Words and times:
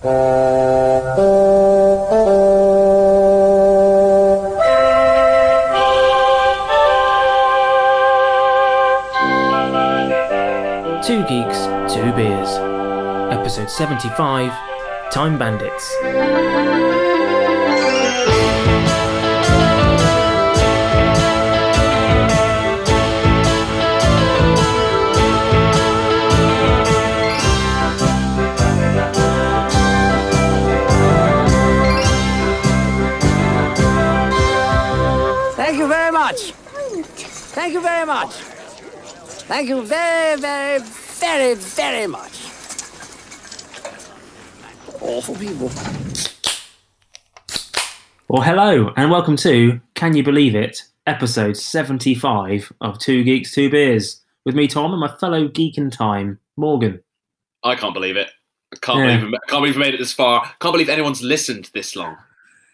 Two 0.00 0.06
Geeks, 11.26 11.66
Two 11.92 12.12
Beers. 12.12 12.48
Episode 13.32 13.68
75 13.68 14.52
Time 15.10 15.36
Bandits. 15.36 16.97
Thank 39.48 39.68
you 39.68 39.82
very, 39.82 40.38
very, 40.40 40.80
very, 40.80 41.54
very 41.54 42.06
much. 42.06 42.32
Awful 45.00 45.34
people. 45.36 45.70
Well, 48.28 48.42
hello, 48.42 48.92
and 48.96 49.10
welcome 49.10 49.36
to 49.38 49.80
Can 49.94 50.14
You 50.14 50.22
Believe 50.22 50.54
It? 50.54 50.82
Episode 51.06 51.56
75 51.56 52.70
of 52.82 52.98
Two 52.98 53.24
Geeks, 53.24 53.52
Two 53.52 53.70
Beers. 53.70 54.20
With 54.44 54.54
me, 54.54 54.68
Tom, 54.68 54.92
and 54.92 55.00
my 55.00 55.14
fellow 55.16 55.48
geek 55.48 55.78
in 55.78 55.90
time, 55.90 56.38
Morgan. 56.58 57.00
I 57.64 57.74
can't 57.74 57.94
believe 57.94 58.16
it. 58.16 58.30
I 58.72 58.76
can't 58.76 58.98
Yeah. 58.98 59.16
believe 59.18 59.40
can't 59.48 59.62
believe 59.62 59.76
we 59.76 59.80
made 59.82 59.94
it 59.94 59.98
this 59.98 60.12
far. 60.12 60.42
Can't 60.60 60.74
believe 60.74 60.90
anyone's 60.90 61.22
listened 61.22 61.70
this 61.72 61.96
long. 61.96 62.16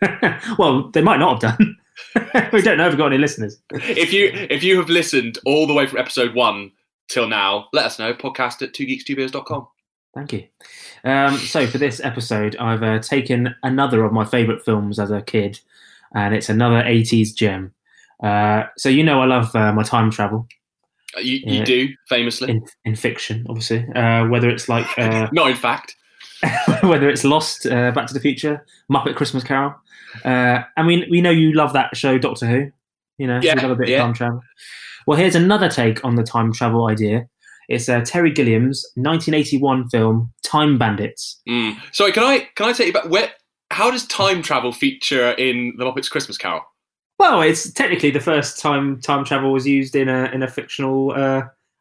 well, 0.58 0.90
they 0.90 1.02
might 1.02 1.18
not 1.18 1.40
have 1.40 1.56
done. 1.58 1.76
we 2.52 2.62
don't 2.62 2.78
know 2.78 2.86
if 2.86 2.92
we've 2.92 2.98
got 2.98 3.06
any 3.06 3.18
listeners. 3.18 3.60
If 3.72 4.12
you 4.12 4.30
if 4.32 4.62
you 4.62 4.76
have 4.78 4.88
listened 4.88 5.38
all 5.44 5.66
the 5.66 5.74
way 5.74 5.86
from 5.86 5.98
episode 5.98 6.34
one 6.34 6.72
till 7.08 7.28
now, 7.28 7.68
let 7.72 7.86
us 7.86 7.98
know. 7.98 8.14
Podcast 8.14 8.62
at 8.62 8.72
twogeeks2beers.com. 8.72 9.68
Thank 10.14 10.32
you. 10.32 10.44
Um, 11.02 11.36
so, 11.38 11.66
for 11.66 11.78
this 11.78 12.00
episode, 12.00 12.56
I've 12.56 12.82
uh, 12.82 13.00
taken 13.00 13.54
another 13.62 14.04
of 14.04 14.12
my 14.12 14.24
favourite 14.24 14.64
films 14.64 14.98
as 14.98 15.10
a 15.10 15.20
kid, 15.20 15.58
and 16.14 16.34
it's 16.34 16.48
another 16.48 16.82
80s 16.82 17.34
gem. 17.34 17.74
Uh, 18.22 18.64
so, 18.78 18.88
you 18.88 19.02
know, 19.02 19.20
I 19.20 19.26
love 19.26 19.54
uh, 19.56 19.72
my 19.72 19.82
time 19.82 20.10
travel 20.10 20.46
Uh, 21.16 21.20
You, 21.20 21.40
you 21.44 21.64
do 21.64 21.88
famously, 22.08 22.50
in, 22.50 22.64
in 22.84 22.94
fiction, 22.94 23.44
obviously. 23.48 23.86
Uh, 23.94 24.28
whether 24.28 24.48
it's 24.48 24.68
like 24.68 24.86
uh, 24.98 25.28
not 25.32 25.50
in 25.50 25.56
fact. 25.56 25.96
whether 26.82 27.08
it's 27.08 27.24
Lost, 27.24 27.66
uh, 27.66 27.90
Back 27.92 28.06
to 28.08 28.14
the 28.14 28.20
Future, 28.20 28.64
Muppet 28.90 29.16
Christmas 29.16 29.44
Carol. 29.44 29.74
Uh, 30.24 30.62
I 30.76 30.82
mean, 30.82 31.04
we 31.10 31.20
know 31.20 31.30
you 31.30 31.52
love 31.52 31.72
that 31.72 31.96
show, 31.96 32.18
Doctor 32.18 32.46
Who. 32.46 32.70
You 33.18 33.26
know, 33.26 33.40
Yeah, 33.42 33.54
you 33.54 33.62
love 33.62 33.70
a 33.72 33.76
bit 33.76 33.88
yeah. 33.88 33.98
of 33.98 34.02
time 34.02 34.14
travel. 34.14 34.40
Well, 35.06 35.18
here's 35.18 35.34
another 35.34 35.68
take 35.68 36.04
on 36.04 36.16
the 36.16 36.22
time 36.22 36.52
travel 36.52 36.86
idea. 36.86 37.28
It's 37.68 37.88
uh, 37.88 38.02
Terry 38.04 38.30
Gilliam's 38.32 38.84
1981 38.96 39.88
film 39.88 40.32
Time 40.42 40.78
Bandits. 40.78 41.40
Mm. 41.48 41.76
Sorry, 41.92 42.12
can 42.12 42.22
I 42.22 42.48
can 42.56 42.66
I 42.66 42.72
take 42.72 42.88
you 42.88 42.92
back? 42.92 43.08
Where? 43.08 43.30
How 43.70 43.90
does 43.90 44.06
time 44.06 44.42
travel 44.42 44.72
feature 44.72 45.30
in 45.32 45.74
the 45.78 45.84
Muppets 45.84 46.10
Christmas 46.10 46.36
Carol? 46.36 46.60
Well, 47.18 47.40
it's 47.42 47.72
technically 47.72 48.10
the 48.10 48.20
first 48.20 48.58
time 48.60 49.00
time 49.00 49.24
travel 49.24 49.52
was 49.52 49.66
used 49.66 49.96
in 49.96 50.08
a 50.08 50.24
in 50.26 50.42
a 50.42 50.48
fictional. 50.48 51.12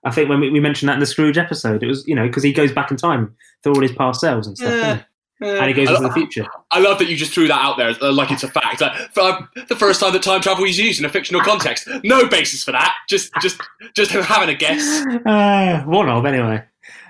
I 0.06 0.12
think 0.12 0.30
when 0.30 0.40
we, 0.40 0.50
we 0.50 0.59
mentioned 0.59 0.90
that 0.90 0.96
in 0.96 1.00
the 1.00 1.06
Scrooge 1.06 1.38
episode, 1.38 1.84
it 1.84 1.88
was 1.88 2.06
you 2.08 2.16
know 2.16 2.28
because 2.28 2.44
he 2.44 2.54
goes 2.54 2.72
back 2.72 2.92
in 2.92 2.98
time 2.98 3.36
through 3.62 3.76
all 3.76 3.82
his 3.82 3.94
past 3.94 4.22
selves 4.22 4.48
and 4.48 4.58
stuff, 4.58 4.72
doesn't 4.72 5.06
and 5.44 5.68
he 5.68 5.73
goes 5.73 5.90
I, 5.90 5.96
into 5.96 6.08
the 6.08 6.14
future. 6.14 6.46
I 6.72 6.80
love 6.80 7.00
that 7.00 7.08
you 7.08 7.16
just 7.16 7.34
threw 7.34 7.48
that 7.48 7.62
out 7.62 7.78
there 7.78 7.94
uh, 8.02 8.12
like 8.12 8.31
it's 8.31 8.44
a 8.44 8.48
fact. 8.48 8.81
Like, 8.81 8.96
for, 9.14 9.50
the 9.68 9.76
first 9.76 10.00
time 10.00 10.14
that 10.14 10.24
time 10.24 10.42
travel 10.42 10.66
is 10.66 10.78
used 10.78 11.00
in 11.00 11.06
a 11.06 11.09
fictional 11.09 11.42
context, 11.42 11.88
no 12.04 12.28
basis 12.28 12.64
for 12.64 12.72
that. 12.72 12.96
Just 13.08 13.31
just 13.41 13.62
just 13.94 14.12
having 14.12 14.50
a 14.50 14.58
guess. 14.58 15.06
Uh, 15.25 15.84
one 15.86 16.09
of 16.09 16.25
anyway. 16.25 16.64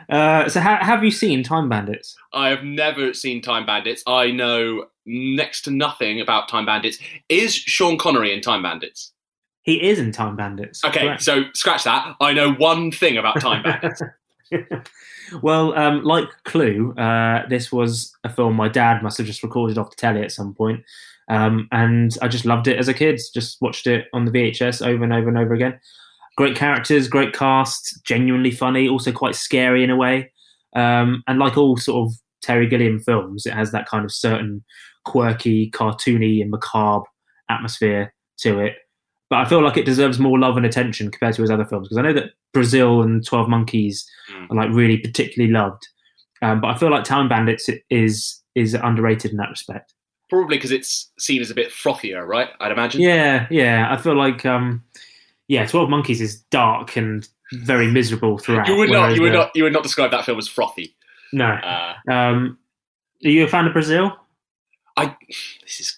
Uh, 0.09 0.49
so 0.49 0.59
ha- 0.59 0.79
have 0.81 1.03
you 1.03 1.11
seen 1.11 1.43
Time 1.43 1.69
Bandits? 1.69 2.15
I 2.33 2.49
have 2.49 2.63
never 2.63 3.13
seen 3.13 3.41
Time 3.41 3.65
Bandits. 3.65 4.03
I 4.05 4.31
know 4.31 4.87
next 5.05 5.61
to 5.63 5.71
nothing 5.71 6.19
about 6.19 6.49
Time 6.49 6.65
Bandits. 6.65 6.99
Is 7.29 7.55
Sean 7.55 7.97
Connery 7.97 8.33
in 8.33 8.41
Time 8.41 8.61
Bandits? 8.61 9.12
He 9.63 9.81
is 9.89 9.97
in 9.97 10.11
Time 10.11 10.35
Bandits. 10.35 10.83
Okay, 10.83 11.01
correct. 11.01 11.23
so 11.23 11.43
scratch 11.53 11.85
that. 11.85 12.15
I 12.19 12.33
know 12.33 12.53
one 12.53 12.91
thing 12.91 13.17
about 13.17 13.39
Time 13.39 13.63
Bandits. 13.63 14.01
well, 15.41 15.73
um, 15.77 16.03
like 16.03 16.27
Clue, 16.43 16.93
uh, 16.93 17.47
this 17.47 17.71
was 17.71 18.13
a 18.23 18.29
film 18.29 18.55
my 18.55 18.67
dad 18.67 19.01
must 19.01 19.17
have 19.17 19.27
just 19.27 19.41
recorded 19.41 19.77
off 19.77 19.89
the 19.89 19.95
telly 19.95 20.21
at 20.21 20.31
some 20.31 20.53
point. 20.53 20.83
Um, 21.29 21.67
and 21.71 22.15
I 22.21 22.27
just 22.27 22.45
loved 22.45 22.67
it 22.67 22.77
as 22.77 22.87
a 22.87 22.93
kid. 22.93 23.19
Just 23.33 23.61
watched 23.61 23.87
it 23.87 24.07
on 24.13 24.25
the 24.25 24.31
VHS 24.31 24.85
over 24.85 25.03
and 25.03 25.13
over 25.13 25.29
and 25.29 25.37
over 25.37 25.53
again. 25.53 25.79
Great 26.35 26.55
characters, 26.55 27.07
great 27.07 27.33
cast, 27.33 28.03
genuinely 28.03 28.51
funny, 28.51 28.89
also 28.89 29.11
quite 29.11 29.35
scary 29.35 29.83
in 29.83 29.89
a 29.89 29.95
way. 29.95 30.31
Um, 30.75 31.23
and 31.27 31.39
like 31.39 31.57
all 31.57 31.77
sort 31.77 32.07
of 32.07 32.15
Terry 32.41 32.67
Gilliam 32.67 32.99
films, 32.99 33.45
it 33.45 33.53
has 33.53 33.71
that 33.71 33.87
kind 33.87 34.03
of 34.03 34.11
certain 34.11 34.63
quirky, 35.05 35.69
cartoony, 35.71 36.41
and 36.41 36.49
macabre 36.51 37.05
atmosphere 37.49 38.13
to 38.39 38.59
it. 38.59 38.75
But 39.33 39.39
I 39.39 39.45
feel 39.49 39.63
like 39.63 39.77
it 39.77 39.85
deserves 39.85 40.19
more 40.19 40.37
love 40.37 40.57
and 40.57 40.65
attention 40.65 41.09
compared 41.09 41.33
to 41.37 41.41
his 41.41 41.49
other 41.49 41.65
films 41.65 41.87
because 41.87 41.97
I 41.97 42.03
know 42.03 42.13
that 42.13 42.33
Brazil 42.53 43.01
and 43.01 43.25
Twelve 43.25 43.49
Monkeys 43.49 44.07
Mm. 44.31 44.51
are 44.51 44.55
like 44.55 44.69
really 44.69 44.97
particularly 44.99 45.51
loved. 45.51 45.87
Um, 46.43 46.61
but 46.61 46.67
I 46.67 46.77
feel 46.77 46.91
like 46.91 47.03
Time 47.03 47.27
Bandits 47.27 47.67
is 47.89 48.39
is 48.53 48.75
underrated 48.75 49.31
in 49.31 49.37
that 49.37 49.49
respect. 49.49 49.95
Probably 50.29 50.57
because 50.57 50.69
it's 50.71 51.09
seen 51.17 51.41
as 51.41 51.49
a 51.49 51.55
bit 51.55 51.71
frothier, 51.71 52.27
right? 52.27 52.49
I'd 52.59 52.71
imagine. 52.71 53.01
Yeah, 53.01 53.47
yeah. 53.49 53.87
I 53.91 53.97
feel 53.97 54.15
like 54.15 54.45
um, 54.45 54.83
yeah, 55.47 55.65
Twelve 55.65 55.89
Monkeys 55.89 56.21
is 56.21 56.41
dark 56.51 56.95
and 56.95 57.27
very 57.53 57.87
miserable 57.87 58.37
throughout. 58.37 58.67
You 58.67 58.75
would 58.75 58.91
not. 58.91 59.15
You 59.15 59.23
would 59.23 59.33
the- 59.33 59.37
not. 59.37 59.51
You 59.55 59.63
would 59.63 59.73
not 59.73 59.81
describe 59.81 60.11
that 60.11 60.25
film 60.25 60.37
as 60.37 60.47
frothy. 60.47 60.95
No. 61.31 61.47
Uh, 61.47 61.93
Um, 62.07 62.59
are 63.25 63.29
you 63.29 63.45
a 63.45 63.47
fan 63.47 63.65
of 63.65 63.73
Brazil? 63.73 64.15
I. 64.95 65.15
This 65.63 65.79
is 65.79 65.95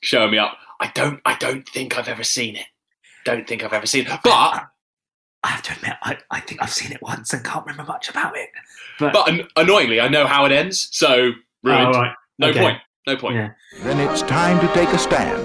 showing 0.00 0.32
me 0.32 0.38
up. 0.38 0.56
I 0.80 0.90
don't. 0.96 1.20
I 1.24 1.36
don't 1.36 1.68
think 1.68 1.96
I've 1.96 2.08
ever 2.08 2.24
seen 2.24 2.56
it. 2.56 2.66
Don't 3.24 3.46
think 3.46 3.62
I've 3.64 3.72
ever 3.72 3.86
seen 3.86 4.06
it. 4.06 4.20
But 4.24 4.30
I 5.44 5.48
have 5.48 5.62
to 5.62 5.72
admit, 5.74 5.94
I, 6.02 6.18
I 6.30 6.40
think 6.40 6.62
I've 6.62 6.70
seen 6.72 6.92
it 6.92 7.00
once 7.02 7.32
and 7.32 7.44
can't 7.44 7.64
remember 7.66 7.84
much 7.90 8.08
about 8.08 8.36
it. 8.36 8.48
But, 8.98 9.12
but 9.12 9.28
an- 9.28 9.48
annoyingly, 9.56 10.00
I 10.00 10.08
know 10.08 10.26
how 10.26 10.44
it 10.44 10.52
ends. 10.52 10.88
So 10.92 11.32
ruined. 11.62 11.94
Oh, 11.94 12.00
right. 12.00 12.14
No 12.38 12.48
Okay. 12.48 12.60
point. 12.60 12.78
No 13.06 13.16
point. 13.16 13.34
Yeah. 13.36 13.50
Then 13.80 13.98
it's 14.00 14.22
time 14.22 14.60
to 14.66 14.72
take 14.74 14.88
a 14.90 14.98
stand. 14.98 15.38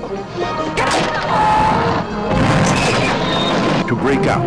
To 3.88 3.96
break 3.96 4.20
out 4.28 4.44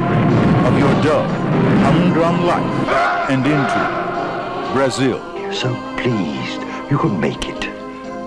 of 0.66 0.78
your 0.78 0.92
dull, 1.02 1.26
humdrum 1.82 2.44
life 2.44 2.88
and 3.30 3.44
into 3.46 4.72
Brazil. 4.74 5.18
You're 5.40 5.52
so 5.54 5.74
pleased 5.96 6.60
you 6.90 6.98
could 6.98 7.12
make 7.18 7.48
it 7.48 7.69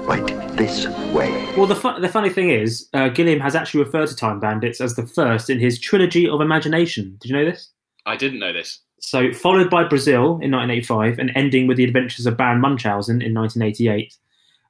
right 0.03 0.25
this 0.57 0.87
way. 1.13 1.53
Well, 1.57 1.65
the 1.65 1.75
fu- 1.75 1.99
the 1.99 2.09
funny 2.09 2.29
thing 2.29 2.49
is, 2.49 2.89
uh, 2.93 3.09
Gilliam 3.09 3.39
has 3.39 3.55
actually 3.55 3.83
referred 3.83 4.09
to 4.09 4.15
Time 4.15 4.39
Bandits 4.39 4.81
as 4.81 4.95
the 4.95 5.05
first 5.05 5.49
in 5.49 5.59
his 5.59 5.79
trilogy 5.79 6.27
of 6.27 6.41
imagination. 6.41 7.17
Did 7.19 7.29
you 7.29 7.37
know 7.37 7.45
this? 7.45 7.69
I 8.05 8.15
didn't 8.15 8.39
know 8.39 8.53
this. 8.53 8.79
So, 8.99 9.33
followed 9.33 9.69
by 9.69 9.83
Brazil 9.83 10.39
in 10.41 10.51
1985 10.51 11.19
and 11.19 11.31
ending 11.35 11.67
with 11.67 11.77
the 11.77 11.83
adventures 11.83 12.25
of 12.25 12.37
Baron 12.37 12.61
Munchausen 12.61 13.21
in 13.21 13.33
1988. 13.33 14.15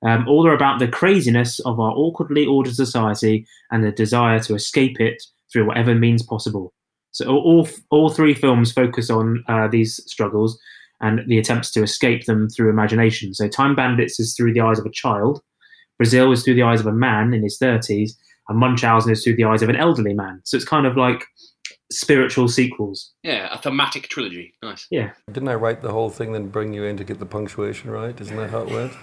Um, 0.06 0.28
all 0.28 0.46
are 0.46 0.54
about 0.54 0.80
the 0.80 0.88
craziness 0.88 1.60
of 1.62 1.80
our 1.80 1.94
awkwardly 1.94 2.46
ordered 2.46 2.76
society 2.76 3.48
and 3.72 3.84
the 3.84 3.92
desire 3.92 4.40
to 4.42 4.54
escape 4.54 5.00
it 5.00 5.24
through 5.52 5.66
whatever 5.66 5.96
means 5.96 6.24
possible. 6.24 6.74
So, 7.12 7.28
all, 7.28 7.42
all, 7.42 7.70
all 7.90 8.10
three 8.10 8.34
films 8.34 8.72
focus 8.72 9.10
on 9.10 9.44
uh, 9.48 9.68
these 9.68 10.04
struggles 10.12 10.60
and 11.02 11.22
the 11.28 11.38
attempts 11.38 11.72
to 11.72 11.84
escape 11.84 12.26
them 12.26 12.50
through 12.50 12.70
imagination. 12.70 13.34
So, 13.34 13.48
Time 13.48 13.76
Bandits 13.76 14.20
is 14.20 14.36
through 14.36 14.53
the 14.53 14.62
eyes 14.62 14.79
of 14.79 14.85
a 14.85 14.91
child, 14.91 15.41
Brazil 15.97 16.32
is 16.32 16.44
through 16.44 16.56
the 16.56 16.64
eyes 16.64 16.79
of 16.79 16.88
a 16.88 16.91
man 16.94 17.34
in 17.34 17.44
his 17.44 17.58
30s, 17.62 18.12
and 18.50 18.58
Munchausen 18.59 19.12
is 19.12 19.23
through 19.23 19.35
the 19.35 19.44
eyes 19.46 19.62
of 19.62 19.70
an 19.70 19.76
elderly 19.76 20.14
man. 20.14 20.41
So, 20.46 20.56
it's 20.58 20.66
kind 20.66 20.85
of 20.85 20.96
like 20.97 21.23
spiritual 21.91 22.47
sequels. 22.47 23.12
Yeah, 23.23 23.53
a 23.53 23.58
thematic 23.58 24.08
trilogy. 24.09 24.53
Nice. 24.64 24.88
Yeah. 24.90 25.12
Didn't 25.32 25.50
I 25.50 25.56
write 25.56 25.82
the 25.82 25.91
whole 25.91 26.09
thing, 26.09 26.32
then 26.32 26.50
bring 26.50 26.73
you 26.73 26.84
in 26.84 26.97
to 26.97 27.03
get 27.03 27.20
the 27.20 27.26
punctuation 27.26 27.90
right? 27.91 28.20
Isn't 28.20 28.35
that 28.38 28.50
how 28.50 28.62
it 28.64 28.70
went? 28.70 28.94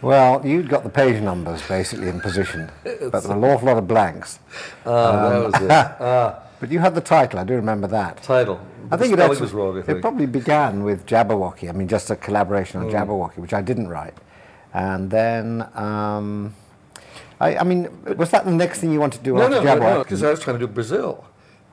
Well, 0.00 0.46
you'd 0.46 0.68
got 0.68 0.84
the 0.84 0.90
page 0.90 1.20
numbers 1.20 1.60
basically 1.66 2.08
in 2.08 2.20
position, 2.20 2.70
but 2.84 3.00
there 3.24 3.36
were 3.36 3.46
an 3.48 3.52
awful 3.52 3.66
lot 3.66 3.78
of 3.78 3.88
blanks. 3.88 4.38
Ah, 4.86 5.28
that 5.28 5.44
was 5.44 5.54
it. 5.62 5.70
Ah, 6.00 6.42
But 6.60 6.70
you 6.70 6.78
had 6.78 6.94
the 6.94 7.00
title, 7.00 7.40
I 7.40 7.44
do 7.44 7.54
remember 7.54 7.88
that. 7.88 8.22
title. 8.22 8.60
I 8.90 8.96
think 8.96 9.12
it, 9.12 9.18
actually, 9.20 9.40
was 9.40 9.52
wrong. 9.52 9.76
It 9.86 10.00
probably 10.00 10.26
began 10.26 10.84
with 10.84 11.06
Jabberwocky, 11.06 11.68
I 11.68 11.72
mean, 11.72 11.88
just 11.88 12.10
a 12.10 12.16
collaboration 12.16 12.80
Mm. 12.80 12.84
on 12.86 12.90
Jabberwocky, 12.92 13.38
which 13.38 13.52
I 13.52 13.62
didn't 13.62 13.88
write. 13.88 14.14
And 14.74 15.10
then, 15.10 15.66
um, 15.74 16.54
I, 17.40 17.56
I 17.58 17.64
mean, 17.64 17.88
was 18.16 18.30
that 18.30 18.44
the 18.44 18.50
next 18.50 18.80
thing 18.80 18.92
you 18.92 19.00
wanted 19.00 19.18
to 19.18 19.24
do 19.24 19.34
no, 19.34 19.42
after 19.42 19.56
no, 19.56 19.62
no, 19.62 19.70
Jabberwocky? 19.80 19.94
no, 19.94 20.02
because 20.02 20.22
I 20.22 20.30
was 20.30 20.40
trying 20.40 20.58
to 20.58 20.66
do 20.66 20.72
Brazil, 20.72 21.24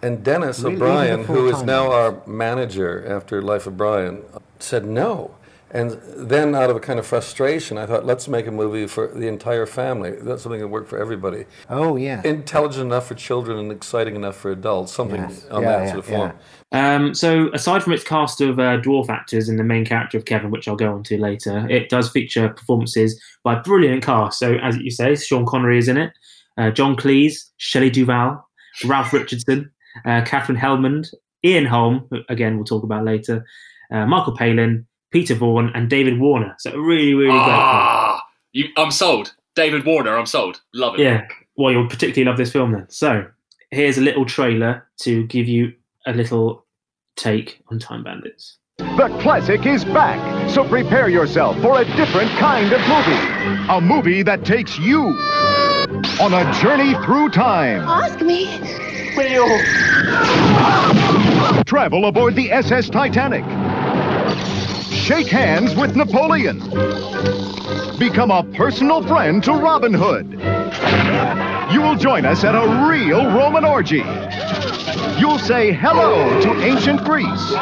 and 0.02 0.24
Dennis 0.24 0.60
Really? 0.60 0.76
O'Brien, 0.76 1.24
who 1.26 1.48
is 1.50 1.64
now 1.64 1.92
our 1.92 2.22
manager 2.28 3.06
after 3.08 3.42
Life 3.42 3.66
of 3.68 3.76
Brian, 3.78 4.22
said 4.60 4.86
no. 4.86 5.32
And 5.72 6.00
then, 6.16 6.56
out 6.56 6.70
of 6.70 6.78
a 6.78 6.80
kind 6.80 7.00
of 7.00 7.06
frustration, 7.06 7.78
I 7.78 7.86
thought, 7.86 8.06
let's 8.06 8.30
make 8.30 8.48
a 8.48 8.52
movie 8.52 8.88
for 8.88 9.08
the 9.08 9.28
entire 9.28 9.66
family. 9.66 10.12
That's 10.12 10.42
something 10.44 10.62
that 10.62 10.70
worked 10.70 10.88
for 10.88 10.98
everybody. 10.98 11.46
Oh 11.70 11.98
yeah. 11.98 12.22
Intelligent 12.24 12.86
enough 12.86 13.08
for 13.08 13.16
children 13.16 13.58
and 13.58 13.72
exciting 13.74 14.16
enough 14.16 14.38
for 14.38 14.52
adults. 14.52 14.94
Something 14.94 15.22
Yes. 15.22 15.46
on 15.52 15.64
Yeah, 15.64 15.72
that 15.72 15.80
yeah, 15.82 15.88
sort 15.88 16.00
of 16.00 16.06
form. 16.06 16.32
Um, 16.72 17.14
so, 17.14 17.50
aside 17.54 17.84
from 17.84 17.94
its 17.94 18.04
cast 18.04 18.42
of 18.42 18.60
uh, 18.60 18.82
dwarf 18.82 19.10
actors 19.10 19.48
and 19.48 19.58
the 19.58 19.64
main 19.64 19.86
character 19.86 20.18
of 20.18 20.26
Kevin, 20.26 20.52
which 20.52 20.68
I'll 20.68 20.76
go 20.76 20.92
on 20.92 21.04
to 21.04 21.18
later, 21.18 21.68
it 21.70 21.90
does 21.90 22.10
feature 22.10 22.50
performances 22.50 23.22
by 23.44 23.56
brilliant 23.56 24.04
cast. 24.04 24.40
So, 24.40 24.56
as 24.56 24.78
you 24.78 24.92
say, 24.92 25.16
Sean 25.16 25.46
Connery 25.46 25.78
is 25.78 25.88
in 25.88 25.98
it, 25.98 26.12
uh, 26.58 26.72
John 26.72 26.96
Cleese, 26.96 27.50
Shelley 27.58 27.90
Duvall, 27.90 28.46
Ralph 28.86 29.14
Richardson, 29.14 29.72
uh, 30.06 30.24
Catherine 30.26 30.58
Helmond, 30.58 31.14
Ian 31.46 31.66
Holm, 31.66 32.08
who, 32.10 32.22
again, 32.30 32.56
we'll 32.56 32.66
talk 32.66 32.84
about 32.84 33.06
later, 33.06 33.46
uh, 33.92 34.06
Michael 34.06 34.36
Palin, 34.36 34.86
Peter 35.12 35.36
Vaughan, 35.36 35.72
and 35.76 35.90
David 35.90 36.20
Warner. 36.20 36.56
So, 36.60 36.72
a 36.72 36.82
really, 36.82 37.14
really 37.14 37.32
great. 37.32 37.42
Ah, 37.42 38.22
you, 38.52 38.66
I'm 38.76 38.92
sold. 38.92 39.34
David 39.56 39.86
Warner, 39.86 40.18
I'm 40.18 40.26
sold. 40.26 40.62
Love 40.74 40.96
it. 40.96 41.04
Yeah. 41.04 41.26
Well, 41.56 41.72
you'll 41.72 41.88
particularly 41.88 42.26
love 42.26 42.38
this 42.38 42.52
film 42.52 42.74
then. 42.74 42.90
So, 42.90 43.26
here's 43.72 43.98
a 43.98 44.02
little 44.02 44.26
trailer 44.26 44.86
to 45.02 45.26
give 45.28 45.48
you 45.48 45.72
a 46.06 46.13
little 46.13 46.66
take 47.16 47.62
on 47.69 47.80
Time 47.80 48.04
Bandits. 48.04 48.57
The 48.78 49.07
classic 49.22 49.66
is 49.66 49.86
back, 49.86 50.50
so 50.50 50.68
prepare 50.68 51.07
yourself 51.10 51.60
for 51.62 51.81
a 51.81 51.86
different 51.96 52.30
kind 52.31 52.72
of 52.74 52.81
movie. 52.81 53.69
A 53.69 53.80
movie 53.81 54.22
that 54.24 54.44
takes 54.46 54.78
you 54.78 55.02
on 56.22 56.34
a 56.34 56.54
journey 56.62 56.94
through 57.06 57.30
time. 57.30 57.81
Ask 57.81 58.19
me. 58.22 58.46
Will 59.16 59.31
you? 59.31 59.46
Travel 61.63 62.06
aboard 62.06 62.36
the 62.36 62.51
SS 62.51 62.90
Titanic. 62.90 63.46
Shake 64.92 65.28
hands 65.28 65.74
with 65.75 65.96
Napoleon. 65.96 66.60
Become 67.98 68.31
a 68.31 68.44
personal 68.56 69.01
friend 69.08 69.42
to 69.46 69.54
Robin 69.54 69.94
Hood. 69.94 70.31
You 71.74 71.81
will 71.81 71.96
join 71.96 72.25
us 72.25 72.44
at 72.44 72.56
a 72.56 72.90
real 72.90 73.25
Roman 73.25 73.63
orgy. 73.63 74.04
You'll 75.20 75.40
say 75.40 75.72
hello 75.74 76.42
to 76.42 76.62
ancient 76.62 77.04
Greece 77.04 77.54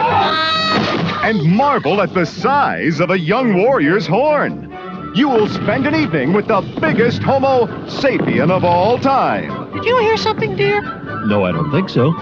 and 1.24 1.44
marvel 1.44 2.02
at 2.02 2.14
the 2.14 2.26
size 2.26 3.00
of 3.00 3.10
a 3.12 3.18
young 3.20 3.56
warrior's 3.62 4.06
horn. 4.06 4.70
You 5.16 5.30
will 5.30 5.48
spend 5.48 5.86
an 5.86 5.96
evening 5.96 6.34
with 6.34 6.48
the 6.48 6.62
biggest 6.82 7.22
Homo 7.22 7.68
sapien 7.86 8.50
of 8.50 8.64
all 8.64 8.98
time. 8.98 9.72
Did 9.74 9.86
you 9.86 10.00
hear 10.00 10.18
something, 10.18 10.56
dear? 10.56 10.82
No, 11.26 11.46
I 11.46 11.52
don't 11.52 11.72
think 11.72 11.90
so. 11.90 12.14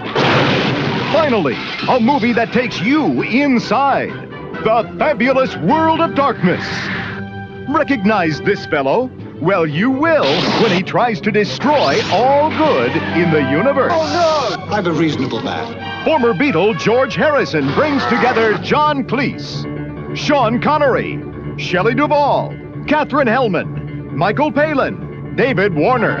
Finally, 1.12 1.56
a 1.88 1.98
movie 1.98 2.32
that 2.32 2.52
takes 2.52 2.80
you 2.80 3.22
inside 3.22 4.10
the 4.10 4.94
fabulous 4.98 5.56
world 5.56 6.00
of 6.00 6.14
darkness. 6.14 6.64
Recognize 7.68 8.40
this 8.42 8.66
fellow? 8.66 9.10
Well, 9.42 9.66
you 9.66 9.90
will 9.90 10.24
when 10.62 10.70
he 10.70 10.84
tries 10.84 11.20
to 11.22 11.32
destroy 11.32 12.00
all 12.12 12.48
good 12.50 12.92
in 12.92 13.32
the 13.32 13.40
universe. 13.50 13.90
Oh 13.92 14.56
no! 14.56 14.72
I'm 14.72 14.86
a 14.86 14.92
reasonable 14.92 15.42
man. 15.42 16.04
Former 16.04 16.32
Beatle 16.32 16.78
George 16.78 17.16
Harrison 17.16 17.66
brings 17.74 18.04
together 18.04 18.56
John 18.58 19.02
Cleese, 19.02 19.66
Sean 20.16 20.62
Connery, 20.62 21.20
Shelley 21.56 21.92
Duvall, 21.96 22.54
Catherine 22.86 23.26
Helmond, 23.26 24.12
Michael 24.12 24.52
Palin, 24.52 25.34
David 25.34 25.74
Warner, 25.74 26.20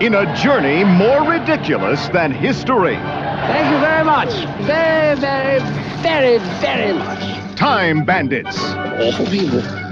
in 0.00 0.16
a 0.16 0.34
journey 0.34 0.82
more 0.82 1.22
ridiculous 1.22 2.08
than 2.08 2.32
history. 2.32 2.96
Thank 2.96 3.72
you 3.72 3.78
very 3.78 4.04
much. 4.04 4.32
Very, 4.66 5.16
very, 5.20 5.60
very, 6.02 6.38
very 6.58 6.92
much. 6.94 7.56
Time 7.56 8.04
Bandits. 8.04 8.58
Awful 8.58 9.26
people. 9.26 9.85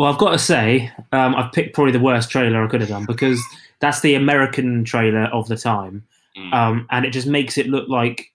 Well, 0.00 0.10
I've 0.10 0.18
got 0.18 0.30
to 0.30 0.38
say, 0.38 0.90
um, 1.12 1.36
I've 1.36 1.52
picked 1.52 1.74
probably 1.74 1.92
the 1.92 2.00
worst 2.00 2.30
trailer 2.30 2.64
I 2.64 2.68
could 2.68 2.80
have 2.80 2.88
done 2.88 3.04
because 3.04 3.38
that's 3.80 4.00
the 4.00 4.14
American 4.14 4.82
trailer 4.82 5.24
of 5.24 5.46
the 5.48 5.58
time, 5.58 6.04
Mm. 6.38 6.54
um, 6.54 6.86
and 6.90 7.04
it 7.04 7.10
just 7.10 7.26
makes 7.26 7.58
it 7.58 7.66
look 7.66 7.86
like 7.86 8.32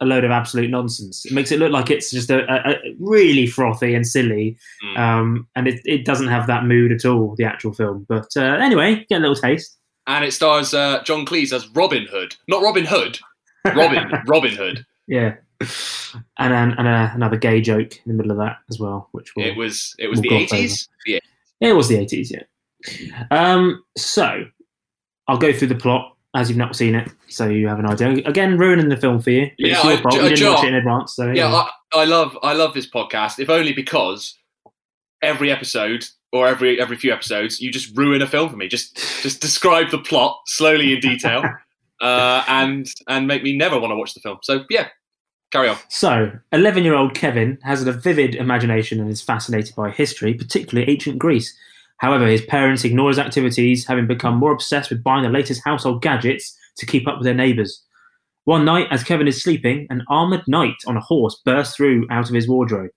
a 0.00 0.06
load 0.06 0.24
of 0.24 0.32
absolute 0.32 0.70
nonsense. 0.70 1.24
It 1.24 1.32
makes 1.32 1.52
it 1.52 1.60
look 1.60 1.70
like 1.70 1.88
it's 1.88 2.10
just 2.10 2.30
a, 2.30 2.40
a, 2.52 2.70
a 2.72 2.76
really 2.98 3.46
frothy 3.46 3.94
and 3.94 4.04
silly, 4.04 4.56
Mm. 4.84 4.98
um, 4.98 5.46
and 5.54 5.68
it, 5.68 5.80
it 5.84 6.04
doesn't 6.04 6.26
have 6.26 6.48
that 6.48 6.64
mood 6.64 6.90
at 6.90 7.04
all. 7.04 7.36
The 7.36 7.44
actual 7.44 7.72
film, 7.72 8.04
but 8.08 8.26
uh, 8.36 8.40
anyway, 8.40 9.06
get 9.08 9.18
a 9.18 9.20
little 9.20 9.36
taste. 9.36 9.76
And 10.08 10.24
it 10.24 10.32
stars 10.32 10.74
uh, 10.74 11.00
John 11.04 11.24
Cleese 11.24 11.52
as 11.52 11.68
Robin 11.68 12.06
Hood. 12.10 12.34
Not 12.48 12.60
Robin 12.64 12.84
Hood. 12.86 13.20
Robin. 13.64 14.10
Robin 14.26 14.52
Hood. 14.56 14.84
Yeah, 15.06 15.36
and 15.60 16.52
then 16.52 16.72
and 16.78 16.86
uh, 16.86 17.10
another 17.14 17.36
gay 17.36 17.60
joke 17.60 17.96
in 17.96 18.02
the 18.06 18.14
middle 18.14 18.30
of 18.30 18.38
that 18.38 18.58
as 18.70 18.78
well, 18.78 19.08
which 19.12 19.34
will 19.34 19.44
It 19.44 19.56
was 19.56 19.94
it 19.98 20.08
was 20.08 20.20
We'll 20.20 20.30
the 20.30 20.46
80s. 20.46 20.88
Yeah. 21.06 21.18
It 21.60 21.72
was 21.72 21.88
the 21.88 21.96
80s, 21.96 22.30
yeah. 22.30 23.24
Um, 23.32 23.82
so, 23.96 24.44
I'll 25.26 25.38
go 25.38 25.52
through 25.52 25.68
the 25.68 25.74
plot 25.74 26.16
as 26.36 26.48
you've 26.48 26.58
not 26.58 26.76
seen 26.76 26.94
it, 26.94 27.10
so 27.28 27.48
you 27.48 27.66
have 27.66 27.80
an 27.80 27.86
idea. 27.86 28.10
Again, 28.28 28.56
ruining 28.56 28.88
the 28.88 28.96
film 28.96 29.20
for 29.20 29.30
you. 29.30 29.50
Yeah, 29.58 29.74
it's 29.74 29.84
your 29.84 29.92
I- 29.94 30.02
fault. 30.02 30.14
You 30.14 30.28
didn't 30.28 30.54
watch 30.54 30.64
it 30.64 30.68
in 30.68 30.74
advance, 30.74 31.16
so 31.16 31.32
Yeah, 31.32 31.52
I, 31.52 31.68
I 31.92 32.04
love 32.04 32.38
I 32.42 32.52
love 32.52 32.74
this 32.74 32.88
podcast, 32.88 33.40
if 33.40 33.50
only 33.50 33.72
because 33.72 34.38
every 35.22 35.50
episode 35.50 36.04
or 36.32 36.46
every 36.46 36.80
every 36.80 36.96
few 36.96 37.12
episodes, 37.12 37.60
you 37.60 37.72
just 37.72 37.96
ruin 37.96 38.22
a 38.22 38.26
film 38.26 38.48
for 38.48 38.56
me. 38.56 38.68
Just 38.68 38.96
just 39.22 39.40
describe 39.40 39.90
the 39.90 39.98
plot 39.98 40.38
slowly 40.46 40.92
in 40.92 41.00
detail, 41.00 41.42
uh, 42.00 42.44
and 42.46 42.86
and 43.08 43.26
make 43.26 43.42
me 43.42 43.56
never 43.56 43.78
want 43.78 43.90
to 43.90 43.96
watch 43.96 44.14
the 44.14 44.20
film. 44.20 44.38
So 44.42 44.64
yeah, 44.70 44.88
carry 45.50 45.68
on. 45.68 45.76
So, 45.88 46.32
11 46.52 46.84
year 46.84 46.94
old 46.94 47.14
Kevin 47.14 47.58
has 47.62 47.86
a 47.86 47.92
vivid 47.92 48.34
imagination 48.34 49.00
and 49.00 49.10
is 49.10 49.22
fascinated 49.22 49.74
by 49.74 49.90
history, 49.90 50.34
particularly 50.34 50.90
ancient 50.90 51.18
Greece. 51.18 51.56
However, 51.98 52.26
his 52.26 52.42
parents 52.42 52.84
ignore 52.84 53.08
his 53.08 53.18
activities, 53.18 53.86
having 53.86 54.06
become 54.06 54.36
more 54.36 54.52
obsessed 54.52 54.90
with 54.90 55.02
buying 55.02 55.24
the 55.24 55.30
latest 55.30 55.62
household 55.64 56.02
gadgets 56.02 56.56
to 56.76 56.86
keep 56.86 57.08
up 57.08 57.18
with 57.18 57.24
their 57.24 57.34
neighbours. 57.34 57.84
One 58.44 58.64
night, 58.64 58.86
as 58.90 59.04
Kevin 59.04 59.28
is 59.28 59.42
sleeping, 59.42 59.86
an 59.90 60.04
armoured 60.08 60.44
knight 60.46 60.76
on 60.86 60.96
a 60.96 61.00
horse 61.00 61.40
bursts 61.44 61.76
through 61.76 62.06
out 62.10 62.28
of 62.28 62.34
his 62.34 62.48
wardrobe. 62.48 62.90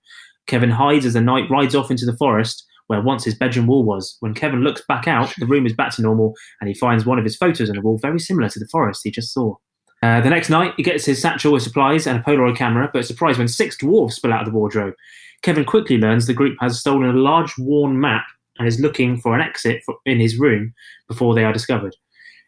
Kevin 0.48 0.70
hides 0.70 1.06
as 1.06 1.14
the 1.14 1.22
knight 1.22 1.50
rides 1.50 1.76
off 1.76 1.92
into 1.92 2.06
the 2.06 2.16
forest 2.16 2.66
where 2.88 3.02
once 3.02 3.24
his 3.24 3.36
bedroom 3.36 3.68
wall 3.68 3.86
was. 3.86 4.18
When 4.20 4.34
Kevin 4.34 4.64
looks 4.64 4.84
back 4.88 5.08
out, 5.08 5.34
the 5.38 5.46
room 5.46 5.66
is 5.66 5.74
back 5.74 5.96
to 5.96 6.02
normal 6.02 6.36
and 6.60 6.68
he 6.68 6.74
finds 6.74 7.06
one 7.06 7.18
of 7.18 7.24
his 7.24 7.38
photos 7.38 7.70
on 7.70 7.76
the 7.78 7.82
wall 7.82 7.98
very 7.98 8.20
similar 8.20 8.50
to 8.50 8.60
the 8.60 8.68
forest 8.68 9.02
he 9.04 9.12
just 9.12 9.34
saw. 9.34 9.56
Uh, 10.02 10.20
the 10.22 10.30
next 10.30 10.50
night, 10.50 10.74
he 10.78 10.84
gets 10.84 11.06
his 11.06 11.22
satchel 11.22 11.54
with 11.54 11.62
supplies 11.62 12.08
and 12.08 12.20
a 12.20 12.24
Polaroid 12.24 12.58
camera, 12.58 12.90
but 12.92 13.00
is 13.00 13.08
surprised 13.08 13.38
when 13.38 13.48
six 13.48 13.78
dwarves 13.78 14.14
spill 14.14 14.34
out 14.34 14.42
of 14.42 14.52
the 14.52 14.58
wardrobe. 14.58 14.96
Kevin 15.42 15.66
quickly 15.66 15.98
learns 15.98 16.28
the 16.28 16.34
group 16.34 16.58
has 16.60 16.80
stolen 16.80 17.10
a 17.10 17.20
large 17.20 17.54
worn 17.58 18.00
map 18.00 18.26
and 18.58 18.68
is 18.68 18.80
looking 18.80 19.18
for 19.18 19.36
an 19.36 19.42
exit 19.42 19.82
for, 19.86 19.96
in 20.06 20.20
his 20.20 20.38
room 20.38 20.74
before 21.08 21.36
they 21.36 21.44
are 21.44 21.54
discovered. 21.54 21.96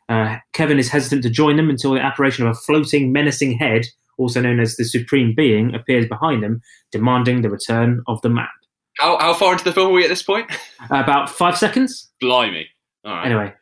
Uh, 0.10 0.38
Kevin 0.53 0.79
is 0.79 0.89
hesitant 0.89 1.24
to 1.24 1.29
join 1.29 1.57
them 1.57 1.69
until 1.69 1.93
the 1.93 2.01
apparition 2.01 2.45
of 2.45 2.51
a 2.51 2.60
floating, 2.60 3.12
menacing 3.12 3.57
head, 3.57 3.86
also 4.17 4.41
known 4.41 4.60
as 4.60 4.75
the 4.75 4.83
Supreme 4.83 5.33
Being, 5.36 5.74
appears 5.74 6.07
behind 6.07 6.43
them, 6.43 6.62
demanding 6.91 7.41
the 7.41 7.50
return 7.50 8.01
of 8.07 8.22
the 8.22 8.29
map. 8.29 8.51
How 8.98 9.17
how 9.17 9.33
far 9.33 9.53
into 9.53 9.63
the 9.63 9.74
film 9.74 9.89
are 9.89 9.93
we 9.93 10.03
at 10.03 10.10
this 10.10 10.22
point? 10.22 10.51
about 10.91 11.29
five 11.29 11.57
seconds. 11.57 12.12
Blimey. 12.22 12.67
All 13.03 13.13
right. 13.13 13.25
Anyway, 13.25 13.53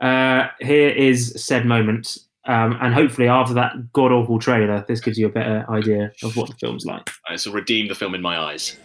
uh, 0.00 0.48
here 0.60 0.88
is 0.88 1.34
said 1.36 1.66
moment. 1.66 2.16
Um, 2.48 2.78
and 2.80 2.94
hopefully, 2.94 3.28
after 3.28 3.52
that 3.54 3.92
god 3.92 4.10
awful 4.10 4.38
trailer, 4.38 4.82
this 4.88 5.00
gives 5.00 5.18
you 5.18 5.26
a 5.26 5.28
better 5.30 5.66
idea 5.68 6.12
of 6.22 6.34
what 6.34 6.48
the 6.48 6.54
film's 6.54 6.86
like. 6.86 7.10
This 7.30 7.44
will 7.44 7.52
redeem 7.52 7.88
the 7.88 7.94
film 7.94 8.14
in 8.14 8.22
my 8.22 8.38
eyes. 8.38 8.78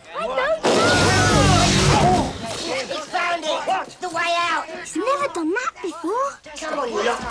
It's 2.66 3.06
found 3.06 3.46
it! 3.46 3.50
What's 3.66 3.96
the 3.96 4.10
way 4.10 4.36
out? 4.38 4.66
It's 4.68 4.98
never 4.98 5.34
done 5.34 5.52
that 5.52 5.72
before. 5.82 6.40
Come 6.58 6.80
on, 6.80 6.90
you 6.90 7.06
lot. 7.06 7.22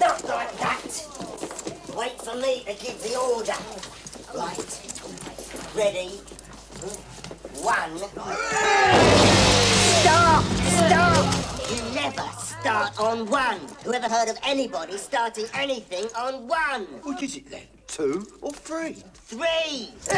Not 0.00 0.24
like 0.24 0.58
that. 0.58 1.06
Wait 1.96 2.20
for 2.20 2.34
me 2.34 2.64
to 2.64 2.74
give 2.84 3.00
the 3.00 3.14
order. 3.16 3.54
Right. 4.34 4.80
Ready. 5.76 6.20
One. 7.62 8.00
Stop! 10.02 10.42
Stop! 10.42 11.70
You 11.70 11.94
never 11.94 12.26
start 12.36 12.98
on 12.98 13.30
one. 13.30 13.60
Whoever 13.84 14.08
heard 14.08 14.28
of 14.28 14.36
anybody 14.42 14.98
starting 14.98 15.46
anything 15.54 16.06
on 16.18 16.48
one? 16.48 16.86
What 17.04 17.22
is 17.22 17.36
it 17.36 17.48
then? 17.48 17.68
Two 17.86 18.26
or 18.40 18.50
three? 18.50 19.04
Three! 19.14 19.90
He's 20.00 20.08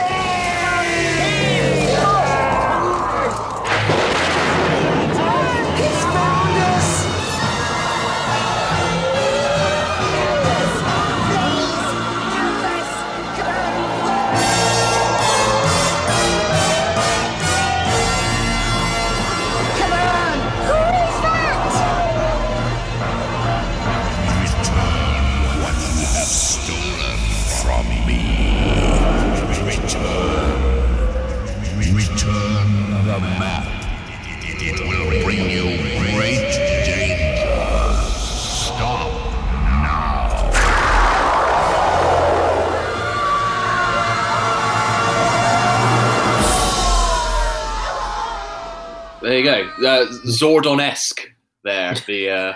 Uh, 49.85 50.07
Zordon-esque. 50.27 51.31
There, 51.65 51.95
the 52.07 52.31
uh, 52.31 52.53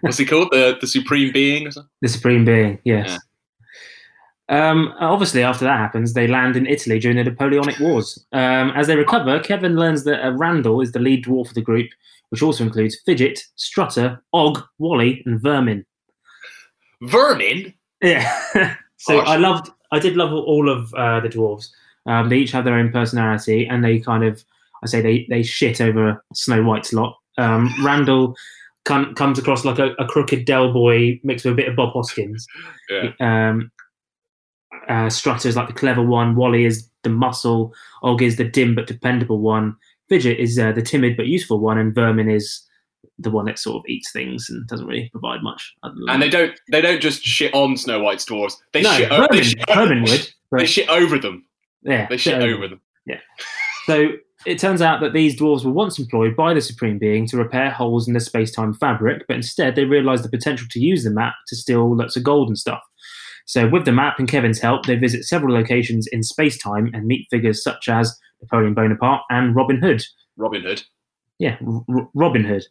what's 0.00 0.18
he 0.18 0.24
called? 0.24 0.48
The 0.50 0.76
the 0.80 0.86
supreme 0.86 1.32
being 1.32 1.66
or 1.66 1.70
something. 1.70 1.90
The 2.00 2.08
Supreme 2.08 2.44
Being, 2.44 2.78
yes. 2.84 3.18
Um, 4.48 4.94
obviously, 5.00 5.42
after 5.42 5.64
that 5.64 5.78
happens, 5.78 6.12
they 6.12 6.26
land 6.26 6.56
in 6.56 6.66
Italy 6.66 6.98
during 6.98 7.16
the 7.16 7.24
Napoleonic 7.24 7.78
Wars. 7.80 8.24
Um, 8.32 8.70
as 8.70 8.86
they 8.86 8.96
recover, 8.96 9.40
Kevin 9.40 9.76
learns 9.76 10.04
that 10.04 10.24
uh, 10.24 10.32
Randall 10.32 10.80
is 10.82 10.92
the 10.92 10.98
lead 10.98 11.24
dwarf 11.24 11.48
of 11.48 11.54
the 11.54 11.62
group, 11.62 11.88
which 12.28 12.42
also 12.42 12.64
includes 12.64 13.00
Fidget, 13.06 13.40
Strutter, 13.56 14.22
Og, 14.32 14.62
Wally, 14.78 15.22
and 15.24 15.40
Vermin. 15.40 15.86
Vermin. 17.02 17.72
Yeah. 18.02 18.30
so 18.98 19.16
Harsh. 19.16 19.28
I 19.28 19.36
loved, 19.36 19.70
I 19.92 19.98
did 19.98 20.16
love 20.16 20.32
all 20.32 20.68
of 20.68 20.92
uh, 20.94 21.20
the 21.20 21.28
dwarves. 21.28 21.68
Um, 22.06 22.28
they 22.28 22.36
each 22.36 22.52
have 22.52 22.64
their 22.64 22.74
own 22.74 22.92
personality, 22.92 23.66
and 23.66 23.82
they 23.82 23.98
kind 23.98 24.24
of, 24.24 24.44
I 24.84 24.88
say, 24.88 25.00
they 25.00 25.26
they 25.28 25.42
shit 25.42 25.80
over 25.80 26.22
Snow 26.34 26.62
White's 26.62 26.92
lot. 26.92 27.16
Um, 27.38 27.72
Randall 27.84 28.36
com- 28.84 29.14
comes 29.14 29.38
across 29.38 29.64
like 29.64 29.78
a, 29.78 29.92
a 29.98 30.06
crooked 30.06 30.44
Del 30.44 30.72
boy 30.72 31.20
mixed 31.24 31.44
with 31.44 31.54
a 31.54 31.56
bit 31.56 31.68
of 31.68 31.76
Bob 31.76 31.92
Hoskins. 31.92 32.46
Yeah. 32.90 33.10
Um, 33.20 33.70
uh, 34.88 35.08
Strutter 35.10 35.48
is 35.48 35.56
like 35.56 35.68
the 35.68 35.72
clever 35.74 36.02
one. 36.02 36.36
Wally 36.36 36.64
is 36.64 36.88
the 37.02 37.10
muscle. 37.10 37.72
Og 38.02 38.20
is 38.22 38.36
the 38.36 38.44
dim 38.44 38.74
but 38.74 38.86
dependable 38.86 39.40
one. 39.40 39.76
Fidget 40.10 40.38
is 40.38 40.58
uh, 40.58 40.72
the 40.72 40.82
timid 40.82 41.16
but 41.16 41.26
useful 41.26 41.58
one, 41.58 41.78
and 41.78 41.94
Vermin 41.94 42.28
is 42.30 42.62
the 43.18 43.30
one 43.30 43.46
that 43.46 43.58
sort 43.58 43.76
of 43.76 43.84
eats 43.88 44.10
things 44.12 44.50
and 44.50 44.66
doesn't 44.66 44.86
really 44.86 45.08
provide 45.10 45.42
much. 45.42 45.74
And 45.82 46.20
they 46.20 46.28
don't 46.28 46.52
they 46.70 46.80
don't 46.82 47.00
just 47.00 47.22
shit 47.22 47.54
on 47.54 47.76
Snow 47.76 48.02
White's 48.02 48.24
dwarves. 48.26 48.54
They 48.72 48.82
no, 48.82 48.92
shit. 48.92 49.10
o- 49.10 49.26
they 49.30 49.42
shit, 49.42 49.66
Vermin 49.68 50.02
would. 50.02 50.28
they 50.52 50.66
shit 50.66 50.88
over 50.88 51.18
them. 51.18 51.46
yeah, 51.82 52.06
They 52.08 52.16
shit 52.18 52.42
over 52.42 52.68
them. 52.68 52.80
Yeah. 53.06 53.20
So 53.86 54.08
it 54.46 54.58
turns 54.58 54.82
out 54.82 55.00
that 55.00 55.12
these 55.12 55.38
dwarves 55.38 55.64
were 55.64 55.72
once 55.72 55.98
employed 55.98 56.36
by 56.36 56.54
the 56.54 56.60
Supreme 56.60 56.98
Being 56.98 57.26
to 57.28 57.36
repair 57.36 57.70
holes 57.70 58.06
in 58.06 58.14
the 58.14 58.20
space 58.20 58.50
time 58.52 58.74
fabric, 58.74 59.24
but 59.26 59.36
instead 59.36 59.74
they 59.74 59.84
realised 59.84 60.24
the 60.24 60.28
potential 60.28 60.66
to 60.70 60.80
use 60.80 61.04
the 61.04 61.10
map 61.10 61.34
to 61.48 61.56
steal 61.56 61.96
lots 61.96 62.16
of 62.16 62.24
gold 62.24 62.48
and 62.48 62.58
stuff. 62.58 62.82
So, 63.46 63.68
with 63.68 63.84
the 63.84 63.92
map 63.92 64.18
and 64.18 64.28
Kevin's 64.28 64.60
help, 64.60 64.86
they 64.86 64.96
visit 64.96 65.24
several 65.24 65.54
locations 65.54 66.06
in 66.06 66.22
space 66.22 66.56
time 66.56 66.90
and 66.94 67.06
meet 67.06 67.26
figures 67.30 67.62
such 67.62 67.88
as 67.88 68.18
Napoleon 68.40 68.74
Bonaparte 68.74 69.22
and 69.30 69.54
Robin 69.54 69.80
Hood. 69.80 70.02
Robin 70.36 70.62
Hood. 70.62 70.82
Yeah, 71.38 71.58
R- 71.66 72.08
Robin 72.14 72.44
Hood. 72.44 72.64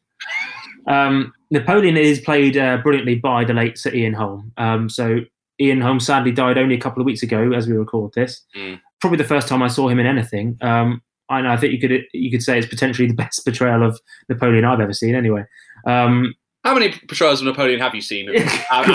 Um, 0.88 1.32
Napoleon 1.52 1.96
is 1.96 2.20
played 2.20 2.58
uh, 2.58 2.78
brilliantly 2.78 3.16
by 3.16 3.46
the 3.46 3.54
late 3.54 3.78
Sir 3.78 3.94
Ian 3.94 4.14
Holm. 4.14 4.52
Um, 4.58 4.90
so, 4.90 5.20
Ian 5.62 5.82
Holm 5.82 6.00
sadly 6.00 6.32
died 6.32 6.58
only 6.58 6.76
a 6.76 6.80
couple 6.80 7.02
of 7.02 7.06
weeks 7.06 7.22
ago 7.22 7.52
as 7.52 7.68
we 7.68 7.74
record 7.74 8.14
this. 8.16 8.44
Mm. 8.56 8.82
Probably 9.00 9.18
the 9.18 9.24
first 9.24 9.48
time 9.48 9.62
I 9.62 9.68
saw 9.68 9.88
him 9.88 10.00
in 10.00 10.08
anything. 10.08 10.58
Um, 10.62 11.02
I 11.30 11.42
know. 11.42 11.50
I 11.50 11.58
think 11.58 11.74
you 11.74 11.80
could 11.80 12.06
you 12.14 12.32
could 12.32 12.44
say 12.44 12.58
it's 12.58 12.68
potentially 12.68 13.08
the 13.08 13.14
best 13.24 13.44
portrayal 13.46 13.84
of 13.84 14.00
Napoleon 14.30 14.66
I've 14.66 14.80
ever 14.80 14.94
seen. 14.94 15.16
Anyway, 15.16 15.46
um, 15.86 16.34
How 16.64 16.74
many 16.74 16.92
portrayals 17.08 17.42
of 17.42 17.48
Napoleon 17.48 17.80
have 17.80 17.96
you 17.96 18.02
seen? 18.02 18.26
Good, 18.32 18.48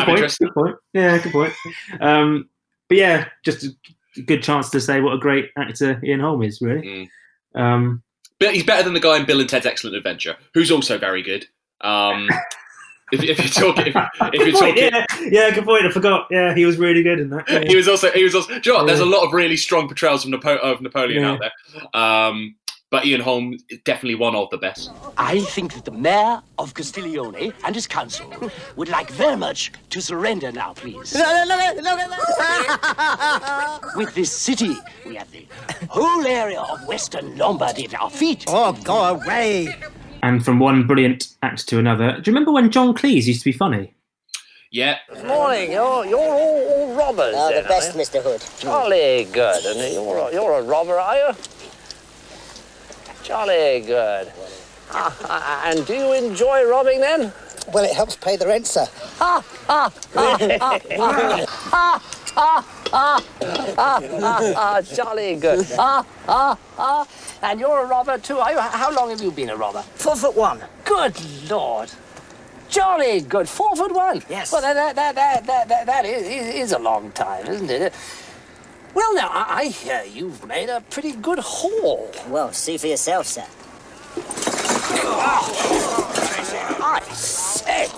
point, 0.06 0.36
good 0.38 0.54
point. 0.54 0.76
Yeah, 0.92 1.18
good 1.18 1.32
point. 1.32 1.52
Um, 2.00 2.48
but 2.88 2.98
yeah, 2.98 3.28
just 3.44 3.64
a 3.64 4.22
good 4.22 4.42
chance 4.42 4.70
to 4.70 4.80
say 4.80 5.00
what 5.00 5.14
a 5.14 5.18
great 5.18 5.50
actor 5.56 6.00
Ian 6.04 6.20
Holm 6.20 6.42
is. 6.42 6.60
Really. 6.60 7.08
Mm. 7.54 7.60
Um, 7.60 8.02
But 8.40 8.54
he's 8.54 8.64
better 8.64 8.82
than 8.82 8.94
the 8.94 9.00
guy 9.00 9.16
in 9.18 9.26
Bill 9.26 9.40
and 9.40 9.48
Ted's 9.48 9.66
Excellent 9.66 9.96
Adventure, 9.96 10.36
who's 10.54 10.70
also 10.70 10.98
very 10.98 11.22
good. 11.22 11.46
Um, 11.80 12.28
if, 13.12 13.22
if 13.22 13.38
you're 13.38 13.72
talking, 13.72 13.86
if, 13.88 13.96
if 14.34 14.34
you're 14.34 14.52
point, 14.52 14.76
talking, 14.76 14.90
yeah, 14.92 15.06
yeah, 15.46 15.50
good 15.54 15.64
point. 15.64 15.86
I 15.86 15.90
forgot. 15.90 16.26
Yeah, 16.30 16.54
he 16.54 16.64
was 16.64 16.76
really 16.76 17.02
good 17.02 17.20
in 17.20 17.30
that. 17.30 17.48
Yeah. 17.48 17.64
he 17.66 17.76
was 17.76 17.88
also 17.88 18.10
he 18.12 18.24
was 18.24 18.34
also. 18.34 18.58
Do 18.58 18.60
you 18.64 18.72
know 18.72 18.78
what? 18.80 18.86
There's 18.86 19.00
a 19.00 19.04
lot 19.06 19.24
of 19.26 19.32
really 19.32 19.56
strong 19.56 19.86
portrayals 19.88 20.24
of, 20.24 20.30
Napo- 20.30 20.58
of 20.58 20.80
Napoleon 20.80 21.22
Yeah. 21.22 21.32
out 21.32 21.40
there. 21.40 21.52
Um, 22.00 22.54
but 22.90 23.04
Ian 23.04 23.20
Holm 23.20 23.52
is 23.68 23.78
definitely 23.84 24.14
one 24.14 24.34
of 24.34 24.48
the 24.48 24.56
best. 24.56 24.90
I 25.18 25.40
think 25.40 25.74
that 25.74 25.84
the 25.84 25.90
mayor 25.90 26.40
of 26.58 26.72
Castiglione 26.72 27.52
and 27.64 27.74
his 27.74 27.86
council 27.86 28.32
would 28.76 28.88
like 28.88 29.10
very 29.10 29.36
much 29.36 29.72
to 29.90 30.00
surrender 30.00 30.50
now, 30.50 30.72
please. 30.72 31.14
Look 31.14 31.22
at 31.22 31.48
that 31.82 33.80
with 33.94 34.14
this 34.14 34.32
city, 34.32 34.74
we 35.04 35.16
have 35.16 35.30
the 35.32 35.46
whole 35.90 36.26
area 36.26 36.60
of 36.62 36.86
Western 36.88 37.36
Lombardy 37.36 37.84
at 37.84 37.94
our 38.00 38.08
feet. 38.08 38.44
Oh, 38.48 38.72
go 38.84 39.04
away. 39.04 39.74
And 40.22 40.44
from 40.44 40.58
one 40.58 40.86
brilliant 40.86 41.28
actor 41.42 41.64
to 41.66 41.78
another. 41.78 42.12
Do 42.12 42.30
you 42.30 42.34
remember 42.34 42.52
when 42.52 42.70
John 42.70 42.94
Cleese 42.94 43.26
used 43.26 43.40
to 43.40 43.44
be 43.44 43.52
funny? 43.52 43.94
Yeah, 44.70 44.98
Morning, 45.26 45.72
you're, 45.72 46.04
you're 46.04 46.18
all, 46.18 46.68
all 46.68 46.94
robbers. 46.94 47.34
Oh, 47.36 47.48
then, 47.50 47.62
the 47.62 47.68
best. 47.68 47.96
Mr. 47.96 48.22
Hood. 48.22 48.44
Jolly 48.60 49.26
good. 49.32 49.64
And 49.64 49.94
you're 49.94 50.18
a, 50.18 50.32
you're 50.32 50.58
a 50.58 50.62
robber, 50.62 50.98
are 50.98 51.16
you? 51.16 51.34
Jolly 53.22 53.80
good. 53.80 54.30
Ah, 54.90 55.16
ah, 55.24 55.70
and 55.70 55.86
do 55.86 55.94
you 55.94 56.12
enjoy 56.12 56.68
robbing 56.68 57.00
then? 57.00 57.32
Well, 57.72 57.84
it 57.84 57.94
helps 57.94 58.16
pay 58.16 58.36
the 58.36 58.46
rent, 58.46 58.66
sir. 58.66 58.86
Ah, 59.20 59.44
ah, 59.68 59.92
ah, 60.16 60.38
ah, 60.60 60.80
ah, 60.98 61.20
ah, 61.72 62.02
ah, 62.36 62.64
ah, 62.92 63.24
ah, 63.78 64.02
ah, 64.22 64.52
ah, 64.56 64.80
jolly 64.82 65.36
good. 65.36 65.66
Ah, 65.78 66.06
ah, 66.28 66.58
ah. 66.78 67.06
And 67.42 67.60
you're 67.60 67.84
a 67.84 67.86
robber 67.86 68.18
too, 68.18 68.38
are 68.38 68.52
you? 68.52 68.58
How 68.58 68.92
long 68.92 69.10
have 69.10 69.20
you 69.20 69.30
been 69.30 69.50
a 69.50 69.56
robber? 69.56 69.82
Four 69.82 70.16
foot 70.16 70.36
one. 70.36 70.60
Good 70.84 71.14
Lord. 71.48 71.90
Jolly 72.68 73.20
good. 73.20 73.48
Four 73.48 73.76
foot 73.76 73.94
one. 73.94 74.22
Yes. 74.28 74.52
Well, 74.52 74.60
that, 74.62 74.74
that, 74.74 75.14
that, 75.14 75.46
that, 75.46 75.68
that, 75.68 75.86
that, 75.86 76.04
is, 76.04 76.26
is 76.54 76.72
a 76.72 76.78
long 76.78 77.12
time, 77.12 77.46
isn't 77.46 77.70
it? 77.70 77.94
Well, 78.94 79.14
now, 79.14 79.28
I, 79.28 79.60
I 79.60 79.64
hear 79.66 80.02
you've 80.10 80.46
made 80.46 80.68
a 80.68 80.80
pretty 80.80 81.12
good 81.12 81.38
haul. 81.38 82.10
Well, 82.28 82.52
see 82.52 82.76
for 82.76 82.88
yourself, 82.88 83.26
sir. 83.26 83.44
I 86.80 87.00
say. 87.12 87.88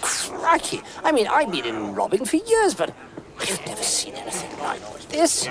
Crikey. 0.00 0.82
I 1.02 1.12
mean, 1.12 1.26
I've 1.26 1.50
been 1.50 1.64
in 1.64 1.94
robbing 1.94 2.24
for 2.24 2.36
years, 2.36 2.74
but 2.74 2.94
I've 3.38 3.66
never 3.66 3.82
seen 3.82 4.14
anything 4.14 4.58
like 4.60 4.80
this. 5.08 5.48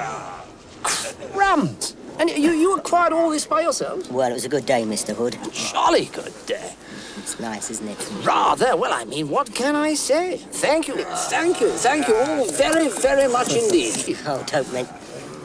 Crumbs. 0.84 1.96
And 2.20 2.30
you, 2.30 2.52
you 2.52 2.76
acquired 2.78 3.14
all 3.14 3.30
this 3.30 3.46
by 3.46 3.62
yourselves? 3.62 4.10
Well, 4.10 4.30
it 4.30 4.34
was 4.34 4.46
a 4.46 4.50
good 4.50 4.66
day, 4.66 4.84
Mr. 4.84 5.16
Hood. 5.16 5.38
Jolly 5.52 6.06
good 6.06 6.34
day. 6.46 6.74
It's 7.18 7.40
nice, 7.40 7.70
isn't 7.72 7.88
it? 7.88 8.12
Rather. 8.24 8.76
Well, 8.76 8.94
I 8.94 9.06
mean, 9.06 9.30
what 9.30 9.54
can 9.54 9.76
I 9.76 9.94
say? 9.94 10.38
Thank 10.38 10.88
you, 10.88 10.96
thank 10.96 11.62
you, 11.62 11.70
thank 11.70 12.08
you 12.08 12.16
all 12.16 12.46
very, 12.52 12.90
very 12.90 13.32
much 13.32 13.56
indeed. 13.56 14.18
Oh, 14.26 14.44
don't 14.48 14.72
men... 14.74 14.86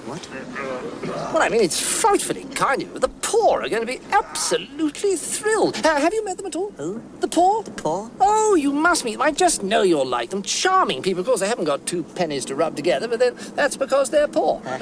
What? 0.08 0.26
Well, 1.32 1.42
I 1.42 1.48
mean, 1.48 1.60
it's 1.60 1.80
frightfully 1.80 2.44
kind 2.44 2.82
of 2.82 2.92
you. 2.92 2.98
The 2.98 3.08
poor 3.48 3.62
are 3.62 3.68
going 3.68 3.80
to 3.80 3.86
be 3.86 4.00
absolutely 4.12 5.16
thrilled. 5.16 5.74
Uh, 5.84 5.98
have 5.98 6.12
you 6.12 6.22
met 6.24 6.36
them 6.36 6.46
at 6.46 6.56
all? 6.56 6.70
Who? 6.72 7.02
The 7.20 7.28
poor? 7.28 7.62
The 7.62 7.70
poor? 7.70 8.10
Oh, 8.20 8.54
you 8.54 8.72
must 8.72 9.06
meet 9.06 9.12
them. 9.12 9.22
I 9.22 9.30
just 9.30 9.62
know 9.62 9.80
you'll 9.82 10.04
like 10.04 10.30
them. 10.30 10.42
Charming 10.42 11.02
people. 11.02 11.20
Of 11.20 11.26
course, 11.26 11.40
they 11.40 11.48
haven't 11.48 11.64
got 11.64 11.86
two 11.86 12.02
pennies 12.02 12.44
to 12.46 12.54
rub 12.54 12.76
together, 12.76 13.08
but 13.08 13.20
then 13.20 13.34
that's 13.54 13.76
because 13.76 14.10
they're 14.10 14.28
poor. 14.28 14.60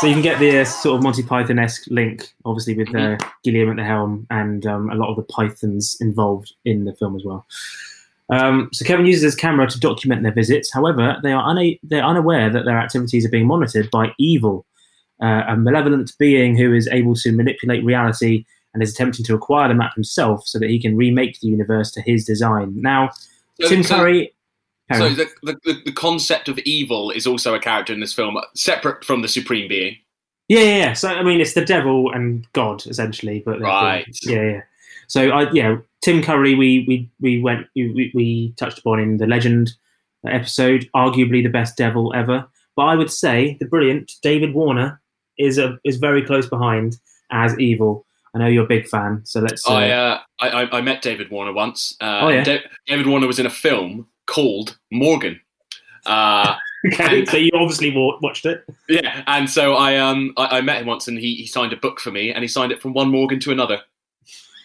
So 0.00 0.08
you 0.08 0.14
can 0.14 0.22
get 0.22 0.40
the 0.40 0.58
uh, 0.58 0.64
sort 0.64 0.96
of 0.96 1.02
Monty 1.02 1.22
Python 1.22 1.58
esque 1.58 1.84
link, 1.88 2.34
obviously, 2.44 2.74
with 2.74 2.94
uh, 2.94 3.16
Gilliam 3.42 3.70
at 3.70 3.76
the 3.76 3.84
helm 3.84 4.26
and 4.28 4.66
um, 4.66 4.90
a 4.90 4.96
lot 4.96 5.08
of 5.08 5.16
the 5.16 5.22
Pythons 5.22 5.96
involved 6.00 6.52
in 6.66 6.84
the 6.84 6.92
film 6.94 7.16
as 7.16 7.24
well. 7.24 7.46
Um, 8.30 8.70
so 8.72 8.84
Kevin 8.84 9.06
uses 9.06 9.22
his 9.22 9.34
camera 9.36 9.68
to 9.68 9.78
document 9.78 10.22
their 10.22 10.32
visits. 10.32 10.72
However, 10.72 11.16
they 11.22 11.32
are 11.32 11.48
una- 11.50 11.76
they're 11.82 12.04
unaware 12.04 12.50
that 12.50 12.64
their 12.64 12.78
activities 12.78 13.26
are 13.26 13.30
being 13.30 13.46
monitored 13.46 13.90
by 13.90 14.12
evil, 14.18 14.66
uh, 15.22 15.42
a 15.48 15.56
malevolent 15.56 16.12
being 16.18 16.56
who 16.56 16.72
is 16.72 16.88
able 16.88 17.14
to 17.16 17.32
manipulate 17.32 17.84
reality 17.84 18.44
and 18.72 18.82
is 18.82 18.92
attempting 18.92 19.24
to 19.26 19.34
acquire 19.34 19.68
the 19.68 19.74
map 19.74 19.94
himself 19.94 20.46
so 20.46 20.58
that 20.58 20.70
he 20.70 20.80
can 20.80 20.96
remake 20.96 21.38
the 21.40 21.48
universe 21.48 21.92
to 21.92 22.00
his 22.02 22.24
design. 22.24 22.72
Now, 22.80 23.10
So- 23.60 23.68
Tim 23.68 23.82
so- 23.82 23.96
Curry. 23.96 24.30
So 24.98 25.08
the, 25.08 25.26
the, 25.42 25.56
the, 25.64 25.80
the 25.86 25.92
concept 25.92 26.46
of 26.48 26.58
evil 26.58 27.10
is 27.10 27.26
also 27.26 27.54
a 27.54 27.58
character 27.58 27.92
in 27.94 28.00
this 28.00 28.12
film, 28.12 28.36
separate 28.54 29.02
from 29.02 29.22
the 29.22 29.28
supreme 29.28 29.66
being. 29.66 29.96
Yeah, 30.48 30.60
yeah, 30.60 30.76
yeah. 30.76 30.92
So 30.92 31.08
I 31.08 31.22
mean, 31.22 31.40
it's 31.40 31.54
the 31.54 31.64
devil 31.64 32.12
and 32.12 32.46
God 32.52 32.86
essentially, 32.86 33.42
but 33.46 33.60
Right. 33.60 34.06
Yeah, 34.24 34.42
yeah. 34.42 34.60
So 35.08 35.30
I, 35.30 35.50
yeah, 35.52 35.76
Tim 36.02 36.22
Curry, 36.22 36.54
we 36.54 36.84
we 36.88 37.10
we 37.20 37.40
went, 37.42 37.66
we, 37.76 38.10
we 38.14 38.52
touched 38.56 38.78
upon 38.78 39.00
in 39.00 39.16
the 39.18 39.26
Legend 39.26 39.70
episode, 40.26 40.88
arguably 40.94 41.42
the 41.42 41.48
best 41.50 41.76
devil 41.76 42.12
ever. 42.14 42.46
But 42.76 42.82
I 42.84 42.94
would 42.96 43.10
say 43.10 43.56
the 43.60 43.66
brilliant 43.66 44.12
David 44.22 44.54
Warner 44.54 45.00
is 45.38 45.58
a 45.58 45.78
is 45.84 45.96
very 45.96 46.22
close 46.22 46.46
behind 46.48 46.96
as 47.30 47.58
evil. 47.58 48.06
I 48.34 48.38
know 48.40 48.46
you're 48.46 48.64
a 48.64 48.68
big 48.68 48.88
fan, 48.88 49.20
so 49.24 49.40
let's. 49.40 49.68
Uh, 49.68 49.72
I, 49.74 49.90
uh, 49.90 50.20
I 50.40 50.78
I 50.78 50.80
met 50.80 51.02
David 51.02 51.30
Warner 51.30 51.52
once. 51.52 51.96
Uh, 52.00 52.20
Oh, 52.22 52.28
yeah? 52.30 52.42
Da- 52.44 52.62
David 52.86 53.06
Warner 53.06 53.26
was 53.28 53.38
in 53.38 53.46
a 53.46 53.50
film 53.50 54.08
called 54.26 54.76
Morgan. 54.90 55.40
Uh, 56.06 56.56
okay, 56.92 57.24
so 57.26 57.36
you 57.36 57.50
obviously 57.54 57.90
wa- 57.96 58.18
watched 58.22 58.44
it. 58.44 58.64
yeah, 58.88 59.22
and 59.26 59.48
so 59.48 59.74
I 59.74 59.96
um 59.98 60.32
I, 60.36 60.58
I 60.58 60.60
met 60.62 60.80
him 60.80 60.86
once, 60.88 61.06
and 61.08 61.16
he, 61.16 61.34
he 61.36 61.46
signed 61.46 61.72
a 61.72 61.76
book 61.76 62.00
for 62.00 62.10
me, 62.10 62.32
and 62.32 62.42
he 62.42 62.48
signed 62.48 62.72
it 62.72 62.82
from 62.82 62.92
one 62.92 63.08
Morgan 63.10 63.38
to 63.40 63.52
another. 63.52 63.80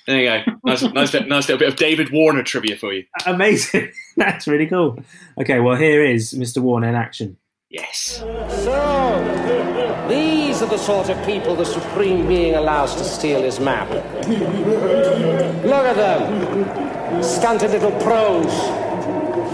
There 0.10 0.20
you 0.20 0.44
go. 0.44 0.58
Nice, 0.66 0.82
nice, 0.94 1.14
nice 1.14 1.48
little 1.48 1.60
bit 1.60 1.70
of 1.70 1.76
David 1.76 2.12
Warner 2.12 2.42
trivia 2.42 2.76
for 2.76 2.92
you. 2.92 3.06
Amazing. 3.28 3.92
That's 4.18 4.48
really 4.48 4.66
cool. 4.66 4.98
Okay, 5.40 5.60
well 5.60 5.76
here 5.76 6.04
is 6.04 6.34
Mr. 6.34 6.64
Warner 6.64 6.90
in 6.90 6.96
action. 6.96 7.38
Yes. 7.70 8.18
So, 8.64 10.08
these 10.10 10.64
are 10.64 10.66
the 10.66 10.80
sort 10.80 11.10
of 11.10 11.26
people 11.28 11.56
the 11.56 11.64
Supreme 11.64 12.28
Being 12.28 12.56
allows 12.56 12.96
to 12.96 13.04
steal 13.04 13.44
his 13.44 13.60
map. 13.60 13.88
Look 13.92 15.86
at 15.86 15.96
them. 15.96 17.22
Stunted 17.22 17.70
little 17.70 17.92
pros. 18.02 18.48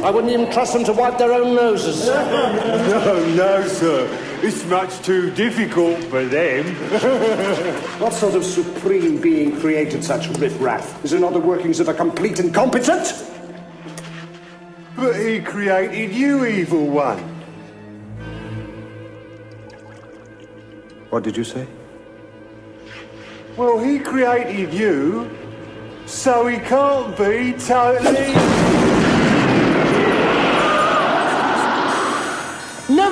I 0.05 0.09
wouldn't 0.09 0.31
even 0.31 0.49
trust 0.53 0.71
them 0.71 0.85
to 0.85 0.93
wipe 0.93 1.17
their 1.17 1.33
own 1.33 1.53
noses. 1.53 2.07
No, 2.85 3.35
no, 3.35 3.67
sir. 3.67 4.07
It's 4.47 4.63
much 4.67 5.01
too 5.01 5.31
difficult 5.31 6.03
for 6.03 6.23
them. 6.23 6.65
What 7.99 8.13
sort 8.13 8.35
of 8.35 8.45
supreme 8.45 9.19
being 9.19 9.59
created 9.59 10.03
such 10.03 10.27
riffraff? 10.37 11.03
Is 11.03 11.13
it 11.13 11.19
not 11.19 11.33
the 11.33 11.39
workings 11.39 11.79
of 11.79 11.87
a 11.87 11.95
complete 11.95 12.39
incompetent? 12.39 13.25
But 14.95 15.15
he 15.15 15.41
created 15.41 16.13
you, 16.13 16.45
evil 16.45 16.85
one. 16.85 17.17
What 21.09 21.23
did 21.23 21.35
you 21.35 21.43
say? 21.43 21.65
Well, 23.57 23.79
he 23.79 23.97
created 23.97 24.71
you, 24.71 25.27
so 26.05 26.45
he 26.45 26.59
can't 26.59 27.17
be 27.17 27.53
totally. 27.53 28.84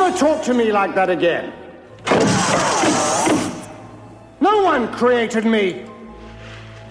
Never 0.03 0.17
talk 0.17 0.43
to 0.43 0.53
me 0.53 0.69
like 0.69 0.95
that 0.95 1.09
again. 1.09 1.53
No 4.41 4.61
one 4.61 4.91
created 4.91 5.45
me. 5.45 5.85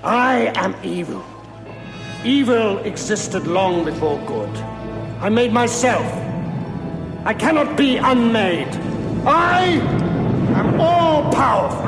I 0.02 0.50
am 0.54 0.74
evil. 0.82 1.22
Evil 2.24 2.78
existed 2.78 3.46
long 3.46 3.84
before 3.84 4.18
good. 4.24 4.48
I 5.20 5.28
made 5.28 5.52
myself. 5.52 6.06
I 7.26 7.34
cannot 7.34 7.76
be 7.76 7.98
unmade. 7.98 8.74
I 9.26 9.64
am 10.56 10.80
all 10.80 11.30
powerful. 11.32 11.82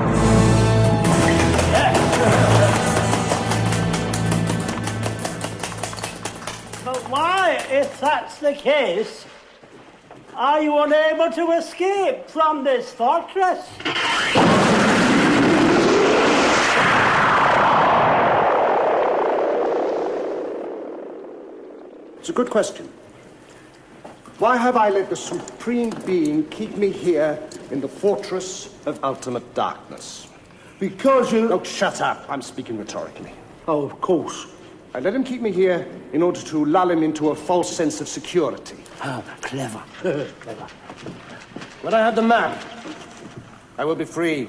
But 6.84 7.08
why, 7.08 7.64
if 7.70 7.98
that's 7.98 8.36
the 8.40 8.52
case, 8.52 9.24
are 10.36 10.60
you 10.60 10.76
unable 10.82 11.30
to 11.30 11.52
escape 11.52 12.28
from 12.28 12.64
this 12.64 12.92
fortress? 12.92 13.68
It's 22.18 22.30
a 22.30 22.32
good 22.32 22.50
question. 22.50 22.88
Why 24.38 24.56
have 24.56 24.76
I 24.76 24.88
let 24.90 25.10
the 25.10 25.16
Supreme 25.16 25.90
Being 26.04 26.48
keep 26.48 26.76
me 26.76 26.90
here 26.90 27.38
in 27.70 27.80
the 27.80 27.88
fortress 27.88 28.74
of 28.86 29.02
ultimate 29.04 29.54
darkness? 29.54 30.26
Because 30.80 31.32
you. 31.32 31.46
Don't 31.46 31.66
shut 31.66 32.00
up. 32.00 32.24
I'm 32.28 32.42
speaking 32.42 32.76
rhetorically. 32.76 33.32
Oh, 33.68 33.84
of 33.84 34.00
course. 34.00 34.46
I 34.94 35.00
let 35.00 35.14
him 35.14 35.22
keep 35.22 35.40
me 35.40 35.52
here 35.52 35.86
in 36.12 36.22
order 36.22 36.40
to 36.40 36.64
lull 36.64 36.90
him 36.90 37.02
into 37.02 37.30
a 37.30 37.34
false 37.34 37.74
sense 37.74 38.00
of 38.00 38.08
security. 38.08 38.76
Clever. 39.04 39.34
clever. 39.42 39.82
When 41.82 41.92
I 41.92 41.98
have 41.98 42.16
the 42.16 42.22
map, 42.22 42.58
I 43.76 43.84
will 43.84 43.96
be 43.96 44.06
free, 44.06 44.48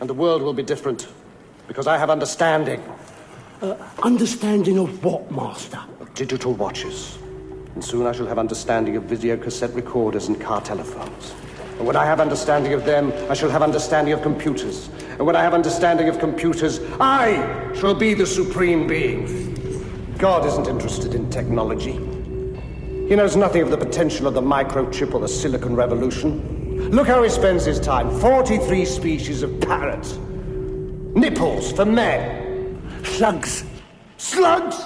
and 0.00 0.10
the 0.10 0.14
world 0.14 0.42
will 0.42 0.52
be 0.52 0.64
different, 0.64 1.06
because 1.68 1.86
I 1.86 1.96
have 1.96 2.10
understanding. 2.10 2.82
Uh, 3.62 3.76
understanding 4.02 4.78
of 4.78 5.04
what, 5.04 5.30
Master? 5.30 5.78
Of 6.00 6.12
digital 6.14 6.54
watches. 6.54 7.18
And 7.76 7.84
soon 7.84 8.04
I 8.08 8.10
shall 8.10 8.26
have 8.26 8.36
understanding 8.36 8.96
of 8.96 9.04
video 9.04 9.36
cassette 9.36 9.72
recorders 9.74 10.26
and 10.26 10.40
car 10.40 10.60
telephones. 10.60 11.32
And 11.78 11.86
when 11.86 11.94
I 11.94 12.04
have 12.04 12.18
understanding 12.18 12.72
of 12.72 12.84
them, 12.84 13.12
I 13.30 13.34
shall 13.34 13.50
have 13.50 13.62
understanding 13.62 14.12
of 14.12 14.22
computers. 14.22 14.88
And 15.10 15.20
when 15.20 15.36
I 15.36 15.42
have 15.42 15.54
understanding 15.54 16.08
of 16.08 16.18
computers, 16.18 16.80
I 16.98 17.72
shall 17.76 17.94
be 17.94 18.14
the 18.14 18.26
supreme 18.26 18.88
being. 18.88 19.54
God 20.18 20.44
isn't 20.46 20.66
interested 20.66 21.14
in 21.14 21.30
technology. 21.30 22.07
He 23.08 23.16
knows 23.16 23.36
nothing 23.36 23.62
of 23.62 23.70
the 23.70 23.78
potential 23.78 24.26
of 24.26 24.34
the 24.34 24.42
microchip 24.42 25.14
or 25.14 25.20
the 25.20 25.28
silicon 25.28 25.74
revolution. 25.74 26.90
Look 26.90 27.06
how 27.06 27.22
he 27.22 27.30
spends 27.30 27.64
his 27.64 27.80
time 27.80 28.10
43 28.20 28.84
species 28.84 29.42
of 29.42 29.58
parrots. 29.62 30.18
Nipples 31.14 31.72
for 31.72 31.86
men. 31.86 32.78
Slugs. 33.04 33.64
Slugs! 34.18 34.76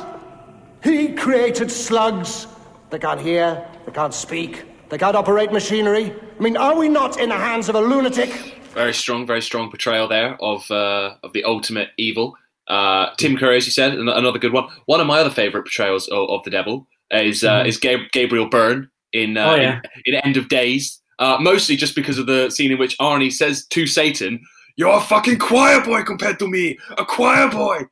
He 0.84 1.14
created 1.14 1.68
slugs. 1.68 2.46
They 2.90 3.00
can't 3.00 3.20
hear, 3.20 3.66
they 3.86 3.92
can't 3.92 4.14
speak, 4.14 4.66
they 4.88 4.98
can't 4.98 5.16
operate 5.16 5.50
machinery. 5.50 6.14
I 6.38 6.42
mean, 6.42 6.56
are 6.56 6.76
we 6.76 6.88
not 6.88 7.18
in 7.18 7.30
the 7.30 7.36
hands 7.36 7.68
of 7.68 7.74
a 7.74 7.80
lunatic? 7.80 8.30
Very 8.72 8.94
strong, 8.94 9.26
very 9.26 9.42
strong 9.42 9.68
portrayal 9.68 10.06
there 10.06 10.36
of 10.40 10.70
uh, 10.70 11.16
of 11.24 11.32
the 11.32 11.42
ultimate 11.42 11.88
evil. 11.98 12.36
Uh, 12.68 13.10
Tim 13.18 13.36
Curry, 13.36 13.56
as 13.56 13.66
you 13.66 13.72
said, 13.72 13.94
an- 13.94 14.08
another 14.08 14.38
good 14.38 14.52
one. 14.52 14.68
One 14.86 15.00
of 15.00 15.08
my 15.08 15.18
other 15.18 15.30
favourite 15.30 15.64
portrayals 15.64 16.06
of, 16.08 16.30
of 16.30 16.44
the 16.44 16.50
devil 16.50 16.86
is 17.12 17.44
uh, 17.44 17.62
Mhm. 17.62 17.66
is 17.68 17.78
Gab- 17.78 18.10
Gabriel 18.12 18.48
Byrne 18.48 18.88
in, 19.12 19.36
uh, 19.36 19.50
Oh, 19.50 19.54
yeah. 19.56 19.80
in 20.04 20.14
in 20.14 20.20
End 20.20 20.36
of 20.36 20.48
Days. 20.48 21.00
Uh, 21.18 21.36
mostly 21.40 21.76
just 21.76 21.94
because 21.94 22.18
of 22.18 22.26
the 22.26 22.50
scene 22.50 22.72
in 22.72 22.78
which 22.78 22.96
Arnie 22.98 23.32
says 23.32 23.66
to 23.66 23.86
Satan, 23.86 24.40
"You're 24.76 24.96
a 24.96 25.00
fucking 25.00 25.38
choir 25.38 25.80
boy 25.82 26.02
compared 26.02 26.38
to 26.40 26.48
me, 26.48 26.78
a 26.98 27.04
choir 27.04 27.48
boy." 27.50 27.82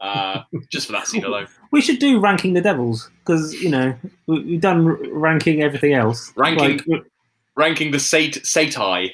Uh, 0.00 0.42
just 0.72 0.86
for 0.86 0.92
that 0.92 1.06
scene 1.08 1.24
alone. 1.24 1.46
We 1.72 1.80
should 1.80 1.98
do 1.98 2.18
ranking 2.20 2.54
the 2.54 2.60
devils 2.60 3.10
because 3.18 3.52
you 3.62 3.68
know 3.68 3.94
we, 4.26 4.40
we've 4.44 4.60
done 4.60 4.86
r- 4.86 4.98
ranking 5.10 5.62
everything 5.62 5.92
else. 5.94 6.32
Ranking, 6.36 6.80
Like, 6.86 7.02
ranking 7.56 7.90
the 7.90 7.98
sat 7.98 8.34
Satai. 8.44 9.10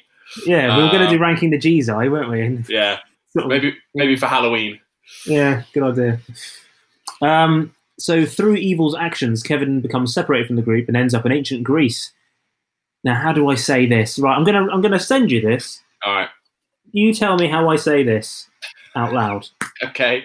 yeah, 0.47 0.77
we 0.77 0.83
were 0.85 0.91
going 0.91 1.03
Uh, 1.03 1.11
to 1.11 1.17
do 1.17 1.19
ranking 1.19 1.51
the 1.51 1.59
G'I, 1.59 2.11
weren't 2.11 2.31
we? 2.31 2.63
Yeah, 2.75 2.99
Sort 3.33 3.47
of- 3.47 3.49
maybe 3.51 3.75
maybe 3.95 4.15
for 4.17 4.27
Halloween. 4.27 4.79
Yeah, 5.27 5.63
good 5.73 5.83
idea. 5.83 6.21
Um, 7.23 7.73
so 7.99 8.25
through 8.27 8.57
evil's 8.57 8.95
actions, 8.95 9.43
Kevin 9.43 9.81
becomes 9.81 10.13
separated 10.13 10.47
from 10.47 10.57
the 10.57 10.63
group 10.63 10.89
and 10.89 10.97
ends 10.97 11.15
up 11.15 11.25
in 11.27 11.33
ancient 11.33 11.63
Greece. 11.65 12.13
Now, 13.05 13.15
how 13.15 13.33
do 13.33 13.49
I 13.49 13.55
say 13.55 13.87
this? 13.87 14.19
Right, 14.19 14.35
I'm 14.37 14.45
gonna 14.45 14.67
I'm 14.71 14.81
gonna 14.81 14.99
send 15.01 15.31
you 15.31 15.41
this. 15.41 15.83
All 16.05 16.15
right, 16.15 16.29
You 16.93 17.13
tell 17.15 17.37
me 17.37 17.49
how 17.49 17.69
I 17.69 17.77
say 17.77 18.03
this 18.03 18.49
out 18.97 19.13
loud. 19.13 19.49
okay. 19.83 20.25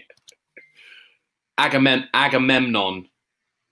Agamem- 1.60 2.08
Agamemnon. 2.14 3.08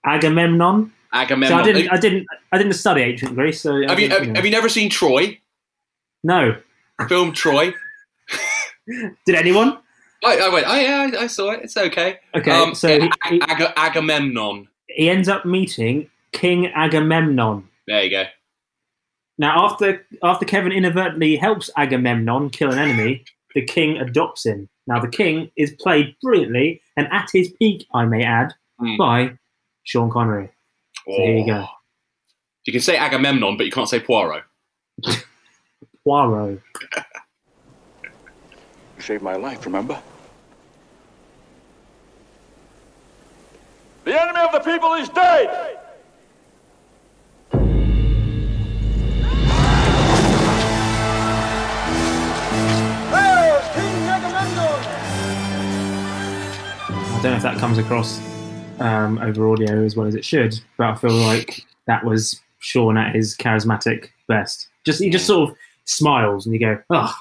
Agamemnon. 0.04 0.92
Agamemnon. 1.12 1.48
So 1.48 1.56
I 1.56 1.64
didn't 1.64 1.88
I 1.92 1.96
didn't 1.96 2.26
I 2.52 2.58
didn't 2.58 2.74
study 2.74 3.00
ancient 3.02 3.34
Greece. 3.34 3.60
So 3.62 3.86
have 3.88 3.98
you 3.98 4.10
have, 4.10 4.26
know. 4.26 4.34
have 4.34 4.44
you 4.44 4.50
never 4.50 4.68
seen 4.68 4.90
Troy? 4.90 5.38
No. 6.22 6.56
Film 7.08 7.32
Troy. 7.32 7.72
Did 9.26 9.34
anyone? 9.34 9.78
I, 10.24 10.38
I 10.38 10.48
went. 10.48 10.66
Oh 10.68 10.74
yeah, 10.76 11.10
I, 11.18 11.22
I 11.24 11.26
saw 11.28 11.50
it. 11.52 11.60
It's 11.62 11.76
okay. 11.76 12.18
Okay, 12.34 12.50
Um, 12.50 12.74
so 12.74 12.88
yeah, 12.88 13.08
he- 13.28 13.40
Ag- 13.42 13.50
Ag- 13.60 13.72
Agamemnon. 13.76 14.68
He 14.88 15.08
ends 15.10 15.28
up 15.28 15.44
meeting 15.44 16.10
King 16.32 16.66
Agamemnon. 16.68 17.68
There 17.86 18.02
you 18.02 18.10
go. 18.10 18.24
Now, 19.38 19.64
after 19.66 20.04
after 20.22 20.44
Kevin 20.44 20.72
inadvertently 20.72 21.36
helps 21.36 21.70
Agamemnon 21.76 22.50
kill 22.50 22.72
an 22.72 22.78
enemy, 22.78 23.24
the 23.54 23.62
king 23.64 23.96
adopts 23.98 24.44
him. 24.46 24.68
Now, 24.88 24.98
the 25.00 25.08
king 25.08 25.50
is 25.56 25.72
played 25.78 26.16
brilliantly 26.22 26.80
and 26.96 27.06
at 27.12 27.28
his 27.32 27.52
peak, 27.58 27.86
I 27.94 28.04
may 28.06 28.24
add, 28.24 28.54
Hmm. 28.80 28.96
by 28.96 29.38
Sean 29.84 30.10
Connery. 30.10 30.48
So 31.06 31.12
here 31.12 31.36
you 31.38 31.46
go. 31.46 31.66
You 32.64 32.72
can 32.72 32.82
say 32.82 32.96
Agamemnon, 32.96 33.56
but 33.56 33.66
you 33.66 33.72
can't 33.72 33.88
say 33.88 34.00
Poirot. 34.00 34.42
Poirot. 36.04 36.60
You 38.98 39.04
saved 39.04 39.22
my 39.22 39.36
life, 39.36 39.64
remember? 39.64 39.96
The 44.04 44.20
enemy 44.20 44.40
of 44.40 44.50
the 44.50 44.58
people 44.58 44.94
is 44.94 45.08
dead! 45.10 45.78
I 57.12 57.20
don't 57.22 57.30
know 57.30 57.36
if 57.36 57.42
that 57.42 57.58
comes 57.58 57.78
across 57.78 58.20
um, 58.80 59.18
over 59.18 59.48
audio 59.48 59.84
as 59.84 59.94
well 59.94 60.08
as 60.08 60.16
it 60.16 60.24
should, 60.24 60.58
but 60.76 60.88
I 60.88 60.94
feel 60.96 61.14
like 61.14 61.64
that 61.86 62.04
was 62.04 62.40
Sean 62.58 62.96
at 62.96 63.14
his 63.14 63.36
charismatic 63.36 64.08
best. 64.26 64.66
Just 64.84 65.00
he 65.00 65.08
just 65.08 65.26
sort 65.26 65.50
of 65.50 65.56
smiles 65.84 66.46
and 66.46 66.52
you 66.52 66.58
go, 66.58 66.82
oh, 66.90 67.14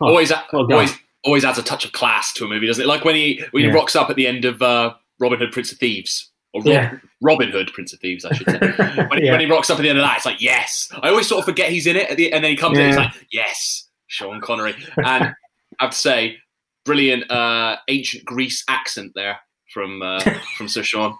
oh 0.00 0.06
always, 0.06 0.30
well 0.52 0.72
always, 0.72 0.96
always 1.26 1.44
adds 1.44 1.58
a 1.58 1.62
touch 1.62 1.84
of 1.84 1.92
class 1.92 2.32
to 2.34 2.44
a 2.44 2.48
movie, 2.48 2.66
doesn't 2.66 2.82
it? 2.82 2.86
Like 2.86 3.04
when 3.04 3.14
he 3.16 3.42
when 3.50 3.64
he 3.64 3.70
rocks 3.70 3.94
up 3.96 4.08
at 4.08 4.16
the 4.16 4.26
end 4.26 4.44
of 4.46 4.62
uh, 4.62 4.94
Robin 5.18 5.38
Hood, 5.38 5.52
Prince 5.52 5.72
of 5.72 5.78
Thieves, 5.78 6.30
or 6.54 6.60
Rob, 6.60 6.66
Yeah. 6.66 6.94
Robin 7.20 7.50
Hood, 7.50 7.70
Prince 7.74 7.92
of 7.92 8.00
Thieves, 8.00 8.24
I 8.24 8.32
should 8.34 8.48
say. 8.48 8.58
when, 9.08 9.18
he, 9.18 9.26
Yeah. 9.26 9.32
when 9.32 9.40
he 9.40 9.46
rocks 9.46 9.68
up 9.68 9.78
at 9.78 9.82
the 9.82 9.88
end 9.88 9.98
of 9.98 10.04
that, 10.04 10.16
it's 10.16 10.26
like 10.26 10.40
yes. 10.40 10.90
I 11.02 11.10
always 11.10 11.26
sort 11.28 11.40
of 11.40 11.44
forget 11.44 11.70
he's 11.70 11.86
in 11.86 11.96
it, 11.96 12.10
at 12.10 12.16
the, 12.16 12.32
and 12.32 12.42
then 12.42 12.50
he 12.52 12.56
comes 12.56 12.78
in, 12.78 12.86
it's 12.86 12.96
like 12.96 13.12
yes, 13.32 13.88
Sean 14.06 14.40
Connery. 14.40 14.74
And 14.96 15.06
I 15.06 15.34
have 15.80 15.90
to 15.90 15.96
say, 15.96 16.36
brilliant 16.84 17.30
uh, 17.30 17.76
ancient 17.88 18.24
Greece 18.24 18.64
accent 18.68 19.12
there 19.14 19.38
from 19.74 20.00
uh, 20.02 20.20
from 20.56 20.68
Sir 20.68 20.82
Sean. 20.82 21.16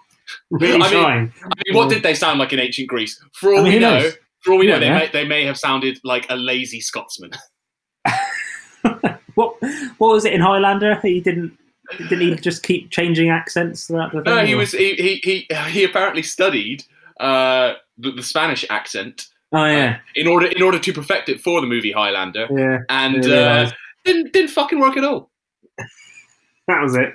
Really 0.51 0.81
I 0.81 0.91
mean. 0.91 1.05
I 1.05 1.19
mean, 1.65 1.75
what 1.75 1.89
did 1.89 2.03
they 2.03 2.13
sound 2.13 2.39
like 2.39 2.53
in 2.53 2.59
ancient 2.59 2.87
Greece? 2.87 3.21
For 3.33 3.53
all 3.53 3.59
I 3.59 3.63
mean, 3.63 3.73
we 3.73 3.79
know, 3.79 3.99
knows? 3.99 4.13
For 4.41 4.53
all 4.53 4.59
we 4.59 4.67
know, 4.67 4.77
Yeah. 4.77 4.79
they 4.79 4.89
may 4.89 5.09
they 5.11 5.25
may 5.27 5.45
have 5.45 5.57
sounded 5.57 5.99
like 6.03 6.25
a 6.29 6.35
lazy 6.35 6.79
Scotsman. 6.81 7.31
What 9.37 9.55
what 9.99 10.13
was 10.13 10.25
it 10.25 10.33
in 10.33 10.41
Highlander? 10.41 10.99
He 11.01 11.21
didn't 11.21 11.55
didn't 12.09 12.21
he 12.21 12.35
just 12.35 12.63
keep 12.63 12.89
changing 12.89 13.29
accents 13.29 13.85
throughout 13.85 14.11
the 14.11 14.23
thing? 14.23 14.35
No, 14.35 14.43
he 14.43 14.55
was 14.55 14.71
he 14.71 14.95
he 14.95 15.21
he, 15.23 15.55
he 15.69 15.83
apparently 15.83 16.23
studied 16.23 16.83
uh, 17.19 17.73
the, 17.99 18.11
the 18.11 18.23
Spanish 18.23 18.65
accent 18.69 19.27
Oh 19.53 19.65
yeah, 19.65 19.99
in 20.15 20.27
order 20.27 20.47
in 20.47 20.61
order 20.61 20.79
to 20.79 20.93
perfect 20.93 21.29
it 21.29 21.39
for 21.39 21.61
the 21.61 21.67
movie 21.67 21.91
Highlander, 21.91 22.47
yeah. 22.51 22.79
and 22.89 23.23
Yeah, 23.23 23.35
uh, 23.35 23.71
didn't 24.03 24.33
didn't 24.33 24.49
fucking 24.49 24.79
work 24.79 24.97
at 24.97 25.05
all. 25.05 25.29
that 26.67 26.81
was 26.81 26.95
it. 26.95 27.13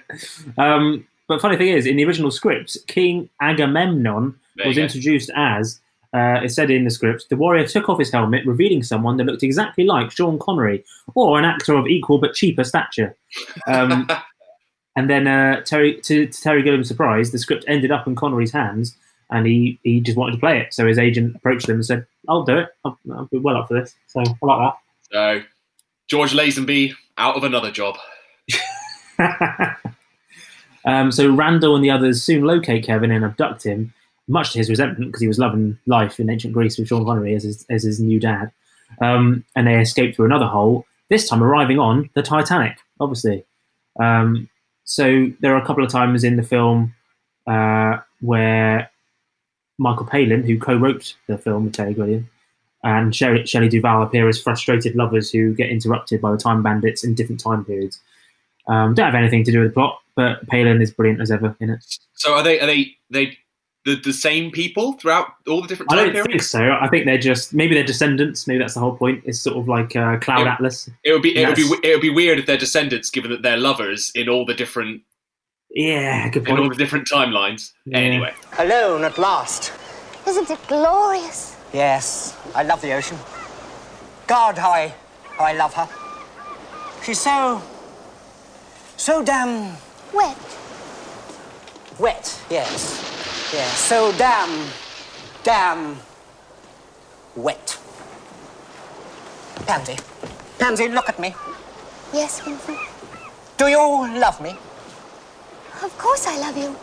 Um, 0.56 1.06
but 1.28 1.42
funny 1.42 1.56
thing 1.56 1.68
is, 1.68 1.87
in 1.87 1.96
the 1.96 2.06
original 2.06 2.30
script, 2.30 2.78
King 2.87 3.28
Agamemnon 3.42 4.38
was 4.64 4.76
go. 4.76 4.82
introduced 4.82 5.30
as. 5.35 5.80
Uh, 6.14 6.40
it 6.44 6.51
said 6.51 6.70
in 6.70 6.85
the 6.85 6.90
script, 6.90 7.27
the 7.31 7.37
warrior 7.37 7.66
took 7.66 7.88
off 7.88 7.98
his 7.98 8.11
helmet, 8.11 8.46
revealing 8.46 8.83
someone 8.83 9.16
that 9.16 9.25
looked 9.25 9.42
exactly 9.42 9.85
like 9.85 10.11
Sean 10.11 10.38
Connery, 10.38 10.85
or 11.14 11.38
an 11.38 11.44
actor 11.44 11.75
of 11.75 11.87
equal 11.87 12.18
but 12.18 12.35
cheaper 12.35 12.64
stature. 12.64 13.16
Um, 13.66 14.09
and 14.96 15.09
then, 15.09 15.27
uh, 15.27 15.62
Terry, 15.62 16.01
to, 16.03 16.27
to 16.27 16.42
Terry 16.42 16.62
Gilliam's 16.62 16.88
surprise, 16.88 17.33
the 17.33 17.38
script 17.38 17.64
ended 17.66 17.90
up 17.90 18.07
in 18.07 18.14
Connery's 18.14 18.53
hands, 18.53 18.96
and 19.31 19.46
he, 19.46 19.81
he 19.83 20.01
just 20.01 20.18
wanted 20.18 20.33
to 20.33 20.38
play 20.38 20.61
it. 20.61 20.75
So 20.75 20.87
his 20.87 20.98
agent 20.98 21.35
approached 21.37 21.68
him 21.68 21.77
and 21.77 21.87
said, 21.87 22.07
"I'll 22.29 22.44
do 22.44 22.59
it. 22.59 22.68
I'll, 22.85 22.98
I'll 23.14 23.29
be 23.33 23.38
well 23.38 23.57
up 23.57 23.68
for 23.68 23.81
this." 23.81 23.94
So 24.09 24.20
I 24.20 24.25
like 24.42 24.59
that. 24.59 24.75
So 25.11 25.42
George 26.09 26.33
Lazenby 26.33 26.92
out 27.16 27.37
of 27.37 27.44
another 27.44 27.70
job. 27.70 27.96
Um, 30.85 31.12
so 31.12 31.33
Randall 31.33 31.77
and 31.77 31.85
the 31.85 31.90
others 31.90 32.22
soon 32.22 32.44
locate 32.44 32.85
Kevin 32.85 33.11
and 33.11 33.25
abduct 33.25 33.64
him, 33.64 33.92
much 34.33 34.53
to 34.53 34.59
his 34.59 34.71
resentment 34.71 35.11
because 35.11 35.21
he 35.21 35.29
was 35.29 35.38
loving 35.38 35.79
life 35.87 36.18
in 36.18 36.31
ancient 36.31 36.55
Greece 36.55 36.79
with 36.79 36.88
Sean 36.88 37.05
Connery 37.05 37.35
as 37.35 37.45
his, 37.45 37.66
as 37.71 37.83
his 37.83 38.01
new 38.01 38.18
dad. 38.18 38.51
Um, 39.01 39.45
and 39.55 39.66
they 39.66 39.79
escape 39.79 40.14
through 40.16 40.27
another 40.27 40.47
hole, 40.47 40.87
this 41.09 41.29
time 41.29 41.42
arriving 41.42 41.79
on 41.79 42.11
the 42.14 42.23
Titanic, 42.23 42.79
obviously. 42.99 43.45
Um, 44.01 44.49
so 44.85 45.31
there 45.40 45.55
are 45.55 45.62
a 45.62 45.66
couple 45.66 45.85
of 45.85 45.90
times 45.90 46.25
in 46.25 46.37
the 46.37 46.42
film 46.42 46.95
uh, 47.47 47.99
where 48.21 48.90
Michael 49.79 50.07
Palin, 50.07 50.42
who 50.42 50.59
co-wrote 50.59 51.14
the 51.27 51.38
film 51.38 51.64
with 51.64 51.75
Terry 51.75 51.95
Gilliam, 51.95 52.29
and 52.85 53.14
Shelley, 53.14 53.47
Shelley 53.47 53.68
Duvall 53.68 54.03
appear 54.03 54.29
as 54.29 54.40
frustrated 54.40 54.97
lovers 54.97 55.31
who 55.31 55.55
get 55.55 55.71
interrupted 55.71 56.21
by 56.21 56.33
the 56.33 56.37
time 56.37 56.62
bandits 56.62 57.05
in 57.05 57.14
different 57.14 57.40
time 57.40 57.64
periods. 57.64 58.01
Um, 58.68 58.95
don't 58.95 59.07
have 59.07 59.14
anything 59.14 59.45
to 59.45 59.53
do 59.53 59.61
with 59.61 59.71
the 59.71 59.75
plot, 59.75 60.01
but 60.14 60.47
Palin 60.49 60.83
is 60.83 60.90
brilliant 60.90 61.21
as 61.21 61.31
ever 61.31 61.57
in 61.61 61.71
it. 61.71 61.85
So 62.14 62.35
are 62.35 62.42
they 62.42 62.61
are 62.61 62.66
they 62.66 62.97
they 63.11 63.38
the, 63.85 63.97
the 63.97 64.12
same 64.12 64.51
people 64.51 64.92
throughout 64.95 65.29
all 65.49 65.61
the 65.62 65.68
different 65.68 65.92
I 65.92 65.97
time 65.97 66.12
don't 66.12 66.27
think 66.27 66.42
so. 66.42 66.77
I 66.81 66.88
think 66.88 67.05
they're 67.05 67.18
just 67.18 67.53
maybe 67.53 67.75
they're 67.75 67.83
descendants. 67.85 68.47
Maybe 68.47 68.59
that's 68.61 68.75
the 68.75 68.81
whole 68.81 68.97
point. 68.97 69.23
It's 69.27 69.40
sort 69.40 69.57
of 69.57 69.66
like 69.68 69.97
uh, 69.97 70.18
Cloud 70.18 70.47
Yeah. 70.47 70.53
Atlas. 70.55 70.88
It 71.05 71.12
would 71.12 71.23
be 71.23 71.37
it 71.37 71.47
would 71.47 71.57
be 71.57 71.68
it 71.83 71.95
would 71.95 72.01
be 72.03 72.11
weird 72.11 72.38
if 72.38 72.47
they're 72.47 72.57
descendants, 72.57 73.11
given 73.11 73.31
that 73.33 73.42
they're 73.42 73.57
lovers 73.57 74.12
in 74.14 74.29
all 74.29 74.45
the 74.45 74.55
different 74.55 75.03
Yeah, 75.71 76.29
good 76.29 76.45
point. 76.45 76.59
in 76.59 76.62
all 76.64 76.68
the 76.71 76.77
different 76.77 77.09
timelines. 77.09 77.73
Anyway, 77.92 78.33
Alone 78.59 79.05
at 79.05 79.18
last. 79.18 79.73
Isn't 80.29 80.49
it 80.51 80.61
glorious? 80.68 81.57
Yes, 81.73 82.37
I 82.55 82.62
love 82.62 82.81
the 82.83 82.92
ocean. 82.92 83.18
God, 84.29 84.57
how 84.59 84.71
I, 84.71 84.95
how 85.37 85.45
I 85.47 85.53
love 85.55 85.75
her. 85.75 85.88
She's 87.03 87.18
so, 87.21 87.61
so 88.97 89.25
damn 89.25 89.77
Wet. 90.14 90.38
wet. 91.99 92.40
Yes, 92.51 93.12
yes, 93.52 93.78
so 93.78 94.12
damn, 94.16 94.68
damn 95.42 95.96
wet. 97.36 97.78
Pansy, 99.66 99.96
Pansy, 100.58 100.88
look 100.88 101.08
at 101.08 101.18
me. 101.18 101.34
Yes, 102.12 102.40
Vincent. 102.40 102.78
Do 103.56 103.66
you 103.68 103.78
love 104.18 104.40
me? 104.40 104.56
Of 105.82 105.96
course 105.98 106.26
I 106.26 106.38
love 106.38 106.56
you. 106.56 106.76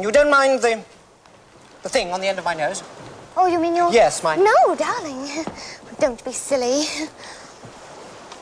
You 0.00 0.12
don't 0.12 0.30
mind 0.30 0.60
the, 0.60 0.82
the 1.82 1.88
thing 1.88 2.12
on 2.12 2.20
the 2.20 2.26
end 2.26 2.38
of 2.38 2.44
my 2.44 2.54
nose? 2.54 2.82
Oh, 3.36 3.46
you 3.46 3.58
mean 3.58 3.74
your... 3.76 3.90
Yes, 3.92 4.22
my- 4.22 4.36
No, 4.36 4.74
darling. 4.76 5.44
Don't 6.00 6.22
be 6.24 6.32
silly. 6.32 6.84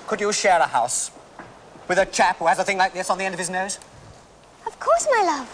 Could 0.06 0.20
you 0.20 0.32
share 0.32 0.58
a 0.58 0.66
house 0.66 1.10
with 1.88 1.98
a 1.98 2.06
chap 2.06 2.38
who 2.38 2.46
has 2.46 2.58
a 2.58 2.64
thing 2.64 2.78
like 2.78 2.92
this 2.92 3.10
on 3.10 3.18
the 3.18 3.24
end 3.24 3.34
of 3.34 3.38
his 3.38 3.50
nose? 3.50 3.78
Of 4.66 4.78
course, 4.80 5.06
my 5.10 5.22
love. 5.24 5.48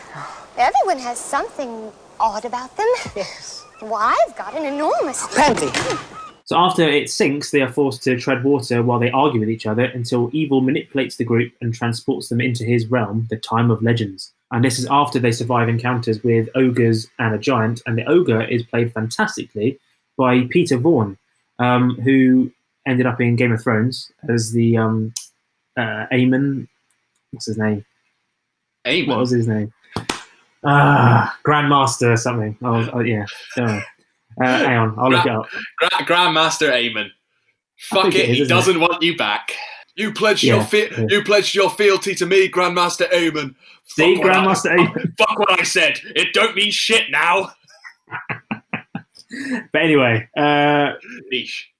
Everyone 0.56 0.98
has 0.98 1.18
something 1.18 1.92
odd 2.22 2.44
about 2.44 2.74
them. 2.76 2.86
Yes. 3.16 3.64
Why, 3.80 4.16
I've 4.26 4.36
got 4.36 4.56
an 4.56 4.64
enormous... 4.64 5.26
Pansy. 5.34 5.68
So 6.44 6.56
after 6.56 6.82
it 6.88 7.10
sinks, 7.10 7.50
they 7.50 7.62
are 7.62 7.72
forced 7.72 8.02
to 8.04 8.18
tread 8.18 8.44
water 8.44 8.82
while 8.82 8.98
they 8.98 9.10
argue 9.10 9.40
with 9.40 9.50
each 9.50 9.66
other 9.66 9.84
until 9.84 10.30
Evil 10.32 10.60
manipulates 10.60 11.16
the 11.16 11.24
group 11.24 11.52
and 11.60 11.74
transports 11.74 12.28
them 12.28 12.40
into 12.40 12.64
his 12.64 12.86
realm, 12.86 13.26
the 13.30 13.36
Time 13.36 13.70
of 13.70 13.82
Legends. 13.82 14.32
And 14.52 14.64
this 14.64 14.78
is 14.78 14.86
after 14.90 15.18
they 15.18 15.32
survive 15.32 15.68
encounters 15.68 16.22
with 16.22 16.48
ogres 16.54 17.08
and 17.18 17.34
a 17.34 17.38
giant. 17.38 17.82
And 17.86 17.98
the 17.98 18.04
ogre 18.04 18.42
is 18.42 18.62
played 18.62 18.92
fantastically 18.92 19.78
by 20.16 20.46
Peter 20.50 20.76
Vaughan, 20.76 21.16
um, 21.58 21.94
who 22.02 22.52
ended 22.86 23.06
up 23.06 23.20
in 23.20 23.36
Game 23.36 23.52
of 23.52 23.62
Thrones 23.62 24.12
as 24.28 24.52
the 24.52 24.76
um, 24.76 25.14
uh, 25.76 26.06
Aemon. 26.12 26.68
What's 27.30 27.46
his 27.46 27.58
name? 27.58 27.84
Aemon. 28.84 29.08
What 29.08 29.18
was 29.18 29.30
his 29.30 29.48
name? 29.48 29.72
Ah, 30.64 31.36
Grand 31.42 31.68
Maester 31.68 32.12
or 32.12 32.16
something. 32.16 32.56
Oh, 32.62 32.88
oh 32.92 33.00
yeah. 33.00 33.26
Uh, 33.56 33.80
hang 34.40 34.76
on, 34.78 34.94
I'll 34.98 35.10
look 35.10 35.26
it 35.26 35.32
up. 35.32 35.46
Gra- 35.78 36.04
Grand 36.06 36.34
Maester 36.34 36.70
Aemon. 36.70 37.08
Fuck 37.78 38.06
it, 38.08 38.14
it 38.14 38.20
is, 38.20 38.26
he 38.36 38.42
isn't 38.42 38.44
it? 38.46 38.48
doesn't 38.48 38.80
want 38.80 39.02
you 39.02 39.16
back. 39.16 39.52
You 39.96 40.12
pledged 40.12 40.42
Yeah, 40.44 40.54
your 40.56 40.64
fe- 40.64 40.88
yeah. 40.96 41.06
you 41.08 41.22
pledged 41.24 41.54
your 41.54 41.68
fealty 41.68 42.14
to 42.14 42.24
me, 42.26 42.48
Grand 42.48 42.74
Maester 42.74 43.04
Aemon. 43.12 43.54
See, 43.86 44.14
Fuck 44.16 44.24
I- 44.24 44.28
Grand 44.28 44.46
Maester 44.46 44.68
Aemon. 44.70 45.18
Fuck 45.18 45.38
what 45.38 45.60
I 45.60 45.64
said. 45.64 46.00
It 46.16 46.32
don't 46.32 46.54
mean 46.56 46.70
shit 46.70 47.10
now. 47.10 47.52
But 49.72 49.80
anyway, 49.80 50.28
uh, 50.36 50.92
Niche. 51.30 51.70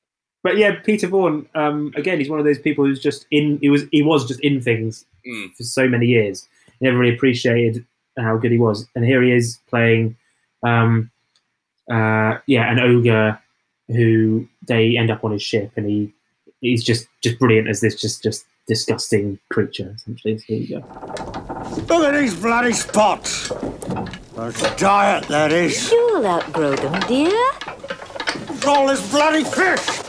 but 0.42 0.57
yeah, 0.57 0.77
Peter 0.81 1.07
Vaughan. 1.07 1.47
Um, 1.55 1.92
again, 1.97 2.18
he's 2.18 2.31
one 2.31 2.38
of 2.38 2.47
those 2.47 2.59
people 2.59 2.85
who's 2.87 2.99
just 3.01 3.27
in. 3.31 3.59
He 3.61 3.68
was. 3.68 3.85
He 3.92 4.01
was 4.03 4.27
just 4.27 4.40
in 4.40 4.61
things 4.62 5.05
Mm. 5.29 5.55
for 5.55 5.62
so 5.62 5.87
many 5.87 6.07
years. 6.07 6.49
Never 6.81 6.97
really 6.97 7.14
appreciated 7.14 7.85
how 8.18 8.37
good 8.37 8.53
he 8.53 8.59
was, 8.59 8.87
and 8.94 9.05
here 9.05 9.22
he 9.22 9.33
is 9.33 9.59
playing. 9.68 10.16
Um, 10.62 11.11
uh, 11.90 12.38
yeah, 12.46 12.70
an 12.70 12.79
ogre 12.79 13.38
who 13.88 14.48
they 14.66 14.96
end 14.96 15.11
up 15.11 15.25
on 15.25 15.33
his 15.33 15.42
ship, 15.42 15.72
and 15.77 15.87
he 15.87 16.12
he's 16.61 16.83
just 16.85 17.09
just 17.22 17.38
brilliant 17.38 17.68
as 17.68 17.81
this 17.81 18.01
just 18.01 18.22
just 18.22 18.44
disgusting 18.66 19.38
creature. 19.51 19.92
Essentially, 19.96 20.38
so 20.38 20.44
here 20.46 20.59
you 20.59 20.81
go. 20.81 20.87
Look 21.88 22.05
at 22.05 22.18
these 22.18 22.35
bloody 22.35 22.72
spots. 22.72 23.51
That's 24.37 24.77
diet, 24.77 25.29
that 25.29 25.53
is. 25.53 25.90
You'll 25.90 26.27
outgrow 26.27 26.75
them, 26.77 27.01
dear. 27.09 27.51
All 28.66 28.87
this 28.87 29.11
bloody 29.11 29.44
fish. 29.44 30.03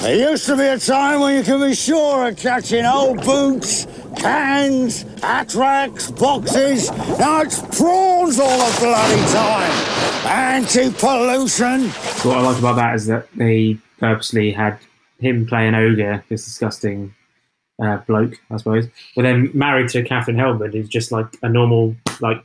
There 0.00 0.30
used 0.30 0.46
to 0.46 0.56
be 0.56 0.64
a 0.64 0.78
time 0.78 1.20
when 1.20 1.36
you 1.36 1.42
could 1.42 1.60
be 1.60 1.74
sure 1.74 2.26
of 2.26 2.36
catching 2.36 2.84
old 2.84 3.24
boots, 3.24 3.86
cans, 4.20 5.02
hat 5.22 5.54
racks, 5.54 6.10
boxes. 6.10 6.90
Now 7.18 7.42
it's 7.42 7.60
prawns 7.78 8.38
all 8.38 8.58
the 8.70 8.78
bloody 8.80 9.32
time. 9.32 9.72
Anti-pollution. 10.26 11.90
So 11.90 12.28
what 12.28 12.38
I 12.38 12.40
like 12.42 12.58
about 12.58 12.76
that 12.76 12.94
is 12.94 13.06
that 13.06 13.28
they 13.34 13.78
purposely 13.98 14.52
had 14.52 14.78
him 15.18 15.46
play 15.46 15.66
an 15.66 15.74
ogre, 15.74 16.24
this 16.28 16.44
disgusting 16.44 17.14
uh, 17.82 17.98
bloke, 18.06 18.34
I 18.50 18.56
suppose, 18.58 18.86
but 19.16 19.22
then 19.22 19.50
married 19.54 19.88
to 19.90 20.02
Catherine 20.04 20.36
Helmond, 20.36 20.74
who's 20.74 20.88
just 20.88 21.12
like 21.12 21.26
a 21.42 21.48
normal, 21.48 21.96
like 22.20 22.42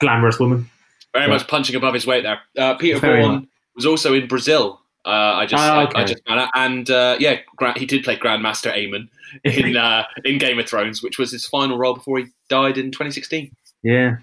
glamorous 0.00 0.38
woman. 0.38 0.68
Very 1.12 1.26
Yeah. 1.26 1.32
much 1.34 1.46
punching 1.48 1.76
above 1.76 1.94
his 1.94 2.06
weight 2.06 2.22
there. 2.24 2.40
Uh, 2.56 2.74
Peter 2.74 2.98
Very 2.98 3.20
Vaughan 3.20 3.34
much. 3.40 3.44
was 3.76 3.86
also 3.86 4.14
in 4.14 4.26
Brazil. 4.26 4.80
Uh, 5.04 5.08
I 5.36 5.46
just, 5.46 5.62
Ah, 5.62 5.90
I- 5.94 6.00
I, 6.00 6.04
just 6.04 6.24
found 6.26 6.40
out, 6.40 6.50
and 6.54 6.88
uh, 6.90 7.16
yeah, 7.18 7.38
he 7.76 7.86
did 7.86 8.04
play 8.04 8.16
Grand 8.16 8.42
Maester 8.42 8.70
Aemon 8.70 9.08
in 9.44 9.76
uh, 9.88 10.04
in 10.24 10.38
Game 10.38 10.58
of 10.58 10.68
Thrones, 10.68 11.02
which 11.02 11.18
was 11.18 11.32
his 11.32 11.44
final 11.46 11.76
role 11.78 11.94
before 11.94 12.18
he 12.18 12.26
died 12.48 12.78
in 12.78 12.90
2016. 12.92 13.50
Yeah. 13.82 14.16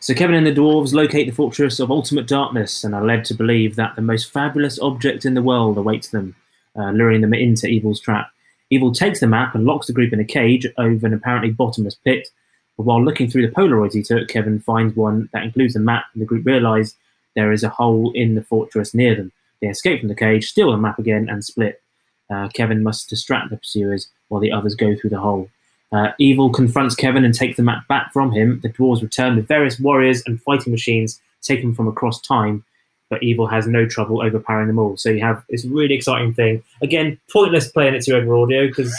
So 0.00 0.14
Kevin 0.14 0.36
and 0.36 0.46
the 0.46 0.52
dwarves 0.52 0.92
locate 0.92 1.26
the 1.26 1.34
fortress 1.34 1.80
of 1.80 1.90
ultimate 1.90 2.26
darkness 2.28 2.84
and 2.84 2.94
are 2.94 3.04
led 3.04 3.24
to 3.26 3.34
believe 3.34 3.76
that 3.76 3.96
the 3.96 4.02
most 4.02 4.30
fabulous 4.32 4.78
object 4.78 5.24
in 5.24 5.34
the 5.34 5.42
world 5.42 5.76
awaits 5.78 6.08
them, 6.08 6.34
uh, 6.76 6.90
luring 6.90 7.22
them 7.22 7.34
into 7.34 7.66
Evil's 7.66 8.00
trap. 8.00 8.30
Evil 8.70 8.92
takes 8.92 9.20
the 9.20 9.26
map 9.26 9.54
and 9.54 9.64
locks 9.64 9.86
the 9.86 9.92
group 9.92 10.12
in 10.12 10.20
a 10.20 10.24
cage 10.24 10.66
over 10.78 11.06
an 11.06 11.14
apparently 11.14 11.50
bottomless 11.50 11.94
pit. 11.94 12.28
But 12.76 12.84
while 12.84 13.02
looking 13.04 13.28
through 13.28 13.46
the 13.46 13.52
Polaroids 13.54 13.94
he 13.94 14.02
took, 14.02 14.28
Kevin 14.28 14.60
finds 14.60 14.94
one 14.94 15.28
that 15.32 15.42
includes 15.44 15.76
a 15.76 15.80
map, 15.80 16.04
and 16.12 16.20
the 16.22 16.26
group 16.26 16.44
realise 16.46 16.94
there 17.34 17.52
is 17.52 17.64
a 17.64 17.68
hole 17.68 18.12
in 18.14 18.34
the 18.34 18.42
fortress 18.42 18.94
near 18.94 19.14
them. 19.14 19.32
They 19.60 19.68
escape 19.68 20.00
from 20.00 20.08
the 20.08 20.14
cage, 20.14 20.48
steal 20.48 20.70
the 20.70 20.76
map 20.76 20.98
again, 20.98 21.28
and 21.28 21.44
split. 21.44 21.80
Uh, 22.32 22.48
Kevin 22.48 22.82
must 22.82 23.08
distract 23.08 23.50
the 23.50 23.56
pursuers 23.56 24.08
while 24.28 24.40
the 24.40 24.52
others 24.52 24.74
go 24.74 24.94
through 24.96 25.10
the 25.10 25.20
hole. 25.20 25.48
Uh, 25.92 26.08
Evil 26.18 26.50
confronts 26.50 26.94
Kevin 26.96 27.24
and 27.24 27.32
takes 27.34 27.56
the 27.56 27.62
map 27.62 27.86
back 27.88 28.12
from 28.12 28.32
him. 28.32 28.58
The 28.62 28.68
dwarves 28.70 29.02
return 29.02 29.36
with 29.36 29.46
various 29.46 29.78
warriors 29.78 30.22
and 30.26 30.42
fighting 30.42 30.72
machines 30.72 31.20
taken 31.42 31.74
from 31.74 31.86
across 31.88 32.20
time. 32.20 32.64
but 33.08 33.22
evil 33.22 33.46
has 33.46 33.68
no 33.68 33.86
trouble 33.86 34.20
overpowering 34.20 34.66
them 34.66 34.80
all. 34.80 34.96
So 34.96 35.10
you 35.10 35.20
have 35.20 35.40
this 35.48 35.64
really 35.64 35.94
exciting 35.94 36.34
thing. 36.34 36.60
Again, 36.82 37.16
pointless 37.32 37.68
playing 37.70 37.94
it 37.94 38.02
to 38.02 38.16
over 38.16 38.34
audio 38.36 38.66
because 38.66 38.92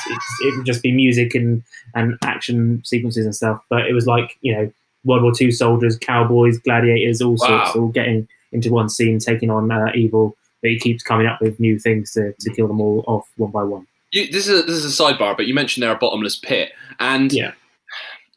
it 0.44 0.56
would 0.56 0.66
just 0.66 0.82
be 0.82 0.94
music 0.94 1.36
and, 1.36 1.62
and 1.94 2.18
action 2.24 2.82
sequences 2.86 3.26
and 3.26 3.36
stuff. 3.36 3.62
But 3.70 3.86
it 3.88 3.92
was 3.94 4.08
like, 4.08 4.38
you 4.40 4.54
know, 4.56 4.72
World 5.04 5.24
War 5.24 5.34
II 5.40 5.52
soldiers, 5.52 5.98
cowboys, 5.98 6.58
gladiators, 6.60 7.22
all 7.22 7.38
sorts, 7.38 7.76
Wow. 7.76 7.82
all 7.82 7.88
getting 7.90 8.30
into 8.54 8.72
one 8.72 8.88
scene, 8.88 9.20
taking 9.20 9.50
on 9.50 9.70
uh, 9.74 9.92
evil. 9.94 10.38
But 10.62 10.72
he 10.72 10.80
keeps 10.80 11.04
coming 11.04 11.28
up 11.28 11.40
with 11.42 11.60
new 11.60 11.78
things 11.80 12.14
to, 12.14 12.34
to 12.40 12.54
kill 12.54 12.68
them 12.68 12.82
all 12.82 13.04
off 13.08 13.30
one 13.38 13.52
by 13.52 13.64
one. 13.64 13.86
You, 14.12 14.32
this 14.32 14.48
is 14.48 14.60
a, 14.62 14.64
this 14.64 14.76
is 14.84 15.00
a 15.00 15.04
sidebar, 15.04 15.36
but 15.38 15.46
you 15.48 15.54
mentioned 15.54 15.84
they're 15.84 15.96
a 15.96 15.98
bottomless 15.98 16.38
pit, 16.38 16.72
and 17.00 17.32
Yeah. 17.32 17.52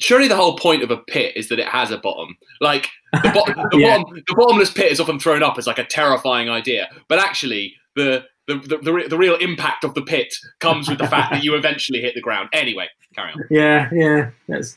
surely 0.01 0.29
the 0.29 0.37
whole 0.37 0.57
point 0.59 0.83
of 0.83 0.91
a 0.91 0.97
pit 0.97 1.37
is 1.37 1.49
that 1.49 1.59
it 1.59 1.69
has 1.69 1.91
a 1.91 1.99
bottom. 1.99 2.37
Like 2.61 2.89
the, 3.13 3.31
bo- 3.33 3.69
the, 3.71 3.79
Yeah. 3.79 3.99
bottom, 3.99 4.23
the 4.27 4.35
bottomless 4.35 4.71
pit 4.73 4.91
is 4.93 5.01
often 5.01 5.19
thrown 5.19 5.43
up 5.43 5.57
as 5.59 5.67
like 5.67 5.79
a 5.79 5.85
terrifying 5.85 6.49
idea, 6.51 6.89
but 7.09 7.19
actually 7.19 7.75
the 7.97 8.25
the, 8.49 8.57
the, 8.57 8.79
the, 8.79 8.93
re- 8.93 9.07
the 9.09 9.17
real 9.19 9.37
impact 9.37 9.85
of 9.85 9.95
the 9.95 10.03
pit 10.03 10.35
comes 10.59 10.89
with 10.89 10.99
the 10.99 11.07
fact 11.07 11.31
that 11.31 11.45
you 11.45 11.55
eventually 11.55 12.01
hit 12.01 12.15
the 12.17 12.21
ground. 12.21 12.49
Anyway, 12.53 12.89
carry 13.15 13.31
on. 13.33 13.45
Yeah, 13.49 13.89
yeah. 13.93 14.31
That's 14.49 14.77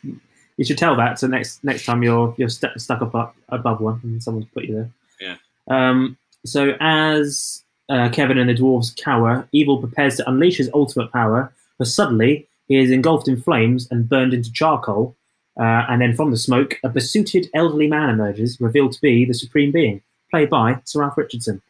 you 0.57 0.63
should 0.63 0.77
tell 0.77 0.95
that. 0.97 1.17
So 1.17 1.25
next 1.25 1.63
next 1.63 1.85
time 1.85 2.03
you're 2.03 2.35
you're 2.37 2.49
stu 2.49 2.67
stuck 2.77 3.01
up, 3.01 3.15
up 3.15 3.35
above 3.49 3.81
one 3.81 3.99
and 4.03 4.21
someone's 4.21 4.45
put 4.53 4.65
you 4.65 4.75
there. 4.75 4.89
Yeah. 5.19 5.89
Um, 5.89 6.17
so 6.45 6.75
as 6.79 7.63
uh, 7.89 8.09
Kevin 8.09 8.37
and 8.37 8.49
the 8.49 8.55
dwarves 8.55 8.95
cower, 8.95 9.47
Evil 9.51 9.77
prepares 9.79 10.17
to 10.17 10.29
unleash 10.29 10.57
his 10.57 10.69
ultimate 10.73 11.11
power, 11.11 11.53
but 11.77 11.87
suddenly 11.87 12.47
he 12.67 12.77
is 12.77 12.91
engulfed 12.91 13.27
in 13.27 13.41
flames 13.41 13.87
and 13.91 14.07
burned 14.07 14.33
into 14.33 14.51
charcoal. 14.51 15.15
Uh, 15.59 15.85
and 15.87 16.01
then 16.01 16.15
from 16.15 16.31
the 16.31 16.37
smoke, 16.37 16.79
a 16.83 16.89
besuited 16.89 17.49
elderly 17.53 17.87
man 17.87 18.09
emerges, 18.09 18.59
revealed 18.59 18.91
to 18.93 19.01
be 19.01 19.23
the 19.25 19.33
Supreme 19.33 19.71
Being, 19.71 20.01
played 20.31 20.49
by 20.49 20.79
Sir 20.85 21.01
Ralph 21.01 21.17
Richardson. 21.17 21.61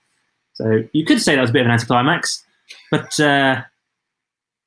So 0.54 0.84
you 0.94 1.06
could 1.06 1.20
say 1.20 1.36
that 1.36 1.42
was 1.42 1.50
a 1.50 1.54
bit 1.54 1.62
of 1.62 1.68
an 1.68 1.74
anticlimax, 1.74 2.44
but 2.92 3.20
uh, 3.20 3.64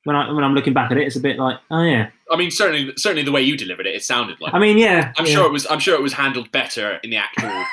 when 0.04 0.16
I 0.16 0.30
when 0.32 0.44
I'm 0.44 0.54
looking 0.54 0.72
back 0.72 0.90
at 0.90 0.98
it, 0.98 1.06
it's 1.06 1.16
a 1.16 1.20
bit 1.20 1.38
like, 1.38 1.58
oh 1.70 1.82
yeah, 1.82 2.10
I 2.30 2.36
mean, 2.36 2.50
certainly 2.50 2.92
certainly 2.96 3.22
the 3.22 3.32
way 3.32 3.40
you 3.40 3.56
delivered 3.56 3.86
it, 3.86 3.94
it 3.94 4.02
sounded 4.02 4.40
like. 4.40 4.52
I 4.52 4.58
mean, 4.58 4.78
yeah, 4.78 5.12
I'm 5.16 5.26
yeah. 5.26 5.32
sure 5.32 5.46
it 5.46 5.52
was. 5.52 5.66
I'm 5.68 5.78
sure 5.78 5.94
it 5.94 6.02
was 6.02 6.12
handled 6.12 6.50
better 6.50 6.98
in 7.04 7.10
the 7.10 7.16
actual 7.16 7.64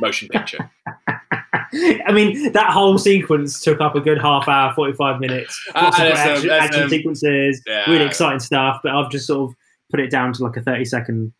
motion 0.00 0.28
picture. 0.28 0.70
I 2.06 2.12
mean, 2.12 2.52
that 2.52 2.70
whole 2.70 2.98
sequence 2.98 3.62
took 3.62 3.80
up 3.80 3.94
a 3.94 4.00
good 4.00 4.20
half 4.20 4.48
hour, 4.48 4.72
45 4.74 5.20
minutes. 5.20 5.70
Ah, 5.74 5.84
Lots 5.84 5.98
of 5.98 6.04
that's, 6.04 6.20
um, 6.20 6.28
action, 6.28 6.50
action 6.50 6.82
um, 6.82 6.88
sequences, 6.88 7.62
yeah. 7.66 7.90
really 7.90 8.04
exciting 8.04 8.40
stuff, 8.40 8.80
but 8.82 8.92
I've 8.92 9.10
just 9.10 9.26
sort 9.26 9.50
of 9.50 9.56
put 9.90 10.00
it 10.00 10.10
down 10.10 10.32
to 10.34 10.42
like 10.44 10.56
a 10.56 10.62
30 10.62 10.84
second 10.84 11.32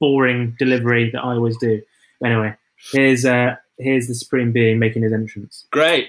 boring 0.00 0.56
delivery 0.58 1.10
that 1.10 1.20
I 1.20 1.34
always 1.34 1.56
do. 1.58 1.80
Anyway, 2.24 2.54
here's 2.92 3.24
uh, 3.24 3.56
here's 3.78 4.06
the 4.06 4.14
Supreme 4.14 4.52
Being 4.52 4.78
making 4.78 5.02
his 5.02 5.12
entrance. 5.12 5.66
Great. 5.70 6.08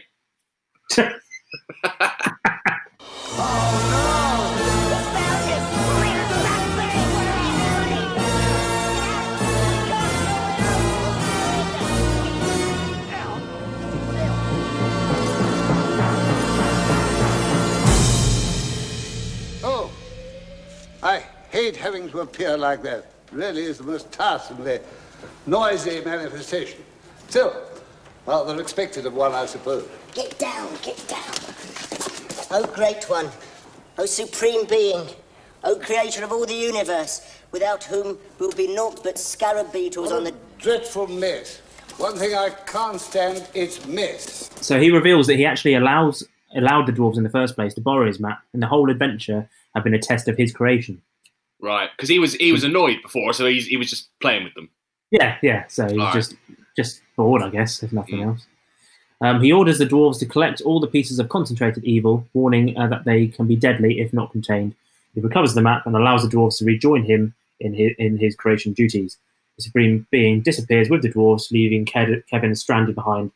I 21.65 21.69
hate 21.69 21.77
having 21.77 22.07
to 22.11 22.19
appear 22.19 22.55
like 22.55 22.83
that. 22.83 23.07
Really 23.31 23.63
is 23.63 23.79
the 23.79 23.85
most 23.85 24.11
tiresomely 24.11 24.73
eh, 24.73 24.79
noisy 25.47 25.99
manifestation. 26.05 26.79
Still, 27.27 27.59
rather 28.27 28.61
expected 28.61 29.07
of 29.07 29.15
one, 29.15 29.31
I 29.31 29.47
suppose. 29.47 29.89
Get 30.13 30.37
down, 30.37 30.69
get 30.83 31.03
down. 31.07 31.33
Oh, 32.51 32.71
great 32.71 33.09
one. 33.09 33.29
Oh, 33.97 34.05
supreme 34.05 34.67
being. 34.67 35.07
Oh, 35.63 35.75
creator 35.77 36.23
of 36.23 36.31
all 36.31 36.45
the 36.45 36.53
universe, 36.53 37.41
without 37.51 37.83
whom 37.85 38.19
we 38.37 38.45
will 38.45 38.53
be 38.53 38.67
naught 38.67 39.03
but 39.03 39.17
scarab 39.17 39.73
beetles 39.73 40.11
on 40.11 40.23
the. 40.23 40.35
Dreadful 40.59 41.07
mess. 41.07 41.61
One 41.97 42.15
thing 42.15 42.35
I 42.35 42.51
can't 42.67 43.01
stand 43.01 43.47
is 43.55 43.83
mess. 43.87 44.51
So 44.61 44.79
he 44.79 44.91
reveals 44.91 45.25
that 45.25 45.37
he 45.37 45.47
actually 45.47 45.73
allows 45.73 46.23
allowed 46.55 46.85
the 46.85 46.93
dwarves 46.93 47.17
in 47.17 47.23
the 47.23 47.29
first 47.29 47.55
place 47.55 47.73
to 47.73 47.81
borrow 47.81 48.05
his 48.05 48.19
map, 48.19 48.43
and 48.53 48.61
the 48.61 48.67
whole 48.67 48.91
adventure 48.91 49.49
had 49.73 49.83
been 49.83 49.95
a 49.95 49.99
test 49.99 50.27
of 50.27 50.37
his 50.37 50.53
creation. 50.53 51.01
Right, 51.61 51.89
because 51.95 52.09
he 52.09 52.19
was 52.19 52.35
he 52.35 52.51
was 52.51 52.63
annoyed 52.63 53.01
before, 53.01 53.33
so 53.33 53.45
he's, 53.45 53.65
he 53.65 53.77
was 53.77 53.89
just 53.89 54.09
playing 54.19 54.43
with 54.43 54.53
them. 54.53 54.69
Yeah, 55.11 55.37
yeah. 55.41 55.65
So 55.67 55.87
he's 55.87 56.13
just 56.13 56.35
just 56.75 57.01
bored, 57.15 57.41
I 57.41 57.49
guess, 57.49 57.81
if 57.81 57.93
nothing 57.93 58.23
else. 58.23 58.45
Um, 59.21 59.41
he 59.41 59.51
orders 59.51 59.77
the 59.77 59.85
dwarves 59.85 60.19
to 60.19 60.25
collect 60.25 60.61
all 60.61 60.79
the 60.79 60.87
pieces 60.87 61.19
of 61.19 61.29
concentrated 61.29 61.83
evil, 61.85 62.27
warning 62.33 62.77
uh, 62.77 62.87
that 62.87 63.05
they 63.05 63.27
can 63.27 63.47
be 63.47 63.55
deadly 63.55 63.99
if 64.01 64.11
not 64.11 64.31
contained. 64.31 64.75
He 65.13 65.21
recovers 65.21 65.53
the 65.53 65.61
map 65.61 65.85
and 65.85 65.95
allows 65.95 66.21
the 66.21 66.35
dwarves 66.35 66.57
to 66.59 66.65
rejoin 66.65 67.05
him 67.05 67.33
in 67.61 67.73
his, 67.73 67.93
in 67.97 68.17
his 68.17 68.35
creation 68.35 68.73
duties. 68.73 69.17
The 69.57 69.63
supreme 69.63 70.05
being 70.11 70.41
disappears 70.41 70.89
with 70.89 71.01
the 71.01 71.11
dwarves, 71.11 71.49
leaving 71.49 71.85
Ke- 71.85 72.27
Kevin 72.29 72.53
stranded 72.55 72.93
behind 72.93 73.31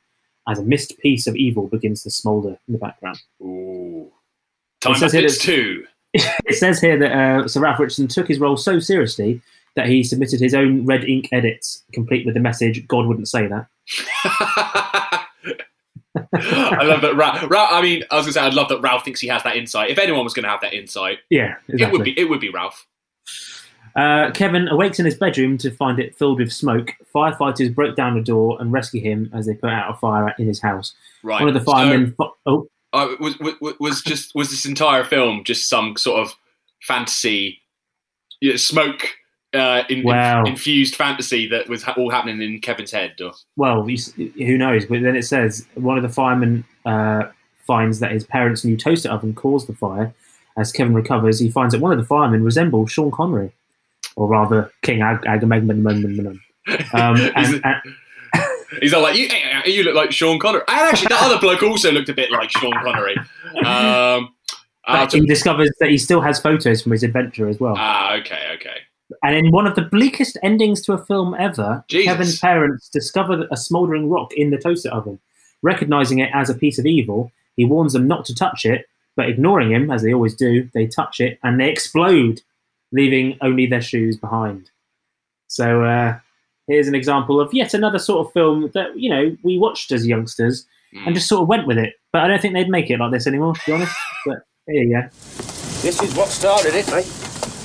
as 0.49 0.60
a 0.60 0.63
missed 0.63 0.97
piece 0.99 1.27
of 1.27 1.36
evil 1.36 1.67
begins 1.67 2.03
to 2.03 2.12
smoulder 2.12 2.58
in 2.67 2.73
the 2.73 2.79
background. 2.79 3.21
Ooh. 3.41 4.12
It 4.82 4.82
Time 4.82 4.95
says 4.95 5.13
here. 5.13 5.88
It 6.13 6.56
says 6.56 6.80
here 6.82 6.98
that 6.98 7.12
uh, 7.12 7.48
Sir 7.48 7.62
Ralph 7.62 7.80
Richardson 7.80 8.08
took 8.08 8.28
his 8.28 8.39
role 8.39 8.58
so 8.58 8.80
seriously 8.80 9.41
that 9.76 9.88
he 9.88 10.04
submitted 10.04 10.39
his 10.39 10.54
own 10.56 10.86
red 10.86 11.04
ink 11.06 11.30
edits, 11.32 11.84
complete 11.93 12.26
with 12.26 12.34
the 12.36 12.39
message 12.41 12.88
"God 12.88 13.06
wouldn't 13.06 13.28
say 13.28 13.48
that." 13.48 13.67
I 16.34 16.84
love 16.84 17.02
that. 17.02 17.15
Ralph, 17.15 17.50
Ralph, 17.50 17.69
I 17.72 17.82
mean, 17.82 18.04
I 18.12 18.15
was 18.17 18.26
gonna 18.26 18.34
say, 18.34 18.41
I'd 18.41 18.54
love 18.54 18.69
that 18.69 18.82
Ralph 18.82 19.04
thinks 19.06 19.19
he 19.19 19.28
has 19.28 19.43
that 19.43 19.56
insight. 19.56 19.89
If 19.91 20.00
anyone 20.00 20.24
was 20.24 20.34
gonna 20.34 20.50
have 20.50 20.62
that 20.62 20.74
insight, 20.74 21.19
Yeah, 21.30 21.56
it 21.67 21.91
would 21.91 22.04
be 22.04 22.19
it 22.19 22.26
would 22.30 22.39
be 22.39 22.50
Ralph. 22.50 22.86
Uh, 23.95 24.32
Kevin 24.32 24.67
awakes 24.67 25.00
in 25.00 25.06
his 25.06 25.15
bedroom 25.15 25.58
to 25.58 25.72
find 25.72 26.00
it 26.00 26.15
filled 26.15 26.39
with 26.39 26.54
smoke. 26.54 26.91
Firefighters 27.13 27.74
break 27.74 27.95
down 27.95 28.15
the 28.15 28.22
door 28.22 28.58
and 28.60 28.72
rescue 28.72 29.02
him 29.02 29.30
as 29.34 29.45
they 29.45 29.56
put 29.56 29.69
out 29.72 29.93
a 29.93 29.98
fire 29.98 30.34
in 30.38 30.45
his 30.48 30.62
house. 30.62 30.93
Right. 31.24 31.39
One 31.41 31.48
of 31.48 31.54
the 31.54 31.62
firemen. 31.62 32.13
fi- 32.17 32.30
oh, 32.45 32.69
Uh, 32.91 33.15
was, 33.19 33.38
was 33.39 33.75
was 33.80 34.02
just 34.02 34.34
was 34.34 34.49
this 34.49 34.65
entire 34.65 35.04
film 35.04 35.43
just 35.43 35.69
some 35.69 35.95
sort 35.95 36.19
of 36.21 36.34
fantasy, 36.82 37.60
you 38.39 38.52
know, 38.52 38.56
smoke 38.56 39.06
uh, 39.54 39.84
in, 39.89 40.04
Wow. 40.04 40.43
infused 40.45 40.95
fantasy 40.95 41.47
that 41.49 41.69
was 41.69 41.84
ha- 41.84 41.93
all 41.97 42.10
happening 42.10 42.41
in 42.41 42.60
Kevin's 42.62 42.91
head? 42.91 43.15
Or? 43.21 43.32
well, 43.58 43.88
you 43.88 43.97
who 44.45 44.58
knows? 44.58 44.86
But 44.86 45.02
then 45.04 45.15
it 45.15 45.23
says 45.23 45.67
one 45.75 45.97
of 45.97 46.04
the 46.04 46.10
firemen 46.10 46.65
uh, 46.86 47.23
finds 47.67 47.99
that 47.99 48.12
his 48.12 48.23
parents' 48.25 48.65
new 48.65 48.75
toaster 48.78 49.10
oven 49.10 49.34
caused 49.36 49.67
the 49.67 49.75
fire. 49.75 50.13
As 50.58 50.71
Kevin 50.71 50.93
recovers, 50.93 51.39
he 51.39 51.49
finds 51.49 51.73
that 51.73 51.82
one 51.82 51.91
of 51.91 51.99
the 51.99 52.04
firemen 52.06 52.43
resembles 52.43 52.91
Sean 52.91 53.12
Connery, 53.12 53.52
or 54.15 54.28
rather 54.28 54.71
King 54.82 55.02
Ag- 55.02 55.25
Agamemnon. 55.25 55.86
Um, 55.88 56.41
and, 57.36 57.62
and, 57.63 57.82
He's 58.82 58.93
all 58.93 59.01
like, 59.01 59.17
you, 59.17 59.27
eh, 59.27 59.62
eh, 59.65 59.69
you 59.69 59.84
look 59.84 59.95
like 59.95 60.12
Sean 60.12 60.39
Connery. 60.39 60.62
And 60.67 60.79
actually, 60.79 61.08
that 61.10 61.23
other 61.23 61.39
bloke 61.39 61.63
also 61.63 61.91
looked 61.91 62.10
a 62.10 62.13
bit 62.13 62.32
like 62.32 62.49
Sean 62.51 62.73
Connery. 62.84 63.17
Um, 63.65 64.34
uh, 64.86 65.08
he 65.10 65.25
discovers 65.25 65.71
that 65.79 65.89
he 65.89 65.97
still 65.97 66.21
has 66.21 66.39
photos 66.39 66.82
from 66.82 66.91
his 66.91 67.03
adventure 67.03 67.47
as 67.47 67.60
well. 67.60 67.75
ah, 67.77 68.15
okay, 68.15 68.51
okay. 68.55 68.77
And 69.23 69.36
in 69.36 69.51
one 69.51 69.65
of 69.65 69.75
the 69.75 69.82
bleakest 69.82 70.38
endings 70.43 70.82
to 70.84 70.93
a 70.93 71.03
film 71.05 71.36
ever, 71.38 71.84
Jesus. 71.88 72.05
Kevin's 72.05 72.39
parents 72.39 72.89
discover 72.89 73.47
a 73.51 73.58
smouldering 73.58 74.10
rock 74.10 74.34
in 74.34 74.51
the 74.51 74.58
toaster 74.58 74.89
oven. 74.89 75.19
Recognizing 75.62 76.19
it 76.19 76.29
as 76.34 76.49
a 76.49 76.53
piece 76.53 76.77
of 76.79 76.86
evil, 76.86 77.32
he 77.55 77.65
warns 77.65 77.93
them 77.93 78.08
not 78.08 78.23
to 78.25 78.36
touch 78.36 78.65
it, 78.65 78.86
but 79.15 79.27
ignoring 79.27 79.71
him, 79.71 79.91
as 79.91 80.03
they 80.03 80.13
always 80.13 80.36
do, 80.36 80.69
they 80.73 80.88
touch 80.88 81.19
it 81.19 81.39
and 81.43 81.60
they 81.60 81.69
explode, 81.69 82.41
leaving 82.91 83.38
only 83.41 83.65
their 83.65 83.82
shoes 83.82 84.15
behind. 84.15 84.69
So 85.47 85.84
uh, 85.84 86.19
here's 86.69 86.88
an 86.88 86.95
example 86.95 87.41
of 87.41 87.53
yet 87.53 87.73
another 87.73 87.99
sort 87.99 88.25
of 88.25 88.32
film 88.32 88.69
that, 88.73 88.97
you 88.97 89.10
know, 89.10 89.36
we 89.43 89.58
watched 89.58 89.91
as 89.91 90.08
youngsters 90.08 90.65
and 91.05 91.13
just 91.13 91.27
sort 91.27 91.41
of 91.41 91.47
went 91.47 91.67
with 91.67 91.77
it. 91.77 91.93
But 92.13 92.21
I 92.23 92.27
don't 92.27 92.41
think 92.41 92.53
they'd 92.53 92.69
make 92.69 92.89
it 92.89 92.99
like 92.99 93.12
this 93.12 93.27
anymore, 93.27 93.55
to 93.55 93.62
be 93.65 93.71
honest. 93.73 93.95
But 94.25 94.38
there 94.67 94.75
you 94.75 94.93
go. 94.93 95.08
This 95.82 96.01
is 96.01 96.15
what 96.15 96.29
started 96.29 96.75
it, 96.75 96.88
eh? 96.89 97.03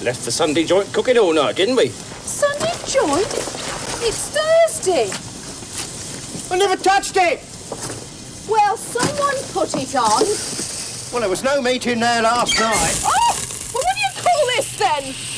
Left 0.02 0.24
the 0.24 0.30
Sunday 0.30 0.64
joint 0.64 0.92
cooking 0.92 1.18
all 1.18 1.32
night, 1.32 1.56
didn't 1.56 1.76
we? 1.76 1.88
Sunday 1.88 2.72
joint? 2.86 3.26
It's 4.02 4.30
Thursday. 4.30 5.10
I 6.54 6.58
never 6.58 6.76
touched 6.76 7.16
it! 7.16 7.40
Well, 8.48 8.76
someone 8.76 9.36
put 9.52 9.74
it 9.80 9.94
on. 9.96 10.22
Well, 11.12 11.20
there 11.20 11.30
was 11.30 11.42
no 11.42 11.62
meeting 11.62 12.00
there 12.00 12.22
last 12.22 12.58
night. 12.58 13.02
Oh! 13.04 13.34
Well, 13.72 13.82
what 13.82 13.94
do 13.94 14.00
you 14.00 14.22
call 14.22 14.46
this 14.56 14.78
then? 14.78 15.33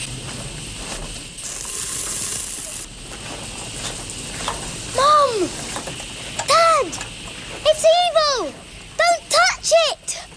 Mum! 4.96 5.48
Dad! 6.48 6.86
It's 7.66 7.84
evil! 7.84 8.52
Don't 8.96 9.30
touch 9.30 9.72
it! 9.92 10.35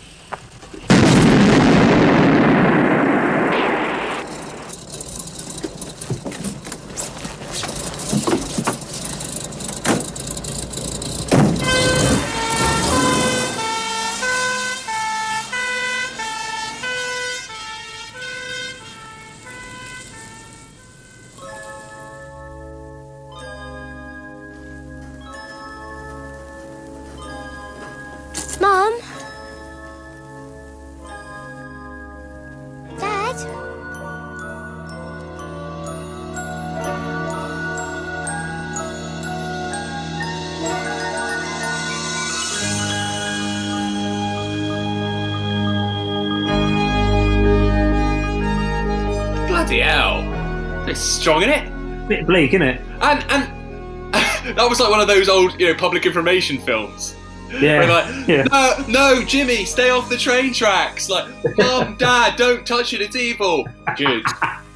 It's 49.71 50.99
strong, 50.99 51.43
isn't 51.43 51.53
it? 51.53 52.07
Bit 52.07 52.25
bleak, 52.25 52.53
isn't 52.53 52.63
it? 52.63 52.81
And 53.01 53.23
and 53.29 54.13
that 54.57 54.65
was 54.67 54.79
like 54.79 54.89
one 54.89 54.99
of 54.99 55.07
those 55.07 55.29
old, 55.29 55.59
you 55.61 55.67
know, 55.67 55.75
public 55.75 56.07
information 56.07 56.57
films. 56.57 57.15
Yeah, 57.51 57.85
like, 57.85 58.27
yeah. 58.27 58.43
no, 58.51 58.85
no, 58.87 59.23
Jimmy, 59.23 59.65
stay 59.65 59.91
off 59.91 60.09
the 60.09 60.17
train 60.17 60.53
tracks. 60.53 61.07
Like, 61.07 61.29
Mom, 61.59 61.95
Dad, 61.99 62.35
don't 62.35 62.65
touch 62.65 62.93
it, 62.93 63.01
it's 63.01 63.15
evil. 63.15 63.67
Kids, 63.95 64.31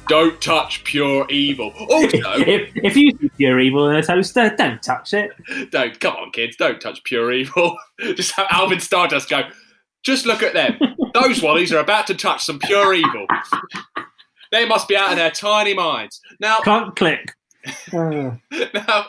don't 0.06 0.40
touch 0.40 0.84
pure 0.84 1.28
evil. 1.28 1.72
Also, 1.90 2.08
if, 2.12 2.70
if 2.76 2.96
you 2.96 3.10
see 3.20 3.30
pure 3.36 3.58
evil 3.58 3.90
in 3.90 3.96
a 3.96 4.02
toaster, 4.02 4.54
don't 4.56 4.80
touch 4.80 5.12
it. 5.12 5.32
don't 5.70 5.98
come 5.98 6.14
on, 6.14 6.30
kids, 6.30 6.54
don't 6.54 6.80
touch 6.80 7.02
pure 7.02 7.32
evil. 7.32 7.76
Just 8.14 8.30
have 8.32 8.46
Alvin 8.50 8.78
Stardust 8.78 9.28
go. 9.28 9.42
Just 10.04 10.24
look 10.24 10.42
at 10.44 10.52
them. 10.52 10.78
Those 11.14 11.40
wallies 11.40 11.74
are 11.74 11.80
about 11.80 12.06
to 12.08 12.14
touch 12.14 12.44
some 12.44 12.60
pure 12.60 12.94
evil. 12.94 13.26
They 14.54 14.64
must 14.64 14.86
be 14.86 14.96
out 14.96 15.10
of 15.10 15.16
their 15.16 15.30
tiny 15.32 15.74
minds. 15.74 16.20
Now, 16.40 16.58
Can't 16.60 16.94
click. 16.96 17.32
Now, 18.74 19.06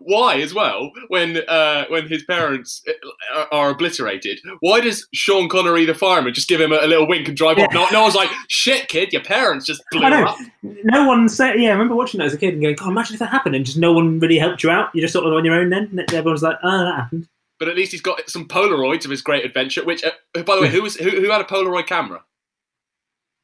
why 0.00 0.36
as 0.36 0.54
well 0.54 0.90
when 1.08 1.38
uh, 1.48 1.84
when 1.88 2.08
his 2.08 2.24
parents 2.24 2.82
uh, 2.88 2.92
are, 3.34 3.48
are 3.52 3.70
obliterated? 3.70 4.40
Why 4.60 4.80
does 4.80 5.06
Sean 5.12 5.48
Connery, 5.48 5.84
the 5.84 5.94
fireman, 5.94 6.32
just 6.32 6.48
give 6.48 6.60
him 6.60 6.72
a, 6.72 6.76
a 6.76 6.86
little 6.86 7.06
wink 7.08 7.28
and 7.28 7.36
drive 7.36 7.58
off? 7.58 7.72
No, 7.74 7.86
no 7.92 8.02
one's 8.02 8.14
like, 8.14 8.30
"Shit, 8.48 8.88
kid, 8.88 9.12
your 9.12 9.22
parents 9.22 9.66
just 9.66 9.82
blew 9.90 10.02
up." 10.04 10.38
No 10.62 11.06
one 11.06 11.28
said. 11.28 11.60
Yeah, 11.60 11.70
I 11.70 11.72
remember 11.72 11.96
watching 11.96 12.18
that 12.18 12.26
as 12.26 12.34
a 12.34 12.38
kid 12.38 12.54
and 12.54 12.62
going, 12.62 12.76
"God, 12.76 12.88
imagine 12.88 13.14
if 13.14 13.20
that 13.20 13.30
happened," 13.30 13.54
and 13.56 13.66
just 13.66 13.78
no 13.78 13.92
one 13.92 14.18
really 14.20 14.38
helped 14.38 14.62
you 14.62 14.70
out. 14.70 14.90
You're 14.94 15.02
just 15.02 15.12
sort 15.12 15.26
of 15.26 15.32
on 15.32 15.44
your 15.44 15.54
own. 15.54 15.70
Then 15.70 15.88
And 15.90 16.14
everyone's 16.14 16.42
like, 16.42 16.56
"Oh, 16.62 16.84
that 16.84 16.94
happened." 16.96 17.28
But 17.58 17.68
at 17.68 17.76
least 17.76 17.92
he's 17.92 18.00
got 18.00 18.30
some 18.30 18.46
Polaroids 18.46 19.04
of 19.04 19.10
his 19.10 19.22
great 19.22 19.44
adventure. 19.44 19.84
Which, 19.84 20.04
uh, 20.04 20.12
by 20.44 20.54
the 20.56 20.62
way, 20.62 20.68
who 20.68 20.82
was 20.82 20.94
who, 20.96 21.10
who 21.10 21.30
had 21.30 21.40
a 21.40 21.44
Polaroid 21.44 21.86
camera? 21.86 22.22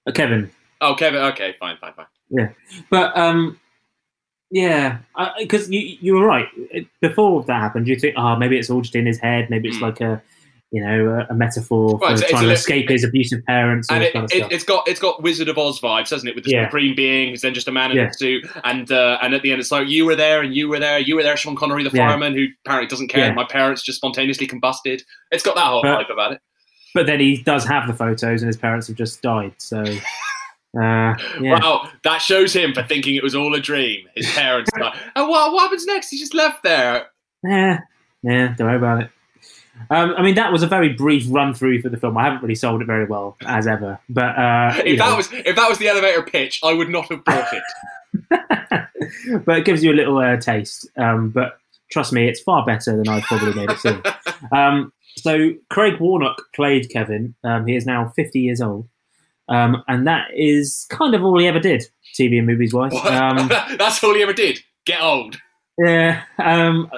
Uh, 0.07 0.13
Kevin. 0.13 0.51
Oh, 0.85 0.95
Kevin. 0.95 1.21
Okay, 1.23 1.55
fine, 1.59 1.77
fine, 1.79 1.93
fine. 1.95 2.07
Yeah, 2.31 2.49
but 2.91 3.17
um, 3.17 3.59
yeah, 4.51 4.99
because 5.39 5.71
you 5.71 5.81
you 6.01 6.15
were 6.15 6.27
right. 6.27 6.47
Before 7.01 7.43
that 7.45 7.61
happened, 7.61 7.89
you 7.89 7.97
think, 7.97 8.15
oh, 8.17 8.37
maybe 8.37 8.59
it's 8.59 8.71
all 8.71 8.81
just 8.81 8.95
in 8.95 9.07
his 9.07 9.19
head. 9.19 9.51
Maybe 9.51 9.69
it's 9.69 9.81
like 9.81 10.01
a, 10.01 10.23
you 10.71 10.83
know, 10.85 11.09
a, 11.29 11.33
a 11.33 11.35
metaphor 11.35 11.99
for 11.99 12.05
it's- 12.07 12.21
it's 12.23 12.31
trying 12.31 12.45
to 12.45 12.53
escape 12.53 12.89
his 12.89 13.05
abusive 13.05 13.45
parents 13.47 13.89
and 13.91 14.03
it, 14.03 14.13
kind 14.13 14.25
of 14.25 14.33
it, 14.33 14.51
it's 14.53 14.65
got 14.65 14.87
it's 14.89 15.01
got 15.01 15.23
Wizard 15.23 15.49
of 15.49 15.59
Oz 15.59 15.81
vibes, 15.81 16.11
hasn't 16.11 16.29
it? 16.29 16.35
With 16.35 16.45
the 16.45 16.51
Yeah. 16.53 16.67
supreme 16.67 16.95
being, 16.95 17.31
who's 17.31 17.43
then 17.43 17.55
just 17.55 17.69
a 17.69 17.73
man 17.73 17.91
in 17.91 17.97
Yeah. 17.99 18.09
a 18.09 18.13
suit, 18.15 18.45
and 18.65 18.91
uh, 18.91 19.19
and 19.23 19.35
at 19.35 19.43
the 19.43 19.53
end 19.53 19.61
it's 19.61 19.71
like 19.73 19.89
you 19.89 20.05
were 20.07 20.17
there 20.17 20.43
and 20.43 20.55
you 20.55 20.69
were 20.69 20.79
there, 20.81 20.99
you 20.99 21.17
were 21.17 21.23
there, 21.23 21.37
Sean 21.37 21.57
Connery, 21.57 21.83
the 21.85 21.91
Yeah. 21.97 22.09
fireman, 22.09 22.35
who 22.35 22.47
apparently 22.65 22.89
doesn't 22.89 23.09
care. 23.09 23.33
My 23.35 23.45
parents 23.45 23.83
just 23.83 23.97
spontaneously 23.99 24.47
combusted. 24.47 25.03
It's 25.31 25.43
got 25.45 25.55
that 25.57 25.67
whole 25.67 25.83
But- 25.83 26.07
vibe 26.07 26.13
about 26.13 26.33
it. 26.33 26.41
But 26.95 27.07
then 27.07 27.19
he 27.19 27.43
does 27.43 27.65
have 27.67 27.89
the 27.89 27.93
photos, 27.93 28.41
and 28.43 28.47
his 28.47 28.57
parents 28.57 28.87
have 28.87 28.97
just 28.97 29.21
died. 29.21 29.55
So, 29.59 29.83
uh, 30.77 31.17
yeah. 31.41 31.61
Wow, 31.61 31.91
that 32.03 32.19
shows 32.19 32.53
him 32.53 32.73
for 32.73 32.83
thinking 32.83 33.15
it 33.15 33.23
was 33.23 33.35
all 33.35 33.55
a 33.55 33.61
dream. 33.61 34.07
His 34.15 34.31
parents 34.33 34.71
died. 34.77 34.99
And 35.15 35.29
what, 35.29 35.53
what 35.53 35.63
happens 35.63 35.87
next? 35.87 36.11
He's 36.11 36.21
just 36.21 36.35
left 36.35 36.63
there. 36.63 37.07
Yeah, 37.45 37.81
yeah, 38.23 38.55
don't 38.57 38.67
worry 38.67 38.77
about 38.77 39.03
it. 39.03 39.11
Um, 39.91 40.15
I 40.17 40.23
mean, 40.23 40.35
that 40.37 40.53
was 40.53 40.63
a 40.63 40.67
very 40.67 40.93
brief 40.93 41.27
run 41.29 41.53
through 41.53 41.83
for 41.83 41.89
the 41.89 41.97
film. 41.97 42.17
I 42.17 42.25
haven't 42.25 42.43
really 42.43 42.55
sold 42.55 42.81
it 42.81 42.87
very 42.87 43.07
well 43.07 43.37
as 43.47 43.67
ever, 43.67 43.99
but 44.09 44.39
uh, 44.39 44.73
If 44.85 44.99
know, 44.99 45.09
that 45.09 45.17
was 45.17 45.29
if 45.33 45.57
that 45.57 45.69
was 45.69 45.79
the 45.79 45.89
elevator 45.89 46.23
pitch, 46.23 46.61
I 46.63 46.73
would 46.73 46.89
not 46.89 47.11
have 47.11 47.25
bought 47.25 47.53
it. 47.53 47.63
but 49.45 49.59
it 49.59 49.65
gives 49.65 49.83
you 49.83 49.93
a 49.93 49.95
little 49.95 50.19
uh, 50.19 50.37
taste. 50.37 50.89
Um, 50.97 51.31
but 51.31 51.59
trust 51.91 52.13
me, 52.13 52.29
it's 52.29 52.41
far 52.41 52.65
better 52.65 52.97
than 52.97 53.09
I've 53.09 53.25
probably 53.25 53.53
made 53.55 53.71
it 53.71 53.79
seem. 53.79 54.03
um, 54.53 54.93
so 55.17 55.53
Craig 55.71 56.01
Warnock 56.01 56.41
played 56.55 56.91
Kevin. 56.91 57.35
Um, 57.45 57.67
he 57.67 57.77
is 57.77 57.87
now 57.87 58.13
50 58.17 58.41
years 58.41 58.61
old, 58.61 58.89
um, 59.49 59.83
and 59.89 60.07
that 60.07 60.29
is 60.35 60.87
kind 60.91 61.15
of 61.15 61.25
all 61.25 61.39
he 61.39 61.47
ever 61.47 61.61
did, 61.61 61.85
TV 62.19 62.39
and 62.39 62.47
movies 62.47 62.73
wise. 62.73 62.95
Um, 62.95 63.49
That's 63.79 64.03
all 64.03 64.15
he 64.15 64.23
ever 64.23 64.33
did. 64.33 64.61
Get 64.85 65.01
old. 65.01 65.39
Yeah, 65.79 66.23
um, 66.39 66.89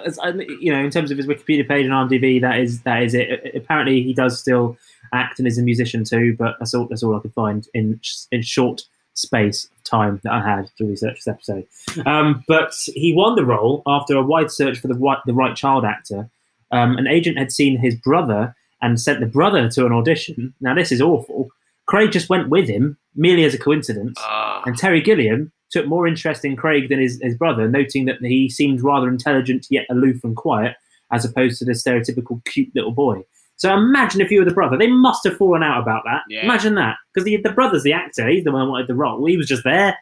you 0.61 0.71
know, 0.71 0.79
in 0.79 0.91
terms 0.91 1.11
of 1.11 1.17
his 1.17 1.27
Wikipedia 1.27 1.67
page 1.67 1.87
and 1.87 1.95
IMDb, 1.95 2.41
that 2.43 2.59
is 2.59 2.83
that 2.83 3.03
is 3.03 3.15
it. 3.15 3.55
Apparently, 3.55 4.03
he 4.03 4.13
does 4.13 4.39
still 4.39 4.77
act 5.15 5.39
and 5.39 5.49
is 5.49 5.57
a 5.57 5.63
musician 5.63 6.05
too, 6.05 6.37
but 6.39 6.57
that's 6.59 6.75
all 6.75 6.87
that's 6.87 7.03
all 7.03 7.17
I 7.17 7.21
could 7.21 7.33
find 7.33 7.67
in 7.73 7.99
in 8.31 8.43
short 8.43 8.83
space 9.15 9.65
of 9.65 9.85
time 9.85 10.21
that 10.25 10.33
I 10.33 10.43
had 10.43 10.71
to 10.77 10.85
research 10.85 11.25
this 11.25 11.29
episode. 11.29 11.67
Um, 12.07 12.45
but 12.47 12.75
he 12.95 13.15
won 13.15 13.35
the 13.35 13.47
role 13.47 13.83
after 13.87 14.15
a 14.15 14.23
wide 14.23 14.51
search 14.51 14.79
for 14.79 14.89
the 14.89 14.95
right 14.95 15.19
the 15.25 15.33
right 15.33 15.57
child 15.57 15.85
actor. 15.85 16.29
Um, 16.71 16.97
an 16.97 17.07
agent 17.07 17.39
had 17.39 17.53
seen 17.53 17.79
his 17.79 17.95
brother 17.95 18.55
and 18.83 19.01
sent 19.01 19.21
the 19.21 19.27
brother 19.27 19.71
to 19.71 19.87
an 19.87 19.93
audition. 19.93 20.53
Now 20.61 20.75
this 20.75 20.93
is 20.93 21.01
awful. 21.01 21.49
Craig 21.87 22.13
just 22.13 22.29
went 22.29 22.49
with 22.49 22.69
him 22.69 22.99
merely 23.15 23.45
as 23.45 23.55
a 23.55 23.59
coincidence, 23.59 24.19
ah. 24.21 24.63
and 24.67 24.77
Terry 24.77 25.01
Gilliam 25.01 25.53
took 25.71 25.87
more 25.87 26.07
interest 26.07 26.45
in 26.45 26.57
Craig 26.57 26.89
than 26.89 27.01
his, 27.01 27.21
his 27.23 27.37
brother, 27.37 27.69
noting 27.69 28.05
that 28.07 28.19
he 28.21 28.49
seemed 28.49 28.83
rather 28.83 29.09
intelligent 29.09 29.67
yet 29.71 29.87
aloof 29.91 30.23
and 30.23 30.37
quiet, 30.37 30.77
as 31.13 31.25
opposed 31.25 31.59
to 31.59 31.65
the 31.65 31.73
stereotypical 31.73 32.45
cute 32.45 32.71
little 32.75 32.93
boy. 32.93 33.23
So 33.57 33.73
imagine 33.73 34.21
if 34.21 34.31
you 34.31 34.39
were 34.39 34.45
the 34.45 34.55
brother. 34.55 34.77
They 34.77 34.87
must 34.87 35.25
have 35.25 35.37
fallen 35.37 35.63
out 35.63 35.81
about 35.81 36.03
that. 36.05 36.23
Yeah. 36.29 36.45
Imagine 36.45 36.75
that. 36.75 36.97
Because 37.13 37.25
the, 37.25 37.39
the 37.39 37.53
brother's 37.53 37.85
the 37.85 37.93
actor. 37.93 38.29
He's 38.29 38.45
the 38.45 38.53
one 38.53 38.67
who 38.67 38.71
wanted 38.71 38.87
the 38.87 38.95
role. 38.95 39.25
He 39.25 39.37
was 39.37 39.49
just 39.49 39.65
there. 39.65 39.97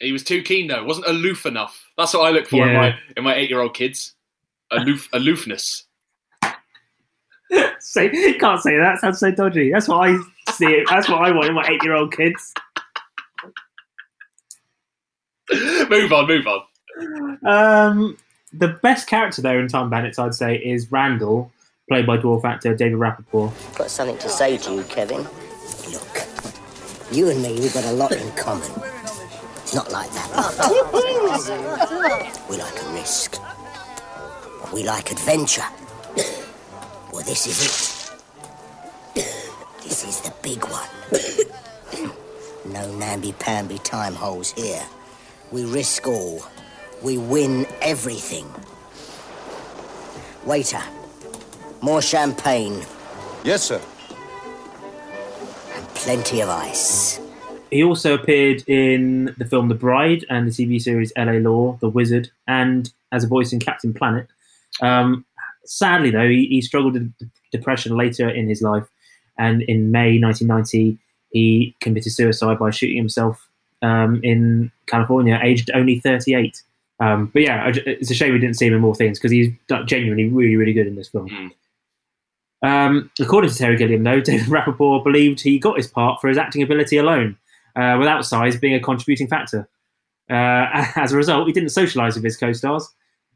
He 0.00 0.12
was 0.12 0.22
too 0.22 0.42
keen 0.42 0.66
though. 0.66 0.84
Wasn't 0.84 1.06
aloof 1.06 1.46
enough. 1.46 1.86
That's 1.96 2.14
what 2.14 2.26
I 2.26 2.30
look 2.30 2.46
for 2.46 2.66
in 2.66 2.74
my 2.74 2.98
in 3.16 3.24
my 3.24 3.34
eight 3.34 3.50
year 3.50 3.60
old 3.60 3.74
kids. 3.74 4.14
Aloof 4.70 5.08
aloofness. 5.12 5.84
say, 7.80 8.34
can't 8.38 8.60
say 8.60 8.76
that. 8.76 8.98
Sounds 9.00 9.18
so 9.18 9.30
dodgy. 9.30 9.72
That's 9.72 9.88
what 9.88 10.08
I 10.08 10.18
see. 10.60 10.74
It. 10.74 10.86
That's 10.88 11.08
what 11.08 11.22
I 11.22 11.30
want 11.32 11.48
in 11.48 11.54
my 11.54 11.66
eight 11.68 11.82
year 11.82 11.94
old 11.94 12.12
kids. 12.14 12.52
move 15.88 16.12
on, 16.12 16.26
move 16.26 16.46
on. 16.46 17.38
Um, 17.46 18.16
the 18.52 18.68
best 18.68 19.06
character 19.08 19.42
there 19.42 19.60
in 19.60 19.68
Time 19.68 19.90
Bandits, 19.90 20.18
I'd 20.18 20.34
say, 20.34 20.56
is 20.56 20.92
Randall, 20.92 21.50
played 21.88 22.06
by 22.06 22.18
dwarf 22.18 22.44
actor 22.44 22.74
David 22.74 22.98
Rappaport. 22.98 23.52
Got 23.76 23.90
something 23.90 24.18
to 24.18 24.28
say 24.28 24.58
to 24.58 24.74
you, 24.74 24.82
Kevin. 24.84 25.22
Look, 25.90 26.26
you 27.10 27.30
and 27.30 27.42
me, 27.42 27.58
we've 27.58 27.74
got 27.74 27.84
a 27.84 27.92
lot 27.92 28.12
in 28.12 28.30
common. 28.32 28.70
Not 29.74 29.90
like 29.92 30.10
that. 30.10 30.28
we 32.50 32.56
like 32.56 32.82
a 32.82 32.92
risk. 32.92 33.40
We 34.72 34.84
like 34.84 35.10
adventure. 35.10 35.64
Well, 37.12 37.24
this 37.24 37.46
is 37.46 37.64
it. 37.64 37.99
This 39.90 40.04
is 40.04 40.20
the 40.20 40.32
big 40.40 40.64
one. 40.64 40.88
No 42.64 42.94
namby-pamby 42.98 43.78
time 43.78 44.14
holes 44.14 44.52
here. 44.52 44.82
We 45.50 45.64
risk 45.64 46.06
all. 46.06 46.44
We 47.02 47.18
win 47.18 47.66
everything. 47.80 48.46
Waiter, 50.46 50.82
more 51.80 52.00
champagne. 52.00 52.84
Yes, 53.42 53.64
sir. 53.64 53.80
And 55.74 55.88
plenty 55.94 56.40
of 56.40 56.50
ice. 56.50 57.18
He 57.72 57.82
also 57.82 58.14
appeared 58.14 58.62
in 58.68 59.34
the 59.38 59.46
film 59.46 59.68
The 59.68 59.74
Bride 59.74 60.24
and 60.28 60.46
the 60.46 60.52
TV 60.52 60.80
series 60.80 61.12
LA 61.16 61.38
Law, 61.40 61.78
The 61.80 61.88
Wizard, 61.88 62.30
and 62.46 62.92
as 63.10 63.24
a 63.24 63.26
voice 63.26 63.52
in 63.52 63.58
Captain 63.58 63.92
Planet. 63.92 64.28
Um, 64.80 65.24
sadly, 65.64 66.10
though, 66.10 66.28
he, 66.28 66.46
he 66.46 66.60
struggled 66.60 66.92
with 66.92 67.12
depression 67.50 67.96
later 67.96 68.28
in 68.28 68.48
his 68.48 68.62
life, 68.62 68.86
and 69.40 69.62
in 69.62 69.90
May 69.90 70.20
1990, 70.20 70.98
he 71.30 71.74
committed 71.80 72.12
suicide 72.12 72.58
by 72.58 72.70
shooting 72.70 72.96
himself 72.96 73.48
um, 73.82 74.20
in 74.22 74.70
California, 74.86 75.40
aged 75.42 75.70
only 75.74 75.98
38. 75.98 76.62
Um, 77.00 77.30
but 77.32 77.42
yeah, 77.42 77.72
it's 77.86 78.10
a 78.10 78.14
shame 78.14 78.34
we 78.34 78.38
didn't 78.38 78.56
see 78.56 78.66
him 78.66 78.74
in 78.74 78.80
more 78.80 78.94
things 78.94 79.18
because 79.18 79.32
he's 79.32 79.48
genuinely 79.86 80.28
really, 80.28 80.56
really 80.56 80.74
good 80.74 80.86
in 80.86 80.96
this 80.96 81.08
film. 81.08 81.52
Um, 82.62 83.10
according 83.18 83.50
to 83.50 83.56
Terry 83.56 83.76
Gilliam, 83.76 84.02
though, 84.02 84.20
David 84.20 84.48
Rappaport 84.48 85.02
believed 85.02 85.40
he 85.40 85.58
got 85.58 85.78
his 85.78 85.88
part 85.88 86.20
for 86.20 86.28
his 86.28 86.36
acting 86.36 86.62
ability 86.62 86.98
alone, 86.98 87.38
uh, 87.74 87.96
without 87.98 88.26
size 88.26 88.56
being 88.56 88.74
a 88.74 88.80
contributing 88.80 89.28
factor. 89.28 89.68
Uh, 90.28 90.86
as 90.96 91.12
a 91.12 91.16
result, 91.16 91.46
he 91.46 91.52
didn't 91.52 91.70
socialise 91.70 92.14
with 92.14 92.24
his 92.24 92.36
co-stars. 92.36 92.88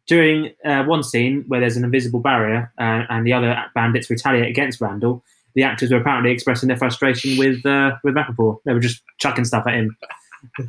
During 0.06 0.52
uh, 0.66 0.84
one 0.84 1.02
scene 1.02 1.44
where 1.48 1.60
there's 1.60 1.78
an 1.78 1.84
invisible 1.84 2.20
barrier 2.20 2.70
uh, 2.78 3.04
and 3.08 3.26
the 3.26 3.32
other 3.32 3.56
bandits 3.74 4.10
retaliate 4.10 4.50
against 4.50 4.82
Randall, 4.82 5.24
the 5.54 5.62
actors 5.62 5.90
were 5.90 5.98
apparently 5.98 6.30
expressing 6.32 6.68
their 6.68 6.76
frustration 6.76 7.38
with 7.38 7.64
uh, 7.66 7.92
with 8.04 8.14
Rappaport. 8.14 8.58
They 8.64 8.72
were 8.72 8.80
just 8.80 9.02
chucking 9.18 9.44
stuff 9.44 9.64
at 9.66 9.74
him. 9.74 9.96
and 10.58 10.68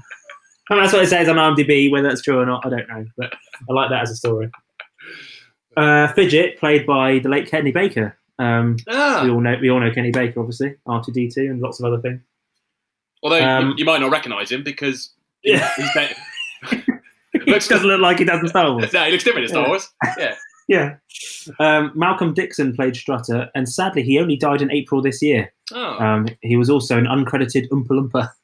that's 0.80 0.94
what 0.94 1.04
it 1.04 1.08
says 1.08 1.28
on 1.30 1.36
IMDb. 1.38 1.92
Whether 1.92 2.08
that's 2.10 2.22
true 2.22 2.40
or 2.40 2.46
not, 2.46 2.66
I 2.66 2.70
don't 2.70 2.88
know. 2.88 3.06
But 3.18 3.34
I 3.70 3.74
like 3.74 3.90
that 3.90 4.02
as 4.04 4.12
a 4.12 4.16
story. 4.16 4.50
Uh, 5.78 6.08
Fidget, 6.14 6.58
played 6.60 6.86
by 6.86 7.20
the 7.20 7.30
late 7.30 7.50
Kenny 7.50 7.72
Baker. 7.72 8.18
Um, 8.40 8.78
Ah. 8.90 9.22
We 9.24 9.30
all 9.30 9.42
know 9.42 9.56
we 9.62 9.70
all 9.70 9.80
know 9.80 9.92
Kenny 9.94 10.12
Baker, 10.12 10.40
obviously 10.40 10.76
R 10.86 11.04
two 11.04 11.12
D 11.12 11.30
two 11.34 11.42
and 11.46 11.62
lots 11.62 11.80
of 11.80 11.86
other 11.86 12.02
things. 12.02 12.22
Although 13.24 13.38
you- 13.38 13.44
Um, 13.44 13.74
you, 13.78 13.86
might 13.86 14.02
not 14.02 14.12
recognise 14.12 14.52
him 14.52 14.62
because 14.64 15.14
Yeah. 15.44 15.70
he's 15.78 16.82
He 17.46 17.52
doesn't 17.52 17.84
look 17.84 18.00
like 18.02 18.20
he 18.20 18.26
does 18.26 18.40
in 18.42 18.48
Star 18.48 18.72
Wars. 18.72 18.92
no, 18.94 19.04
he 19.04 19.12
looks 19.12 19.24
different 19.24 19.46
in 19.46 19.50
Star 19.50 19.64
Yeah. 19.64 19.68
Wars. 19.70 19.90
Yeah. 20.18 20.36
Yeah. 20.68 20.96
Um, 21.60 21.92
Malcolm 21.94 22.34
Dixon 22.34 22.76
played 22.76 22.96
Strutter, 22.96 23.52
and 23.54 23.70
sadly, 23.70 24.02
he 24.02 24.20
only 24.20 24.36
died 24.36 24.64
in 24.64 24.72
April 24.72 25.00
this 25.00 25.22
year. 25.22 25.54
Oh. 25.72 26.04
Um, 26.04 26.28
he 26.42 26.58
was 26.58 26.72
also 26.72 26.98
an 26.98 27.06
uncredited 27.06 27.70
Oompa 27.70 27.90
Loompa. 27.90 28.32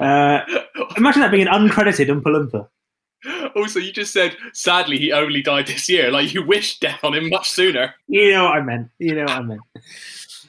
Uh, 0.00 0.40
imagine 0.96 1.20
that 1.20 1.30
being 1.30 1.46
an 1.46 1.52
uncredited 1.52 2.08
Oompa 2.08 2.24
Loompa. 2.24 2.68
Also, 3.56 3.78
you 3.78 3.92
just 3.92 4.12
said, 4.12 4.36
sadly, 4.52 4.98
he 4.98 5.12
only 5.12 5.40
died 5.40 5.68
this 5.68 5.88
year. 5.88 6.10
Like, 6.10 6.34
you 6.34 6.44
wished 6.44 6.80
death 6.80 7.04
on 7.04 7.14
him 7.14 7.28
much 7.28 7.48
sooner. 7.48 7.94
You 8.08 8.32
know 8.32 8.44
what 8.44 8.56
I 8.56 8.60
meant. 8.62 8.90
You 8.98 9.14
know 9.14 9.22
what 9.22 9.30
I 9.30 9.42
meant. 9.42 9.60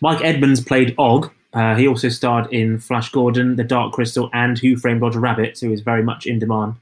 Mike 0.01 0.23
Edmonds 0.23 0.63
played 0.63 0.95
Og. 0.97 1.31
Uh, 1.53 1.75
he 1.75 1.87
also 1.87 2.09
starred 2.09 2.51
in 2.51 2.79
Flash 2.79 3.11
Gordon, 3.11 3.57
The 3.57 3.63
Dark 3.63 3.93
Crystal, 3.93 4.29
and 4.33 4.57
Who 4.57 4.75
Framed 4.75 5.01
Roger 5.01 5.19
Rabbit, 5.19 5.57
so 5.57 5.67
he 5.67 5.71
was 5.71 5.81
very 5.81 6.01
much 6.01 6.25
in 6.25 6.39
demand. 6.39 6.75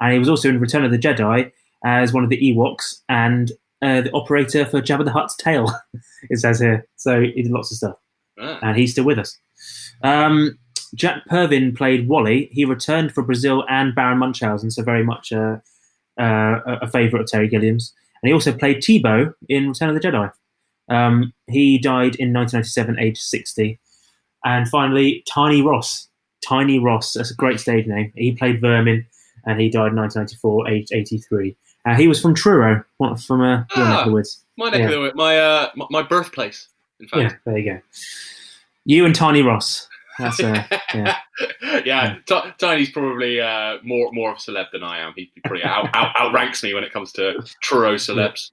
And 0.00 0.12
he 0.12 0.18
was 0.18 0.28
also 0.28 0.48
in 0.48 0.60
Return 0.60 0.84
of 0.84 0.92
the 0.92 0.98
Jedi 0.98 1.50
as 1.84 2.12
one 2.12 2.24
of 2.24 2.30
the 2.30 2.38
Ewoks 2.38 3.02
and 3.08 3.52
uh, 3.82 4.00
the 4.02 4.12
operator 4.12 4.64
for 4.64 4.80
Jabba 4.80 5.04
the 5.04 5.12
Hutt's 5.12 5.36
tail, 5.36 5.70
it 6.30 6.38
says 6.38 6.60
here. 6.60 6.86
So 6.96 7.20
he 7.20 7.42
did 7.42 7.52
lots 7.52 7.70
of 7.70 7.78
stuff. 7.78 7.96
Ah. 8.40 8.58
And 8.62 8.76
he's 8.76 8.92
still 8.92 9.04
with 9.04 9.18
us. 9.18 9.36
Um, 10.02 10.58
Jack 10.94 11.24
Purvis 11.26 11.76
played 11.76 12.08
Wally. 12.08 12.48
He 12.52 12.64
returned 12.64 13.12
for 13.12 13.22
Brazil 13.22 13.64
and 13.68 13.94
Baron 13.94 14.18
Munchausen, 14.18 14.70
so 14.70 14.82
very 14.82 15.04
much 15.04 15.32
uh, 15.32 15.56
uh, 16.18 16.60
a 16.66 16.78
a 16.82 16.86
favourite 16.86 17.22
of 17.22 17.28
Terry 17.28 17.48
Gilliam's. 17.48 17.94
And 18.22 18.28
he 18.28 18.32
also 18.32 18.52
played 18.52 18.78
Teebo 18.78 19.34
in 19.48 19.68
Return 19.68 19.90
of 19.90 19.94
the 19.94 20.00
Jedi. 20.00 20.32
Um, 20.88 21.32
he 21.48 21.78
died 21.78 22.16
in 22.16 22.32
1997, 22.32 22.98
aged 22.98 23.18
60. 23.18 23.78
And 24.44 24.68
finally, 24.68 25.24
Tiny 25.28 25.62
Ross. 25.62 26.08
Tiny 26.46 26.78
Ross, 26.78 27.14
that's 27.14 27.30
a 27.30 27.34
great 27.34 27.58
stage 27.58 27.86
name. 27.86 28.12
He 28.14 28.32
played 28.32 28.60
Vermin, 28.60 29.04
and 29.44 29.60
he 29.60 29.68
died 29.68 29.92
in 29.92 29.96
1994, 29.96 30.68
aged 30.68 30.92
83. 30.92 31.56
Uh, 31.86 31.94
he 31.94 32.08
was 32.08 32.20
from 32.20 32.34
Truro, 32.34 32.84
from 32.98 33.40
uh, 33.40 33.64
your 33.76 33.86
neck 33.86 33.98
of 34.00 34.06
the 34.06 34.12
woods. 34.12 34.44
My 34.58 34.70
neck 34.70 34.80
Yeah. 34.80 34.86
of 34.86 34.90
the 34.92 35.00
wood, 35.00 35.14
my, 35.14 35.38
uh, 35.38 35.70
my, 35.76 35.86
my 35.90 36.02
birthplace, 36.02 36.68
in 37.00 37.06
fact. 37.08 37.22
Yeah, 37.22 37.32
there 37.44 37.58
you 37.58 37.72
go. 37.72 37.80
You 38.84 39.04
and 39.06 39.14
Tiny 39.14 39.42
Ross. 39.42 39.88
That's 40.18 40.40
uh, 40.40 40.64
yeah. 40.94 41.16
yeah, 41.84 42.16
T- 42.26 42.40
Tiny's 42.58 42.90
probably 42.90 43.38
uh, 43.40 43.76
more 43.82 44.10
more 44.12 44.30
of 44.32 44.38
a 44.38 44.40
celeb 44.40 44.70
than 44.72 44.82
I 44.82 44.98
am. 45.00 45.12
He 45.14 45.30
he 45.34 45.40
probably 45.42 45.62
out, 45.62 45.94
out, 45.94 46.14
outranks 46.18 46.62
me 46.62 46.72
when 46.72 46.84
it 46.84 46.92
comes 46.92 47.12
to 47.12 47.42
Truro 47.62 47.96
celebs. 47.96 48.50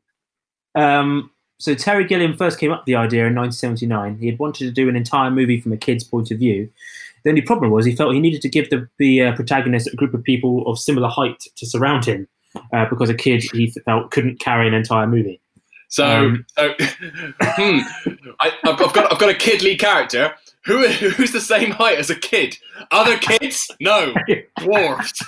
Um, 0.75 1.31
so 1.59 1.73
Terry 1.73 2.03
Gilliam 2.03 2.36
first 2.36 2.59
came 2.59 2.71
up 2.71 2.81
with 2.81 2.86
the 2.88 2.95
idea 2.95 3.21
in 3.27 3.36
1979. 3.36 4.17
He 4.17 4.25
had 4.25 4.39
wanted 4.39 4.65
to 4.65 4.71
do 4.71 4.89
an 4.89 4.97
entire 4.97 5.31
movie 5.31 5.61
from 5.61 5.71
a 5.71 5.77
kid's 5.77 6.03
point 6.03 6.31
of 6.31 6.39
view. 6.39 6.69
The 7.23 7.29
only 7.29 7.41
problem 7.41 7.71
was 7.71 7.86
he 7.86 7.95
felt 7.95 8.13
he 8.13 8.19
needed 8.19 8.41
to 8.41 8.49
give 8.49 8.69
the, 8.69 8.89
the 8.99 9.21
uh, 9.21 9.36
protagonist 9.36 9.88
a 9.93 9.95
group 9.95 10.13
of 10.13 10.23
people 10.23 10.67
of 10.67 10.77
similar 10.77 11.07
height 11.07 11.41
to 11.55 11.65
surround 11.65 12.03
him, 12.03 12.27
uh, 12.74 12.86
because 12.89 13.10
a 13.10 13.14
kid 13.16 13.43
he 13.54 13.72
felt 13.86 14.12
couldn't 14.12 14.39
carry 14.39 14.68
an 14.68 14.74
entire 14.74 15.08
movie. 15.08 15.39
So, 15.89 16.06
Um, 16.06 16.45
so 16.58 16.74
hmm, 17.41 17.80
I, 18.39 18.51
I've, 18.64 18.82
I've 18.82 18.93
got 18.93 19.12
I've 19.12 19.20
got 19.20 19.30
a 19.30 19.34
kid 19.36 19.62
lead 19.62 19.80
character. 19.80 20.34
Who 20.66 20.88
who's 20.88 21.32
the 21.32 21.41
same 21.41 21.72
height 21.72 21.97
as 21.97 22.10
a 22.10 22.16
kid? 22.16 22.58
Other 22.91 23.18
kids? 23.18 23.70
No, 23.80 24.14
dwarfs. 24.60 25.24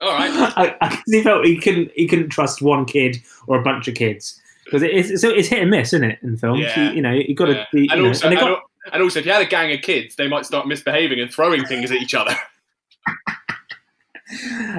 All 0.00 0.10
right. 0.12 0.30
I, 0.56 0.76
I, 0.80 1.02
he 1.06 1.22
felt 1.22 1.44
he 1.44 1.58
couldn't 1.58 1.90
he 1.94 2.06
couldn't 2.06 2.30
trust 2.30 2.62
one 2.62 2.84
kid 2.84 3.18
or 3.46 3.58
a 3.58 3.62
bunch 3.62 3.88
of 3.88 3.94
kids 3.94 4.40
because 4.64 4.82
it, 4.82 4.90
it's, 4.92 5.20
so 5.20 5.28
it's 5.30 5.48
hit 5.48 5.60
and 5.62 5.70
miss, 5.70 5.92
isn't 5.92 6.08
it? 6.08 6.18
In 6.22 6.36
films, 6.36 6.60
Yeah. 6.60 6.90
you, 6.90 6.96
you 6.96 7.02
know, 7.02 7.12
you 7.12 7.34
got 7.34 7.46
to 7.46 7.52
Yeah. 7.54 7.64
be. 7.72 7.80
You 7.82 7.96
know, 7.96 8.04
and 8.06 8.24
and, 8.24 8.34
got, 8.36 8.62
and 8.92 9.02
also, 9.02 9.18
if 9.20 9.26
you 9.26 9.32
had 9.32 9.42
a 9.42 9.46
gang 9.46 9.72
of 9.72 9.80
kids, 9.82 10.14
they 10.16 10.28
might 10.28 10.44
start 10.46 10.66
misbehaving 10.68 11.18
and 11.20 11.32
throwing 11.32 11.64
things 11.64 11.90
at 11.90 11.96
each 11.98 12.14
other. 12.14 12.36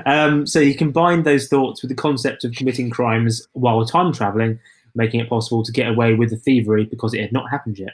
Um, 0.06 0.46
so 0.46 0.62
he 0.62 0.74
combined 0.74 1.26
those 1.26 1.48
thoughts 1.48 1.82
with 1.82 1.90
the 1.90 1.96
concept 1.96 2.44
of 2.44 2.54
committing 2.54 2.90
crimes 2.90 3.48
while 3.54 3.84
time 3.86 4.14
traveling, 4.14 4.60
making 4.96 5.20
it 5.20 5.30
possible 5.30 5.64
to 5.64 5.72
get 5.72 5.88
away 5.88 6.14
with 6.14 6.30
the 6.30 6.38
thievery 6.38 6.86
because 6.86 7.14
it 7.14 7.22
had 7.22 7.32
not 7.32 7.50
happened 7.50 7.80
yet. 7.80 7.94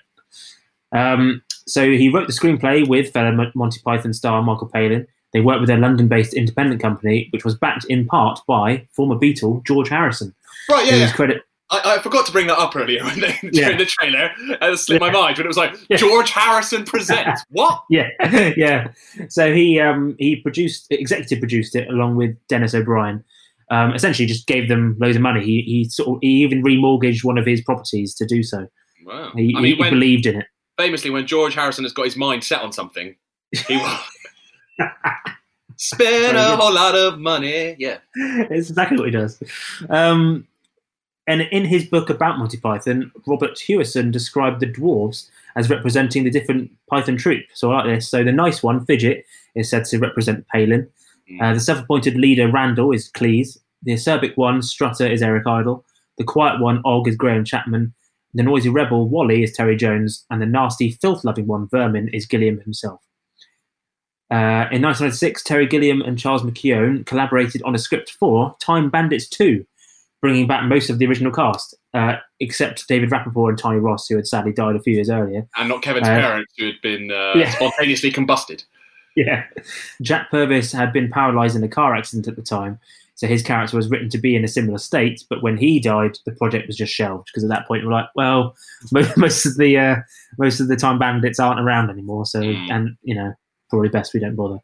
Um, 0.91 1.41
so 1.67 1.89
he 1.89 2.09
wrote 2.09 2.27
the 2.27 2.33
screenplay 2.33 2.87
with 2.87 3.11
fellow 3.11 3.51
Monty 3.55 3.79
Python 3.83 4.13
star 4.13 4.41
Michael 4.41 4.69
Palin. 4.69 5.07
They 5.33 5.41
worked 5.41 5.61
with 5.61 5.69
a 5.69 5.77
London-based 5.77 6.33
independent 6.33 6.81
company, 6.81 7.27
which 7.31 7.43
was 7.43 7.55
backed 7.55 7.85
in 7.85 8.05
part 8.05 8.39
by 8.47 8.87
former 8.91 9.15
Beatle 9.15 9.65
George 9.65 9.89
Harrison. 9.89 10.33
Right, 10.69 10.85
yeah, 10.85 10.93
whose 10.93 11.01
yeah. 11.01 11.11
credit 11.13 11.41
I, 11.71 11.95
I 11.95 11.99
forgot 11.99 12.25
to 12.27 12.31
bring 12.31 12.47
that 12.47 12.57
up 12.59 12.75
earlier 12.75 13.03
when 13.05 13.19
they, 13.21 13.37
during 13.41 13.53
Yeah. 13.53 13.75
the 13.77 13.85
trailer. 13.85 14.29
It 14.39 14.77
slipped 14.77 15.01
my 15.01 15.09
mind 15.11 15.37
when 15.37 15.45
it 15.45 15.49
was 15.49 15.57
like 15.57 15.75
George 15.97 16.29
Harrison 16.29 16.83
presents. 16.85 17.43
what? 17.49 17.83
yeah, 17.89 18.09
yeah. 18.55 18.87
So 19.29 19.53
he 19.53 19.79
um, 19.79 20.15
he 20.19 20.35
produced, 20.37 20.87
executive 20.91 21.39
produced 21.39 21.75
it 21.75 21.87
along 21.89 22.15
with 22.17 22.35
Dennis 22.47 22.73
O'Brien. 22.75 23.23
Um, 23.71 23.93
essentially, 23.95 24.27
just 24.27 24.45
gave 24.45 24.69
them 24.69 24.95
loads 24.99 25.15
of 25.15 25.23
money. 25.23 25.43
He 25.43 25.61
he 25.63 25.85
sort 25.85 26.09
of, 26.09 26.17
he 26.21 26.43
even 26.43 26.61
remortgaged 26.63 27.23
one 27.23 27.37
of 27.39 27.47
his 27.47 27.61
properties 27.61 28.13
to 28.15 28.25
do 28.25 28.43
so. 28.43 28.67
Wow. 29.03 29.31
He, 29.35 29.53
I 29.55 29.61
mean, 29.61 29.63
he- 29.65 29.73
he 29.75 29.79
when- 29.79 29.89
believed 29.91 30.25
in 30.27 30.35
it. 30.41 30.45
Famously, 30.77 31.09
when 31.09 31.25
George 31.25 31.55
Harrison 31.55 31.85
has 31.85 31.93
got 31.93 32.03
his 32.03 32.17
mind 32.17 32.43
set 32.43 32.61
on 32.61 32.73
something, 32.73 33.15
he 33.65 33.77
will 33.77 33.97
spend 35.77 36.37
a 36.37 36.55
whole 36.57 36.73
lot 36.73 36.95
of 36.95 37.17
money. 37.19 37.75
Yeah. 37.79 37.97
it's 38.15 38.69
exactly 38.69 38.97
what 38.97 39.05
he 39.05 39.11
does. 39.11 39.41
Um, 39.89 40.47
and 41.27 41.41
in 41.41 41.65
his 41.65 41.85
book 41.85 42.09
about 42.09 42.37
Monty 42.37 42.57
Python, 42.57 43.11
Robert 43.25 43.55
Hewison 43.55 44.11
described 44.11 44.59
the 44.59 44.71
dwarves 44.71 45.29
as 45.55 45.69
representing 45.69 46.23
the 46.23 46.29
different 46.29 46.71
Python 46.87 47.17
troupe. 47.17 47.45
So 47.53 47.71
I 47.71 47.77
like 47.77 47.85
this. 47.85 48.09
So 48.09 48.23
the 48.23 48.31
nice 48.31 48.61
one, 48.61 48.85
Fidget, 48.85 49.23
is 49.55 49.69
said 49.69 49.85
to 49.85 49.99
represent 49.99 50.47
Palin. 50.47 50.87
Uh, 51.41 51.53
the 51.53 51.59
self-appointed 51.59 52.15
leader, 52.15 52.51
Randall, 52.51 52.91
is 52.91 53.11
Cleese. 53.11 53.57
The 53.83 53.93
acerbic 53.93 54.37
one, 54.37 54.61
Strutter, 54.61 55.07
is 55.07 55.23
Eric 55.23 55.47
Idle. 55.47 55.83
The 56.17 56.23
quiet 56.23 56.61
one, 56.61 56.81
Og, 56.85 57.07
is 57.07 57.15
Graham 57.15 57.43
Chapman. 57.43 57.93
The 58.33 58.43
noisy 58.43 58.69
rebel, 58.69 59.07
Wally, 59.07 59.43
is 59.43 59.53
Terry 59.53 59.75
Jones. 59.75 60.25
And 60.29 60.41
the 60.41 60.45
nasty, 60.45 60.91
filth-loving 60.91 61.47
one, 61.47 61.67
Vermin, 61.67 62.09
is 62.09 62.25
Gilliam 62.25 62.59
himself. 62.59 63.01
Uh, 64.31 64.65
in 64.71 64.81
1996, 64.81 65.43
Terry 65.43 65.67
Gilliam 65.67 66.01
and 66.01 66.17
Charles 66.17 66.41
McKeown 66.41 67.05
collaborated 67.05 67.61
on 67.63 67.75
a 67.75 67.79
script 67.79 68.11
for 68.11 68.55
Time 68.59 68.89
Bandits 68.89 69.27
2, 69.27 69.65
bringing 70.25 70.47
back 70.47 70.63
most 70.63 70.89
of 70.89 70.97
the 70.97 71.05
original 71.05 71.31
cast, 71.31 71.75
uh, 71.93 72.15
except 72.39 72.87
David 72.87 73.11
Rappaport 73.11 73.49
and 73.49 73.59
Tiny 73.59 73.77
Ross, 73.77 74.07
who 74.07 74.15
had 74.15 74.25
sadly 74.25 74.51
died 74.51 74.75
a 74.75 74.79
few 74.79 74.95
years 74.95 75.07
earlier. 75.07 75.47
And 75.55 75.69
not 75.69 75.83
Kevin's 75.83 76.07
Uh, 76.07 76.19
parents, 76.19 76.51
who 76.57 76.65
had 76.65 76.81
been 76.81 77.11
uh, 77.11 77.33
yeah. 77.35 77.51
spontaneously 77.51 78.11
combusted. 78.11 78.63
Yeah. 79.15 79.43
Jack 80.01 80.31
Purvis 80.31 80.71
had 80.71 80.91
been 80.91 81.11
paralysed 81.11 81.55
in 81.55 81.63
a 81.63 81.67
car 81.67 81.95
accident 81.95 82.27
at 82.27 82.37
the 82.37 82.41
time, 82.41 82.79
so 83.13 83.27
his 83.27 83.43
character 83.43 83.77
was 83.77 83.87
written 83.87 84.09
to 84.09 84.17
be 84.17 84.35
in 84.35 84.43
a 84.43 84.47
similar 84.47 84.79
state. 84.79 85.23
But 85.29 85.43
when 85.43 85.57
he 85.57 85.79
died, 85.79 86.17
the 86.25 86.31
project 86.31 86.65
was 86.65 86.75
just 86.75 86.91
shelved 86.91 87.27
because 87.27 87.43
at 87.43 87.51
that 87.51 87.67
point 87.67 87.85
we're 87.85 87.91
like, 87.91 88.09
well, 88.15 88.55
most, 89.17 89.45
of 89.45 89.57
the 89.57 89.77
uh, 89.77 89.95
most 90.39 90.59
of 90.59 90.69
the 90.69 90.75
time 90.75 90.97
bandits 90.97 91.39
aren't 91.39 91.59
around 91.59 91.91
anymore, 91.91 92.25
so 92.25 92.41
and 92.41 92.97
you 93.03 93.13
know 93.13 93.31
probably 93.69 93.89
best 93.89 94.15
we 94.15 94.19
don't 94.19 94.35
bother. 94.35 94.57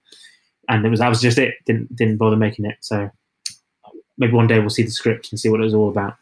And 0.70 0.84
it 0.84 0.90
was 0.90 1.02
that 1.02 1.10
was 1.10 1.22
just 1.22 1.38
it. 1.38 1.54
Didn't 1.68 1.96
didn't 1.96 2.18
bother 2.18 2.36
making 2.36 2.66
it. 2.66 2.78
So 2.82 3.12
maybe 4.22 4.34
one 4.34 4.48
day 4.48 4.60
we'll 4.60 4.70
see 4.70 4.84
the 4.84 4.92
script 4.92 5.32
and 5.32 5.40
see 5.40 5.50
what 5.50 5.60
it 5.60 5.64
was 5.66 5.74
all 5.74 5.90
about. 5.90 6.16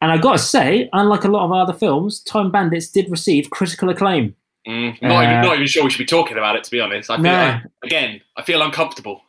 And 0.00 0.10
I 0.10 0.16
gotta 0.18 0.38
say, 0.38 0.88
unlike 0.92 1.24
a 1.24 1.28
lot 1.28 1.44
of 1.44 1.52
other 1.52 1.72
films, 1.78 2.20
Time 2.20 2.50
Bandits 2.50 2.88
did 2.88 3.10
receive 3.10 3.50
critical 3.50 3.88
acclaim. 3.90 4.34
Mm, 4.66 5.00
not, 5.02 5.24
even, 5.24 5.36
Uh, 5.36 5.42
not 5.42 5.54
even 5.56 5.66
sure 5.66 5.84
we 5.84 5.90
should 5.90 5.98
be 5.98 6.06
talking 6.06 6.38
about 6.38 6.56
it, 6.56 6.64
to 6.64 6.70
be 6.70 6.80
honest. 6.80 7.10
I 7.10 7.16
feel, 7.16 7.22
No. 7.24 7.34
I- 7.34 7.62
again, 7.82 8.20
I 8.36 8.42
feel 8.42 8.62
uncomfortable. 8.62 9.22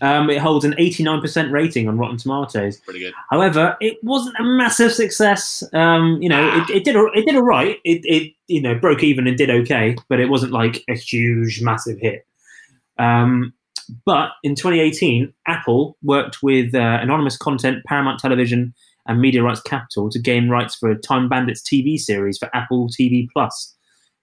Um, 0.00 0.28
it 0.28 0.38
holds 0.38 0.64
an 0.64 0.74
89% 0.78 1.52
rating 1.52 1.88
on 1.88 1.96
Rotten 1.98 2.16
Tomatoes. 2.16 2.78
Pretty 2.78 2.98
good. 3.00 3.14
However, 3.30 3.76
it 3.80 3.98
wasn't 4.02 4.34
a 4.38 4.42
massive 4.42 4.92
success. 4.92 5.62
Um, 5.72 6.18
you 6.20 6.28
know, 6.28 6.56
it, 6.58 6.70
it 6.76 6.84
did 6.84 6.96
a- 6.96 7.12
it 7.14 7.26
did 7.26 7.36
all 7.36 7.42
right. 7.42 7.78
It, 7.84 8.00
it 8.04 8.32
you 8.48 8.60
know 8.60 8.74
broke 8.74 9.02
even 9.04 9.26
and 9.26 9.36
did 9.38 9.50
okay, 9.50 9.94
but 10.08 10.18
it 10.20 10.28
wasn't 10.28 10.52
like 10.52 10.82
a 10.88 10.94
huge, 10.94 11.60
massive 11.62 11.98
hit. 12.00 12.26
Um, 12.98 13.52
but 14.04 14.30
in 14.42 14.54
2018, 14.54 15.32
Apple 15.46 15.96
worked 16.02 16.42
with 16.42 16.74
uh, 16.74 16.98
Anonymous 17.00 17.36
Content, 17.36 17.84
Paramount 17.86 18.18
Television, 18.20 18.74
and 19.06 19.20
Media 19.20 19.42
Rights 19.42 19.60
Capital 19.60 20.08
to 20.10 20.18
gain 20.18 20.48
rights 20.48 20.74
for 20.74 20.90
a 20.90 20.98
Time 20.98 21.28
Bandits 21.28 21.62
TV 21.62 21.98
series 21.98 22.38
for 22.38 22.48
Apple 22.54 22.88
TV 22.88 23.26
Plus, 23.32 23.74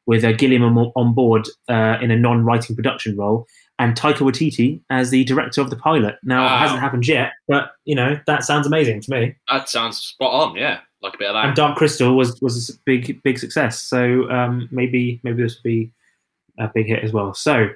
with 0.08 0.24
uh, 0.24 0.32
Gilliam 0.34 0.64
on, 0.78 1.14
board 1.14 1.48
uh, 1.70 1.98
in 2.02 2.10
a 2.12 2.18
non-writing 2.18 2.76
production 2.76 3.16
role, 3.16 3.46
and 3.78 3.96
Taika 3.96 4.18
Waititi 4.18 4.82
as 4.90 5.10
the 5.12 5.24
director 5.24 5.62
of 5.62 5.70
the 5.70 5.76
pilot. 5.76 6.16
Now, 6.24 6.44
Wow. 6.46 6.56
it 6.56 6.60
hasn't 6.60 6.80
happened 6.80 7.08
yet, 7.08 7.34
but 7.48 7.72
you 7.86 7.96
know 7.96 8.20
that 8.28 8.44
sounds 8.44 8.66
amazing 8.68 9.02
to 9.02 9.12
me. 9.12 9.36
That 9.50 9.70
sounds 9.70 9.98
spot 9.98 10.34
on, 10.34 10.56
yeah. 10.56 10.80
Like 11.04 11.16
a 11.16 11.18
bit 11.18 11.30
of 11.30 11.34
that. 11.34 11.46
And 11.46 11.56
Dark 11.56 11.78
Crystal 11.78 12.16
was 12.16 12.40
was 12.42 12.70
a 12.70 12.74
big 12.86 13.22
big 13.24 13.40
success, 13.40 13.80
so 13.80 14.30
um, 14.30 14.68
maybe 14.72 15.20
maybe 15.24 15.42
this 15.42 15.56
will 15.56 15.64
be 15.64 15.92
a 16.60 16.70
big 16.74 16.88
hit 16.88 17.04
as 17.04 17.12
well. 17.14 17.34
So. 17.34 17.70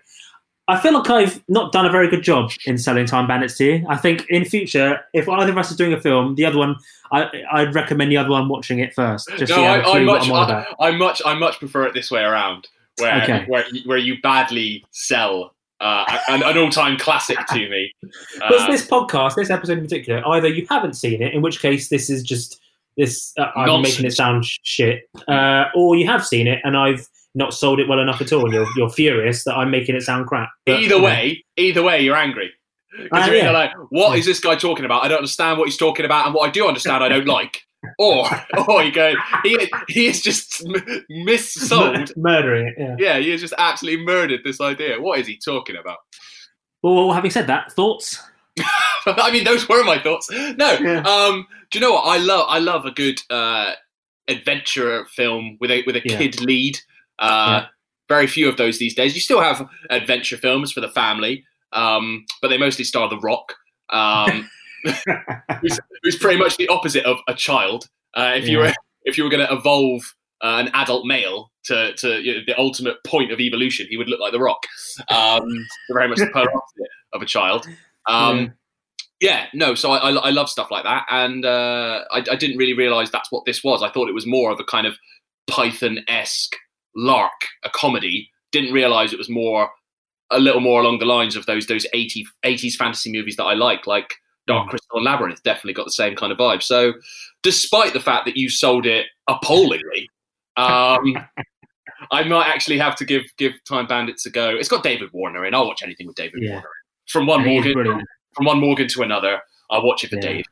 I 0.67 0.79
feel 0.79 0.93
like 0.93 1.09
I've 1.09 1.43
not 1.47 1.71
done 1.71 1.85
a 1.85 1.91
very 1.91 2.09
good 2.09 2.23
job 2.23 2.49
in 2.65 2.77
selling 2.77 3.05
Time 3.05 3.27
Bandits 3.27 3.55
to 3.57 3.65
you. 3.65 3.85
I 3.87 3.97
think 3.97 4.25
in 4.29 4.45
future, 4.45 4.99
if 5.13 5.29
either 5.29 5.51
of 5.51 5.57
us 5.57 5.69
is 5.69 5.77
doing 5.77 5.93
a 5.93 6.01
film, 6.01 6.35
the 6.35 6.45
other 6.45 6.57
one, 6.57 6.75
I, 7.11 7.29
I'd 7.51 7.75
recommend 7.75 8.11
the 8.11 8.17
other 8.17 8.31
one 8.31 8.49
watching 8.49 8.79
it 8.79 8.93
first. 8.95 9.29
Just 9.37 9.51
no, 9.51 9.57
so 9.57 9.63
I, 9.63 9.99
I 9.99 10.03
much, 10.03 10.27
I'm 10.27 10.65
I, 10.79 10.91
much, 10.91 11.21
I 11.23 11.35
much 11.35 11.59
prefer 11.59 11.85
it 11.85 11.93
this 11.93 12.09
way 12.09 12.23
around, 12.23 12.67
where 12.97 13.21
Okay. 13.21 13.45
where, 13.47 13.65
where 13.85 13.99
you 13.99 14.19
badly 14.21 14.83
sell 14.91 15.53
uh, 15.81 16.05
an, 16.29 16.41
an 16.41 16.57
all-time 16.57 16.97
classic 16.97 17.37
to 17.49 17.69
me. 17.69 17.93
Because 18.33 18.63
Uh, 18.63 18.71
this 18.71 18.87
podcast, 18.87 19.35
this 19.35 19.49
episode 19.51 19.77
in 19.77 19.83
particular, 19.83 20.27
either 20.29 20.47
you 20.47 20.65
haven't 20.69 20.93
seen 20.93 21.21
it, 21.21 21.33
in 21.33 21.41
which 21.43 21.59
case 21.59 21.89
this 21.89 22.09
is 22.09 22.23
just 22.23 22.59
this 22.97 23.33
uh, 23.37 23.51
I'm 23.55 23.81
making 23.81 24.05
it 24.05 24.13
sound 24.13 24.45
shit, 24.45 25.09
uh, 25.27 25.65
or 25.75 25.95
you 25.95 26.07
have 26.07 26.25
seen 26.25 26.47
it 26.47 26.59
and 26.63 26.75
I've 26.77 27.07
not 27.35 27.53
sold 27.53 27.79
it 27.79 27.87
well 27.87 27.99
enough 27.99 28.21
at 28.21 28.31
all, 28.33 28.45
and 28.45 28.53
you're 28.53 28.67
you're 28.75 28.89
furious 28.89 29.43
that 29.43 29.55
I'm 29.55 29.69
making 29.69 29.95
it 29.95 30.01
sound 30.01 30.27
crap. 30.27 30.49
But, 30.65 30.79
either 30.79 30.95
you 30.95 31.01
know, 31.01 31.05
way, 31.05 31.45
either 31.57 31.83
way, 31.83 32.01
you're 32.01 32.15
angry. 32.15 32.51
Uh, 33.11 33.25
you're 33.25 33.35
yeah. 33.35 33.51
like, 33.51 33.71
what 33.89 34.17
is 34.17 34.25
this 34.25 34.39
guy 34.39 34.55
talking 34.55 34.85
about? 34.85 35.03
I 35.03 35.09
don't 35.09 35.17
understand 35.17 35.59
what 35.59 35.67
he's 35.67 35.77
talking 35.77 36.05
about, 36.05 36.25
and 36.25 36.33
what 36.33 36.47
I 36.47 36.51
do 36.51 36.67
understand, 36.67 37.03
I 37.03 37.09
don't 37.09 37.27
like. 37.27 37.61
Or, 37.99 38.25
or 38.67 38.83
you 38.83 38.91
go, 38.91 39.13
he 39.43 39.69
he 39.89 40.07
is 40.07 40.21
just 40.21 40.65
m- 40.65 40.73
missold. 41.11 42.15
murdering 42.17 42.67
it. 42.69 42.75
Yeah. 42.77 42.95
Yeah, 42.97 43.19
he 43.19 43.29
has 43.31 43.41
just 43.41 43.53
absolutely 43.57 44.05
murdered 44.05 44.41
this 44.43 44.59
idea. 44.61 44.99
What 44.99 45.19
is 45.19 45.27
he 45.27 45.37
talking 45.37 45.75
about? 45.75 45.97
Well, 46.81 47.11
having 47.11 47.31
said 47.31 47.47
that, 47.47 47.71
thoughts? 47.73 48.21
I 49.05 49.29
mean, 49.31 49.43
those 49.43 49.67
were 49.67 49.83
my 49.83 49.99
thoughts. 50.01 50.29
No, 50.31 50.75
um, 51.05 51.45
do 51.71 51.79
you 51.79 51.85
know 51.85 51.93
what 51.93 52.03
I 52.05 52.17
love? 52.17 52.45
I 52.49 52.59
love 52.59 52.85
a 52.85 52.91
good 52.91 53.19
uh, 53.29 53.73
adventure 54.27 55.05
film 55.05 55.57
with 55.59 55.71
a 55.71 55.83
with 55.85 55.95
a 55.95 56.01
Yeah. 56.05 56.17
kid 56.17 56.39
lead. 56.41 56.79
Uh, 57.19 57.61
Yeah. 57.61 57.67
Very 58.07 58.27
few 58.27 58.47
of 58.47 58.57
those 58.57 58.77
these 58.77 58.93
days. 58.93 59.15
You 59.15 59.21
still 59.21 59.41
have 59.41 59.67
adventure 59.89 60.37
films 60.37 60.71
for 60.71 60.79
the 60.79 60.89
family, 60.89 61.43
um, 61.73 62.23
but 62.39 62.49
they 62.49 62.57
mostly 62.57 62.85
star 62.85 63.09
The 63.09 63.17
Rock, 63.17 63.55
um, 63.89 64.47
who's, 65.61 65.79
who's 66.03 66.15
pretty 66.17 66.37
much 66.37 66.55
the 66.57 66.67
opposite 66.67 67.03
of 67.05 67.17
a 67.27 67.33
child. 67.33 67.89
Uh, 68.15 68.33
if 68.35 68.47
you 68.47 68.59
were 68.59 68.71
if 69.05 69.17
you 69.17 69.23
were 69.23 69.29
going 69.31 69.45
to 69.45 69.51
evolve 69.51 70.03
uh, 70.43 70.63
an 70.63 70.69
adult 70.75 71.07
male 71.07 71.51
to 71.63 71.93
to 71.95 72.21
you 72.21 72.35
know, 72.35 72.41
the 72.45 72.57
ultimate 72.59 72.97
point 73.05 73.31
of 73.31 73.39
evolution, 73.39 73.87
he 73.89 73.97
would 73.97 74.07
look 74.07 74.19
like 74.19 74.33
The 74.33 74.39
Rock. 74.39 74.61
Um, 75.09 75.65
very 75.91 76.07
much 76.07 76.19
the 76.19 76.29
polar 76.31 76.49
opposite 76.55 76.89
of 77.13 77.23
a 77.23 77.25
child. 77.25 77.65
Um, 78.07 78.53
yeah, 79.19 79.47
no. 79.53 79.73
So 79.73 79.91
I, 79.91 80.11
I, 80.11 80.27
I 80.27 80.29
love 80.29 80.49
stuff 80.49 80.69
like 80.69 80.83
that, 80.83 81.05
and 81.09 81.43
uh, 81.43 82.03
I, 82.11 82.19
I 82.19 82.35
didn't 82.35 82.57
really 82.57 82.73
realize 82.73 83.09
that's 83.09 83.31
what 83.31 83.45
this 83.45 83.63
was. 83.63 83.81
I 83.81 83.89
thought 83.89 84.09
it 84.09 84.13
was 84.13 84.27
more 84.27 84.51
of 84.51 84.59
a 84.59 84.63
kind 84.63 84.85
of 84.85 84.95
Python 85.47 85.99
esque 86.07 86.55
lark, 86.95 87.31
a 87.63 87.69
comedy. 87.69 88.29
Didn't 88.51 88.73
realize 88.73 89.11
it 89.13 89.17
was 89.19 89.29
more 89.29 89.69
a 90.31 90.39
little 90.39 90.61
more 90.61 90.81
along 90.81 90.99
the 90.99 91.05
lines 91.05 91.35
of 91.35 91.45
those 91.45 91.67
those 91.67 91.85
80, 91.93 92.25
80s 92.43 92.73
fantasy 92.73 93.11
movies 93.11 93.35
that 93.35 93.43
I 93.43 93.53
like, 93.53 93.85
like 93.85 94.13
Dark 94.47 94.69
Crystal 94.69 94.97
and 94.97 95.05
Labyrinth. 95.05 95.43
Definitely 95.43 95.73
got 95.73 95.85
the 95.85 95.91
same 95.91 96.15
kind 96.15 96.31
of 96.31 96.37
vibe. 96.37 96.63
So, 96.63 96.93
despite 97.43 97.93
the 97.93 97.99
fact 97.99 98.25
that 98.25 98.37
you 98.37 98.49
sold 98.49 98.85
it 98.85 99.05
appallingly, 99.27 100.09
um, 100.57 101.15
I 102.11 102.23
might 102.23 102.47
actually 102.47 102.77
have 102.79 102.95
to 102.97 103.05
give 103.05 103.23
give 103.37 103.53
Time 103.67 103.87
Bandits 103.87 104.25
a 104.25 104.29
go. 104.31 104.49
It's 104.49 104.69
got 104.69 104.83
David 104.83 105.09
Warner 105.13 105.45
in. 105.45 105.53
I'll 105.53 105.67
watch 105.67 105.83
anything 105.83 106.07
with 106.07 106.15
David 106.15 106.41
Yeah. 106.41 106.53
Warner. 106.53 106.69
From 107.07 107.27
one 107.27 107.41
And 107.41 107.49
he 107.49 107.57
is 107.57 107.75
Morgan, 107.75 108.03
from 108.33 108.45
one 108.45 108.59
Morgan 108.59 108.87
to 108.87 109.01
another, 109.03 109.39
I'll 109.69 109.85
watch 109.85 110.03
it 110.03 110.09
for 110.09 110.15
Yeah. 110.15 110.21
Dave. 110.21 110.45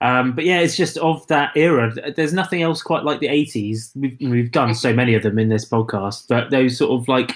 Um, 0.00 0.32
but 0.32 0.44
yeah, 0.44 0.60
it's 0.60 0.76
just 0.76 0.98
of 0.98 1.26
that 1.28 1.56
era. 1.56 1.92
There's 2.14 2.32
nothing 2.32 2.62
else 2.62 2.82
quite 2.82 3.04
like 3.04 3.20
the 3.20 3.28
80s. 3.28 3.92
We've, 3.96 4.16
we've 4.20 4.52
done 4.52 4.74
so 4.74 4.92
many 4.92 5.14
of 5.14 5.22
them 5.22 5.38
in 5.38 5.48
this 5.48 5.68
podcast, 5.68 6.26
but 6.28 6.50
those 6.50 6.76
sort 6.76 7.00
of 7.00 7.08
like 7.08 7.32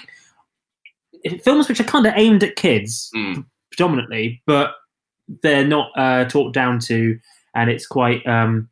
films 1.43 1.67
which 1.67 1.79
are 1.79 1.85
kind 1.85 2.05
of 2.05 2.13
aimed 2.15 2.43
at 2.43 2.55
kids 2.55 3.09
predominantly, 3.71 4.41
but 4.45 4.75
they're 5.41 5.67
not 5.67 5.91
uh, 5.95 6.25
talked 6.25 6.53
down 6.53 6.79
to, 6.79 7.17
and 7.55 7.69
it's 7.69 7.87
quite 7.87 8.25
um, 8.27 8.69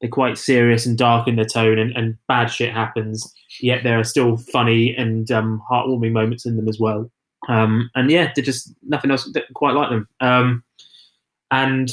they're 0.00 0.10
quite 0.10 0.38
serious 0.38 0.86
and 0.86 0.98
dark 0.98 1.26
in 1.26 1.36
their 1.36 1.44
tone, 1.44 1.78
and, 1.78 1.92
and 1.96 2.16
bad 2.28 2.46
shit 2.46 2.72
happens. 2.72 3.32
Yet 3.60 3.82
there 3.82 3.98
are 3.98 4.04
still 4.04 4.36
funny 4.36 4.94
and 4.96 5.30
um, 5.30 5.62
heartwarming 5.70 6.12
moments 6.12 6.46
in 6.46 6.56
them 6.56 6.68
as 6.68 6.78
well. 6.78 7.10
Um, 7.48 7.90
and 7.94 8.10
yeah, 8.10 8.32
they're 8.34 8.44
just 8.44 8.72
nothing 8.82 9.10
else 9.10 9.30
quite 9.54 9.74
like 9.74 9.90
them. 9.90 10.08
Um, 10.20 10.64
and 11.50 11.92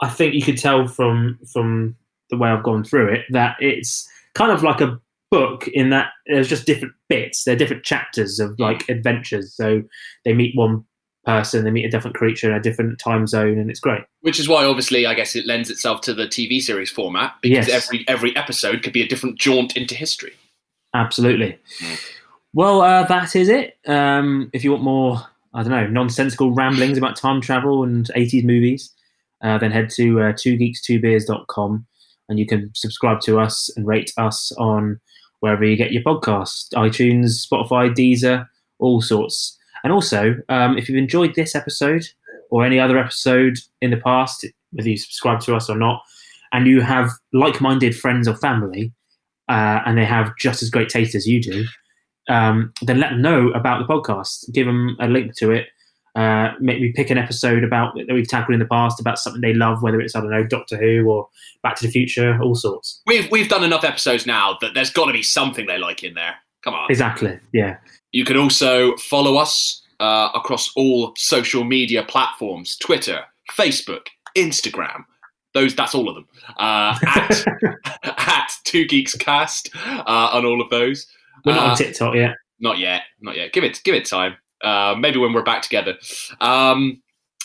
I 0.00 0.08
think 0.08 0.34
you 0.34 0.42
could 0.42 0.58
tell 0.58 0.86
from 0.86 1.38
from 1.52 1.96
the 2.30 2.36
way 2.36 2.50
I've 2.50 2.62
gone 2.62 2.84
through 2.84 3.08
it 3.12 3.24
that 3.30 3.56
it's 3.60 4.08
kind 4.34 4.52
of 4.52 4.62
like 4.62 4.80
a 4.80 5.00
book 5.30 5.66
in 5.68 5.90
that 5.90 6.10
there's 6.26 6.48
just 6.48 6.66
different 6.66 6.94
bits. 7.08 7.44
They're 7.44 7.56
different 7.56 7.84
chapters 7.84 8.40
of 8.40 8.58
like 8.58 8.88
adventures. 8.88 9.52
So 9.54 9.82
they 10.24 10.32
meet 10.34 10.56
one 10.56 10.84
person, 11.24 11.64
they 11.64 11.70
meet 11.70 11.84
a 11.84 11.90
different 11.90 12.16
creature 12.16 12.50
in 12.50 12.56
a 12.56 12.60
different 12.62 12.98
time 12.98 13.26
zone, 13.26 13.58
and 13.58 13.70
it's 13.70 13.80
great. 13.80 14.02
Which 14.22 14.40
is 14.40 14.48
why, 14.48 14.64
obviously, 14.64 15.04
I 15.06 15.12
guess 15.14 15.36
it 15.36 15.46
lends 15.46 15.68
itself 15.70 16.00
to 16.02 16.14
the 16.14 16.26
TV 16.26 16.60
series 16.60 16.90
format 16.90 17.34
because 17.42 17.68
Yes. 17.68 17.84
every 17.86 18.04
every 18.08 18.36
episode 18.36 18.82
could 18.82 18.92
be 18.92 19.02
a 19.02 19.08
different 19.08 19.38
jaunt 19.38 19.76
into 19.76 19.94
history. 19.94 20.32
Absolutely. 20.94 21.58
Well, 22.54 22.80
uh, 22.80 23.04
that 23.04 23.36
is 23.36 23.48
it. 23.48 23.76
Um, 23.86 24.48
if 24.54 24.64
you 24.64 24.70
want 24.72 24.82
more, 24.82 25.20
I 25.52 25.62
don't 25.62 25.70
know, 25.72 25.86
nonsensical 25.86 26.52
ramblings 26.52 26.96
about 26.96 27.16
time 27.16 27.40
travel 27.42 27.84
and 27.84 28.10
80s 28.16 28.44
movies, 28.44 28.90
uh, 29.42 29.58
then 29.58 29.70
head 29.70 29.90
to 29.90 30.20
uh, 30.20 30.32
2geeks2beers.com 30.32 31.86
and 32.28 32.38
you 32.38 32.46
can 32.46 32.70
subscribe 32.74 33.20
to 33.22 33.38
us 33.38 33.70
and 33.76 33.86
rate 33.86 34.12
us 34.16 34.52
on 34.52 35.00
wherever 35.40 35.64
you 35.64 35.76
get 35.76 35.92
your 35.92 36.02
podcast 36.02 36.72
iTunes, 36.74 37.46
Spotify, 37.46 37.94
Deezer, 37.94 38.46
all 38.78 39.00
sorts. 39.00 39.56
And 39.84 39.92
also, 39.92 40.36
um, 40.48 40.76
if 40.76 40.88
you've 40.88 40.98
enjoyed 40.98 41.34
this 41.34 41.54
episode 41.54 42.04
or 42.50 42.64
any 42.64 42.80
other 42.80 42.98
episode 42.98 43.58
in 43.80 43.90
the 43.90 43.96
past, 43.96 44.44
whether 44.72 44.88
you 44.88 44.96
subscribe 44.96 45.40
to 45.40 45.54
us 45.54 45.70
or 45.70 45.76
not, 45.76 46.02
and 46.52 46.66
you 46.66 46.80
have 46.80 47.10
like 47.32 47.60
minded 47.60 47.96
friends 47.96 48.26
or 48.26 48.36
family, 48.36 48.92
uh, 49.48 49.80
and 49.86 49.96
they 49.96 50.04
have 50.04 50.36
just 50.38 50.62
as 50.62 50.70
great 50.70 50.88
taste 50.88 51.14
as 51.14 51.26
you 51.26 51.40
do, 51.40 51.64
um, 52.28 52.72
then 52.82 53.00
let 53.00 53.10
them 53.10 53.22
know 53.22 53.48
about 53.50 53.78
the 53.78 53.92
podcast. 53.92 54.52
Give 54.52 54.66
them 54.66 54.96
a 55.00 55.08
link 55.08 55.36
to 55.36 55.50
it. 55.50 55.68
Uh, 56.14 56.52
maybe 56.58 56.92
pick 56.92 57.10
an 57.10 57.18
episode 57.18 57.62
about 57.62 57.94
that 57.94 58.12
we've 58.12 58.26
tackled 58.28 58.54
in 58.54 58.58
the 58.58 58.66
past 58.66 58.98
about 59.00 59.18
something 59.18 59.40
they 59.40 59.54
love, 59.54 59.82
whether 59.82 60.00
it's 60.00 60.16
I 60.16 60.20
don't 60.20 60.30
know 60.30 60.44
Doctor 60.44 60.76
Who 60.76 61.08
or 61.08 61.28
Back 61.62 61.76
to 61.76 61.86
the 61.86 61.92
Future, 61.92 62.38
all 62.42 62.54
sorts. 62.54 63.00
We've 63.06 63.30
we've 63.30 63.48
done 63.48 63.62
enough 63.64 63.84
episodes 63.84 64.26
now 64.26 64.56
that 64.60 64.74
there's 64.74 64.90
got 64.90 65.06
to 65.06 65.12
be 65.12 65.22
something 65.22 65.66
they 65.66 65.78
like 65.78 66.02
in 66.02 66.14
there. 66.14 66.34
Come 66.64 66.74
on. 66.74 66.90
Exactly. 66.90 67.38
Yeah. 67.52 67.76
You 68.12 68.24
can 68.24 68.36
also 68.36 68.96
follow 68.96 69.36
us 69.36 69.82
uh, 70.00 70.30
across 70.34 70.72
all 70.76 71.12
social 71.16 71.62
media 71.62 72.02
platforms: 72.02 72.76
Twitter, 72.78 73.20
Facebook, 73.52 74.06
Instagram. 74.36 75.04
Those 75.54 75.74
that's 75.74 75.94
all 75.94 76.08
of 76.08 76.14
them. 76.14 76.26
Uh, 76.58 76.96
at 77.06 77.44
at 78.02 78.50
Two 78.64 78.86
Geeks 78.86 79.14
Cast 79.16 79.70
uh, 79.76 80.02
on 80.32 80.44
all 80.44 80.60
of 80.60 80.70
those. 80.70 81.06
We're 81.44 81.54
not 81.54 81.66
Uh, 81.66 81.70
on 81.70 81.76
TikTok 81.76 82.14
yet. 82.16 82.34
Not 82.60 82.78
yet. 82.78 83.02
Not 83.20 83.36
yet. 83.36 83.52
Give 83.52 83.62
it 83.64 83.80
give 83.84 83.94
it 83.94 84.04
time. 84.04 84.36
Uh, 84.62 84.94
maybe 84.98 85.18
when 85.18 85.32
we're 85.32 85.42
back 85.42 85.62
together. 85.62 85.96
Um, 86.40 87.00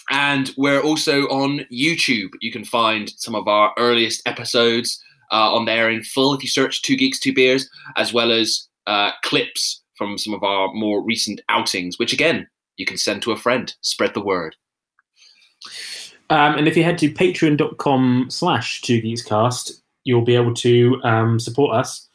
and 0.09 0.51
we're 0.57 0.81
also 0.81 1.23
on 1.27 1.65
YouTube. 1.71 2.31
You 2.41 2.51
can 2.51 2.65
find 2.65 3.09
some 3.17 3.35
of 3.35 3.47
our 3.47 3.73
earliest 3.77 4.27
episodes 4.27 5.01
uh, 5.31 5.53
on 5.53 5.65
there 5.65 5.89
in 5.89 6.03
full 6.03 6.33
if 6.33 6.43
you 6.43 6.49
search 6.49 6.81
Two 6.81 6.97
Geeks, 6.97 7.19
Two 7.19 7.33
Beers, 7.33 7.69
as 7.95 8.13
well 8.13 8.31
as 8.31 8.67
uh, 8.87 9.11
clips 9.23 9.81
from 9.95 10.17
some 10.17 10.33
of 10.33 10.43
our 10.43 10.73
more 10.73 11.03
recent 11.03 11.41
outings, 11.49 11.97
which 11.99 12.13
again, 12.13 12.47
you 12.77 12.85
can 12.85 12.97
send 12.97 13.21
to 13.21 13.31
a 13.31 13.37
friend. 13.37 13.73
Spread 13.81 14.13
the 14.13 14.21
word. 14.21 14.55
Um, 16.29 16.57
and 16.57 16.67
if 16.67 16.75
you 16.75 16.83
head 16.83 16.97
to 16.99 17.11
patreon.com 17.11 18.27
slash 18.29 18.81
two 18.81 19.01
geekscast, 19.01 19.81
you'll 20.03 20.25
be 20.25 20.35
able 20.35 20.53
to 20.55 20.99
um, 21.03 21.39
support 21.39 21.75
us 21.75 22.09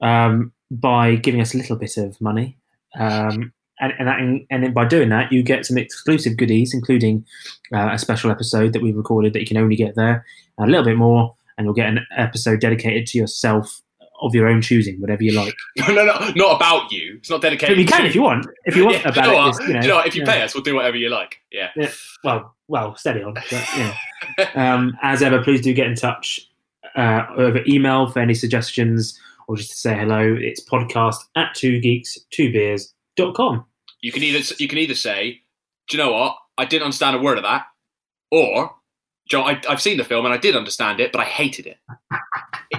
um, 0.00 0.52
by 0.70 1.16
giving 1.16 1.40
us 1.40 1.54
a 1.54 1.56
little 1.56 1.76
bit 1.76 1.96
of 1.96 2.20
money. 2.20 2.58
Um, 2.98 3.52
and, 3.80 3.92
and, 3.98 4.08
that, 4.08 4.18
and 4.18 4.64
then 4.64 4.72
by 4.72 4.84
doing 4.84 5.08
that, 5.08 5.32
you 5.32 5.42
get 5.42 5.66
some 5.66 5.78
exclusive 5.78 6.36
goodies, 6.36 6.72
including 6.72 7.24
uh, 7.72 7.90
a 7.92 7.98
special 7.98 8.30
episode 8.30 8.72
that 8.72 8.82
we've 8.82 8.96
recorded 8.96 9.32
that 9.32 9.40
you 9.40 9.46
can 9.46 9.56
only 9.56 9.76
get 9.76 9.94
there, 9.96 10.24
a 10.58 10.66
little 10.66 10.84
bit 10.84 10.96
more, 10.96 11.34
and 11.56 11.64
you'll 11.64 11.74
get 11.74 11.88
an 11.88 12.06
episode 12.16 12.60
dedicated 12.60 13.06
to 13.08 13.18
yourself 13.18 13.82
of 14.22 14.34
your 14.34 14.48
own 14.48 14.62
choosing, 14.62 15.00
whatever 15.00 15.22
you 15.22 15.32
like. 15.32 15.54
No, 15.76 15.92
no, 15.92 16.04
no, 16.06 16.32
not 16.36 16.56
about 16.56 16.92
you. 16.92 17.16
It's 17.18 17.30
not 17.30 17.42
dedicated. 17.42 17.76
But 17.76 17.80
you 17.80 17.86
can 17.86 18.02
to 18.02 18.06
if 18.06 18.14
you 18.14 18.22
want. 18.22 18.46
If 18.64 18.76
you 18.76 18.84
want 18.86 18.96
Yeah, 18.98 19.08
about 19.08 19.26
you 19.26 19.32
know 19.32 19.48
it, 19.48 19.60
you 19.60 19.74
know, 19.74 19.80
you 19.80 19.88
know? 19.88 19.98
If 20.00 20.14
you 20.14 20.22
yeah. 20.24 20.32
pay 20.32 20.42
us, 20.42 20.54
we'll 20.54 20.62
do 20.62 20.74
whatever 20.74 20.96
you 20.96 21.10
like. 21.10 21.36
Yeah. 21.50 21.70
Yeah. 21.76 21.90
Well, 22.22 22.54
well, 22.68 22.96
steady 22.96 23.22
on. 23.22 23.34
But, 23.34 23.52
yeah. 23.52 23.94
um, 24.54 24.96
as 25.02 25.22
ever, 25.22 25.42
please 25.42 25.60
do 25.60 25.74
get 25.74 25.86
in 25.86 25.96
touch 25.96 26.48
uh, 26.96 27.26
over 27.36 27.60
email 27.66 28.08
for 28.08 28.20
any 28.20 28.34
suggestions 28.34 29.20
or 29.48 29.56
just 29.56 29.70
to 29.70 29.76
say 29.76 29.94
hello. 29.94 30.36
It's 30.40 30.64
podcast 30.64 31.16
at 31.36 31.54
two 31.54 31.80
geeks, 31.80 32.18
two 32.30 32.50
beers.com. 33.16 33.64
You 34.00 34.12
can 34.12 34.22
either 34.22 34.54
you 34.58 34.68
can 34.68 34.78
either 34.78 34.94
say, 34.94 35.40
"Do 35.88 35.96
you 35.96 36.02
know 36.02 36.12
what? 36.12 36.36
I 36.58 36.64
didn't 36.64 36.84
understand 36.84 37.16
a 37.16 37.20
word 37.20 37.38
of 37.38 37.44
that," 37.44 37.66
or, 38.30 38.74
"Joe, 39.28 39.42
I, 39.42 39.60
I've 39.68 39.80
seen 39.80 39.96
the 39.96 40.04
film 40.04 40.24
and 40.24 40.34
I 40.34 40.38
did 40.38 40.56
understand 40.56 41.00
it, 41.00 41.12
but 41.12 41.20
I 41.20 41.24
hated 41.24 41.66
it." 41.66 41.78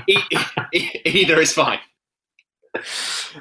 E- 0.07 0.17
e- 0.73 1.01
either 1.05 1.39
is 1.39 1.53
fine. 1.53 1.79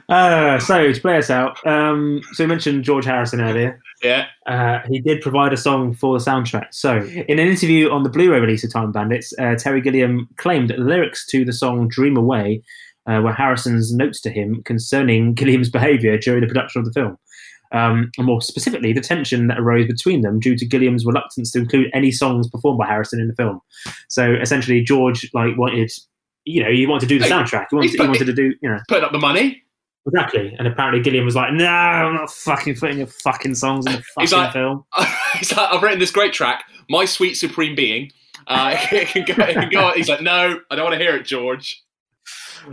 Uh, 0.09 0.59
so, 0.59 0.93
to 0.93 1.01
play 1.01 1.19
us 1.19 1.29
out, 1.29 1.65
um, 1.67 2.23
so 2.33 2.45
we 2.45 2.49
mentioned 2.49 2.85
George 2.85 3.05
Harrison 3.05 3.41
earlier. 3.41 3.81
Yeah. 4.03 4.27
Uh, 4.47 4.81
he 4.89 5.01
did 5.01 5.21
provide 5.21 5.53
a 5.53 5.57
song 5.57 5.95
for 5.95 6.19
the 6.19 6.25
soundtrack. 6.25 6.69
So, 6.71 6.99
in 6.99 7.39
an 7.39 7.47
interview 7.47 7.91
on 7.91 8.03
the 8.03 8.09
Blu-ray 8.09 8.39
release 8.39 8.65
of 8.65 8.73
Time 8.73 8.93
Bandits, 8.93 9.35
uh, 9.39 9.57
Terry 9.57 9.81
Gilliam 9.81 10.29
claimed 10.37 10.71
that 10.71 10.79
the 10.79 10.85
lyrics 10.85 11.27
to 11.27 11.45
the 11.45 11.53
song 11.53 11.89
"Dream 11.89 12.17
Away" 12.17 12.63
uh, 13.09 13.21
were 13.23 13.33
Harrison's 13.33 13.95
notes 13.95 14.21
to 14.23 14.31
him 14.31 14.63
concerning 14.65 15.35
Gilliam's 15.39 15.71
behaviour 15.71 16.17
during 16.19 16.41
the 16.41 16.47
production 16.47 16.81
of 16.81 16.87
the 16.87 16.93
film, 16.93 17.17
um, 17.73 18.11
and 18.19 18.27
more 18.27 18.41
specifically, 18.41 18.93
the 18.93 19.01
tension 19.01 19.47
that 19.49 19.59
arose 19.59 19.87
between 19.87 20.21
them 20.23 20.39
due 20.41 20.57
to 20.57 20.67
Gilliam's 20.67 21.05
reluctance 21.05 21.51
to 21.53 21.59
include 21.59 21.91
any 21.93 22.11
songs 22.11 22.49
performed 22.49 22.79
by 22.79 22.87
Harrison 22.87 23.21
in 23.21 23.29
the 23.29 23.35
film. 23.35 23.61
So, 24.09 24.35
essentially, 24.41 24.81
George 24.83 25.29
like 25.35 25.57
wanted, 25.57 25.91
you 26.45 26.63
know, 26.63 26.71
he 26.71 26.87
wanted 26.87 27.09
to 27.09 27.15
do 27.15 27.19
the 27.19 27.27
soundtrack. 27.27 27.67
He 27.71 27.77
wanted, 27.77 27.91
he 27.91 27.97
put- 27.97 28.07
wanted 28.09 28.25
to 28.27 28.33
do, 28.33 28.55
you 28.63 28.69
know, 28.69 28.79
Putting 28.89 29.05
up 29.05 29.13
the 29.13 29.19
money. 29.19 29.61
Exactly. 30.07 30.55
And 30.59 30.69
apparently 30.69 31.01
Gilliam 31.03 31.25
was 31.25 31.35
like, 31.35 31.55
"No, 31.55 31.65
I'm 31.67 32.15
not 32.15 32.31
fucking 32.31 32.75
putting 32.77 32.99
your 32.99 33.07
fucking 33.07 33.55
songs 33.55 33.87
in 33.87 33.93
the 33.93 33.99
fucking 34.15 34.21
He's 34.21 34.33
like- 34.35 34.53
film." 34.53 34.85
He's 35.39 35.51
like, 35.57 35.73
I've 35.73 35.83
written 35.83 35.99
this 35.99 36.11
great 36.11 36.33
track, 36.35 36.63
My 36.91 37.07
Sweet 37.07 37.35
Supreme 37.35 37.75
Being. 37.75 38.11
Uh, 38.47 38.77
it 38.93 39.09
can 39.09 39.25
go, 39.25 39.43
it 39.45 39.55
can 39.55 39.71
go. 39.71 39.93
He's 39.97 40.09
like, 40.11 40.21
no, 40.21 40.61
I 40.71 40.77
don't 40.77 40.85
want 40.85 40.93
to 40.97 41.03
hear 41.03 41.17
it, 41.17 41.25
George. 41.25 41.83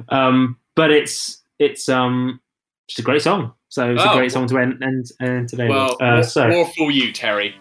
Um, 0.10 0.58
but 0.76 0.92
it's 0.92 1.42
it's 1.60 1.90
um 1.90 2.40
just 2.88 3.00
a 3.00 3.04
great 3.04 3.22
song. 3.22 3.54
So 3.70 3.92
it's 3.94 4.02
Oh. 4.06 4.12
a 4.12 4.16
great 4.18 4.32
song 4.32 4.48
to 4.48 4.58
end 4.58 4.82
end, 4.84 5.06
end 5.22 5.50
today 5.50 5.68
Well, 5.68 5.90
with. 6.00 6.02
Uh, 6.02 6.14
more, 6.16 6.24
so 6.24 6.48
more 6.48 6.68
for 6.78 6.92
you, 6.92 7.12
Terry. 7.12 7.56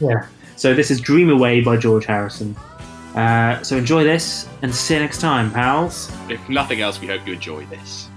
yeah. 0.00 0.26
So 0.56 0.74
this 0.74 0.90
is 0.90 1.00
"Dream 1.00 1.30
Away" 1.30 1.60
by 1.62 1.76
George 1.78 2.04
Harrison. 2.04 2.54
Uh, 3.14 3.60
so 3.62 3.76
enjoy 3.76 4.04
this 4.04 4.46
and 4.62 4.72
see 4.74 4.94
you 4.94 5.00
next 5.00 5.20
time, 5.20 5.50
pals. 5.50 6.12
If 6.28 6.46
nothing 6.48 6.80
else, 6.82 7.00
we 7.00 7.06
hope 7.08 7.26
you 7.26 7.32
enjoy 7.32 7.64
this. 7.66 8.08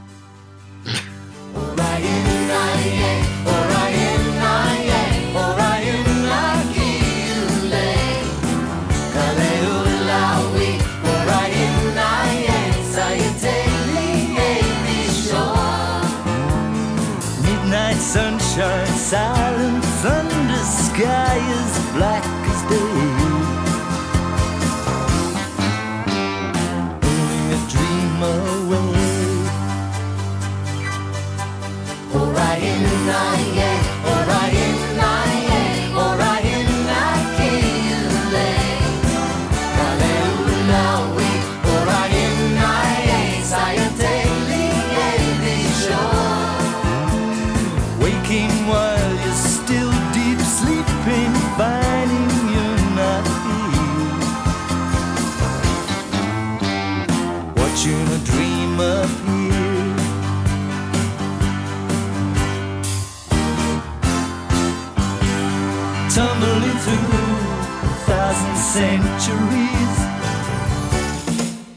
Centuries. 68.74 69.98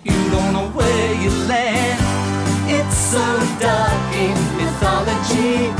You 0.02 0.30
don't 0.30 0.52
know 0.54 0.70
where 0.72 1.12
you 1.22 1.28
land. 1.46 2.00
It's 2.70 2.96
so 2.96 3.26
dark 3.60 4.14
in 4.14 4.36
mythology 4.56 5.74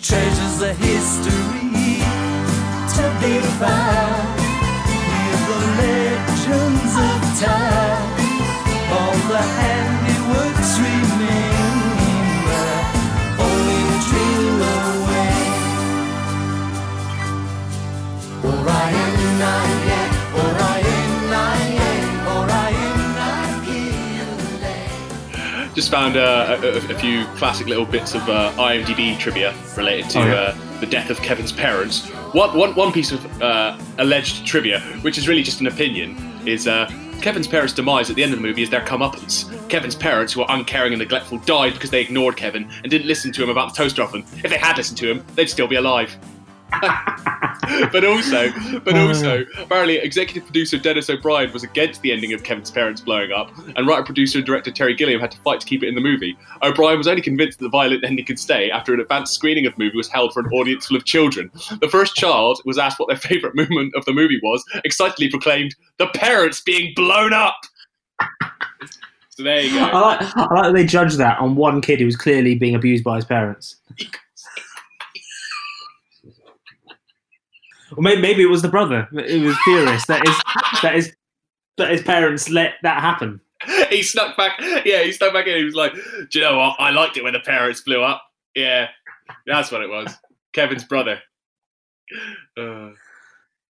treasures 0.00 0.62
of 0.62 0.78
history 0.78 1.55
Just 25.86 25.94
found 25.94 26.16
uh, 26.16 26.58
a, 26.64 26.78
a, 26.78 26.98
few 26.98 27.24
classic 27.36 27.68
little 27.68 27.86
bits 27.86 28.16
of 28.16 28.28
uh, 28.28 28.50
IMDb 28.56 29.16
trivia 29.20 29.54
related 29.76 30.10
to 30.10 30.18
Oh, 30.18 30.24
yeah. 30.24 30.34
uh, 30.34 30.80
the 30.80 30.86
death 30.86 31.10
of 31.10 31.18
Kevin's 31.18 31.52
parents. 31.52 32.08
One, 32.34 32.58
one, 32.58 32.74
one 32.74 32.90
piece 32.90 33.12
of 33.12 33.24
uh, 33.40 33.78
alleged 33.98 34.44
trivia, 34.44 34.80
which 35.02 35.16
is 35.16 35.28
really 35.28 35.44
just 35.44 35.60
an 35.60 35.68
opinion, 35.68 36.16
is 36.44 36.66
uh, 36.66 36.90
Kevin's 37.22 37.46
parents' 37.46 37.72
demise 37.72 38.10
at 38.10 38.16
the 38.16 38.24
end 38.24 38.32
of 38.32 38.40
the 38.40 38.42
movie 38.44 38.64
is 38.64 38.68
their 38.68 38.80
comeuppance. 38.80 39.46
Kevin's 39.68 39.94
parents, 39.94 40.32
who 40.32 40.40
were 40.40 40.46
uncaring 40.48 40.92
and 40.92 40.98
neglectful, 40.98 41.38
died 41.38 41.74
because 41.74 41.90
they 41.90 42.00
ignored 42.00 42.36
Kevin 42.36 42.68
and 42.82 42.90
didn't 42.90 43.06
listen 43.06 43.30
to 43.30 43.44
him 43.44 43.48
about 43.48 43.72
the 43.72 43.76
toaster 43.76 44.02
oven. 44.02 44.24
If 44.42 44.50
they 44.50 44.58
had 44.58 44.76
listened 44.76 44.98
to 44.98 45.08
him, 45.08 45.24
they'd 45.36 45.48
still 45.48 45.68
be 45.68 45.76
alive. 45.76 46.18
but 47.92 48.04
also, 48.04 48.50
but 48.80 48.96
oh, 48.96 49.08
also, 49.08 49.44
apparently, 49.58 49.96
executive 49.96 50.44
producer 50.44 50.78
Dennis 50.78 51.08
O'Brien 51.08 51.52
was 51.52 51.62
against 51.62 52.02
the 52.02 52.12
ending 52.12 52.32
of 52.32 52.42
Kevin's 52.42 52.70
parents 52.70 53.00
blowing 53.00 53.30
up, 53.32 53.50
and 53.76 53.86
writer, 53.86 54.02
producer, 54.02 54.38
and 54.38 54.46
director 54.46 54.70
Terry 54.70 54.94
Gilliam 54.94 55.20
had 55.20 55.30
to 55.30 55.38
fight 55.38 55.60
to 55.60 55.66
keep 55.66 55.82
it 55.82 55.88
in 55.88 55.94
the 55.94 56.00
movie. 56.00 56.36
O'Brien 56.62 56.98
was 56.98 57.06
only 57.06 57.22
convinced 57.22 57.58
that 57.58 57.66
the 57.66 57.70
violent 57.70 58.04
ending 58.04 58.24
could 58.24 58.38
stay 58.38 58.70
after 58.70 58.92
an 58.92 59.00
advanced 59.00 59.34
screening 59.34 59.66
of 59.66 59.76
the 59.76 59.84
movie 59.84 59.96
was 59.96 60.08
held 60.08 60.32
for 60.32 60.40
an 60.40 60.46
audience 60.52 60.86
full 60.86 60.96
of 60.96 61.04
children. 61.04 61.50
The 61.80 61.88
first 61.88 62.16
child 62.16 62.60
was 62.64 62.78
asked 62.78 62.98
what 62.98 63.08
their 63.08 63.16
favourite 63.16 63.54
moment 63.54 63.94
of 63.94 64.04
the 64.04 64.12
movie 64.12 64.40
was, 64.42 64.64
excitedly 64.84 65.30
proclaimed, 65.30 65.74
"The 65.98 66.08
parents 66.08 66.60
being 66.60 66.92
blown 66.96 67.32
up." 67.32 67.56
so 69.30 69.44
there 69.44 69.60
you 69.60 69.78
go. 69.78 69.84
I 69.84 70.00
like, 70.00 70.36
I 70.36 70.54
like 70.54 70.64
that 70.64 70.74
they 70.74 70.84
judged 70.84 71.18
that 71.18 71.38
on 71.38 71.54
one 71.54 71.80
kid 71.80 72.00
who 72.00 72.06
was 72.06 72.16
clearly 72.16 72.56
being 72.56 72.74
abused 72.74 73.04
by 73.04 73.16
his 73.16 73.24
parents. 73.24 73.76
Or 77.96 78.02
maybe, 78.02 78.20
maybe 78.20 78.42
it 78.42 78.50
was 78.50 78.62
the 78.62 78.68
brother. 78.68 79.08
It 79.12 79.42
was 79.42 79.56
furious 79.64 80.06
that 80.06 80.26
his 80.26 80.36
that 80.82 80.94
his 80.94 81.16
that 81.78 81.90
his 81.90 82.02
parents 82.02 82.48
let 82.48 82.74
that 82.82 83.00
happen. 83.00 83.40
he 83.90 84.02
snuck 84.02 84.36
back. 84.36 84.60
Yeah, 84.84 85.02
he 85.02 85.12
snuck 85.12 85.32
back 85.32 85.46
in. 85.46 85.56
He 85.56 85.64
was 85.64 85.74
like, 85.74 85.94
"Do 85.94 86.38
you 86.38 86.40
know 86.40 86.58
what? 86.58 86.76
I 86.78 86.90
liked 86.90 87.16
it 87.16 87.24
when 87.24 87.32
the 87.32 87.40
parents 87.40 87.80
blew 87.80 88.02
up." 88.02 88.22
Yeah, 88.54 88.88
that's 89.46 89.70
what 89.70 89.82
it 89.82 89.88
was. 89.88 90.14
Kevin's 90.52 90.84
brother. 90.84 91.20
Uh, 92.56 92.90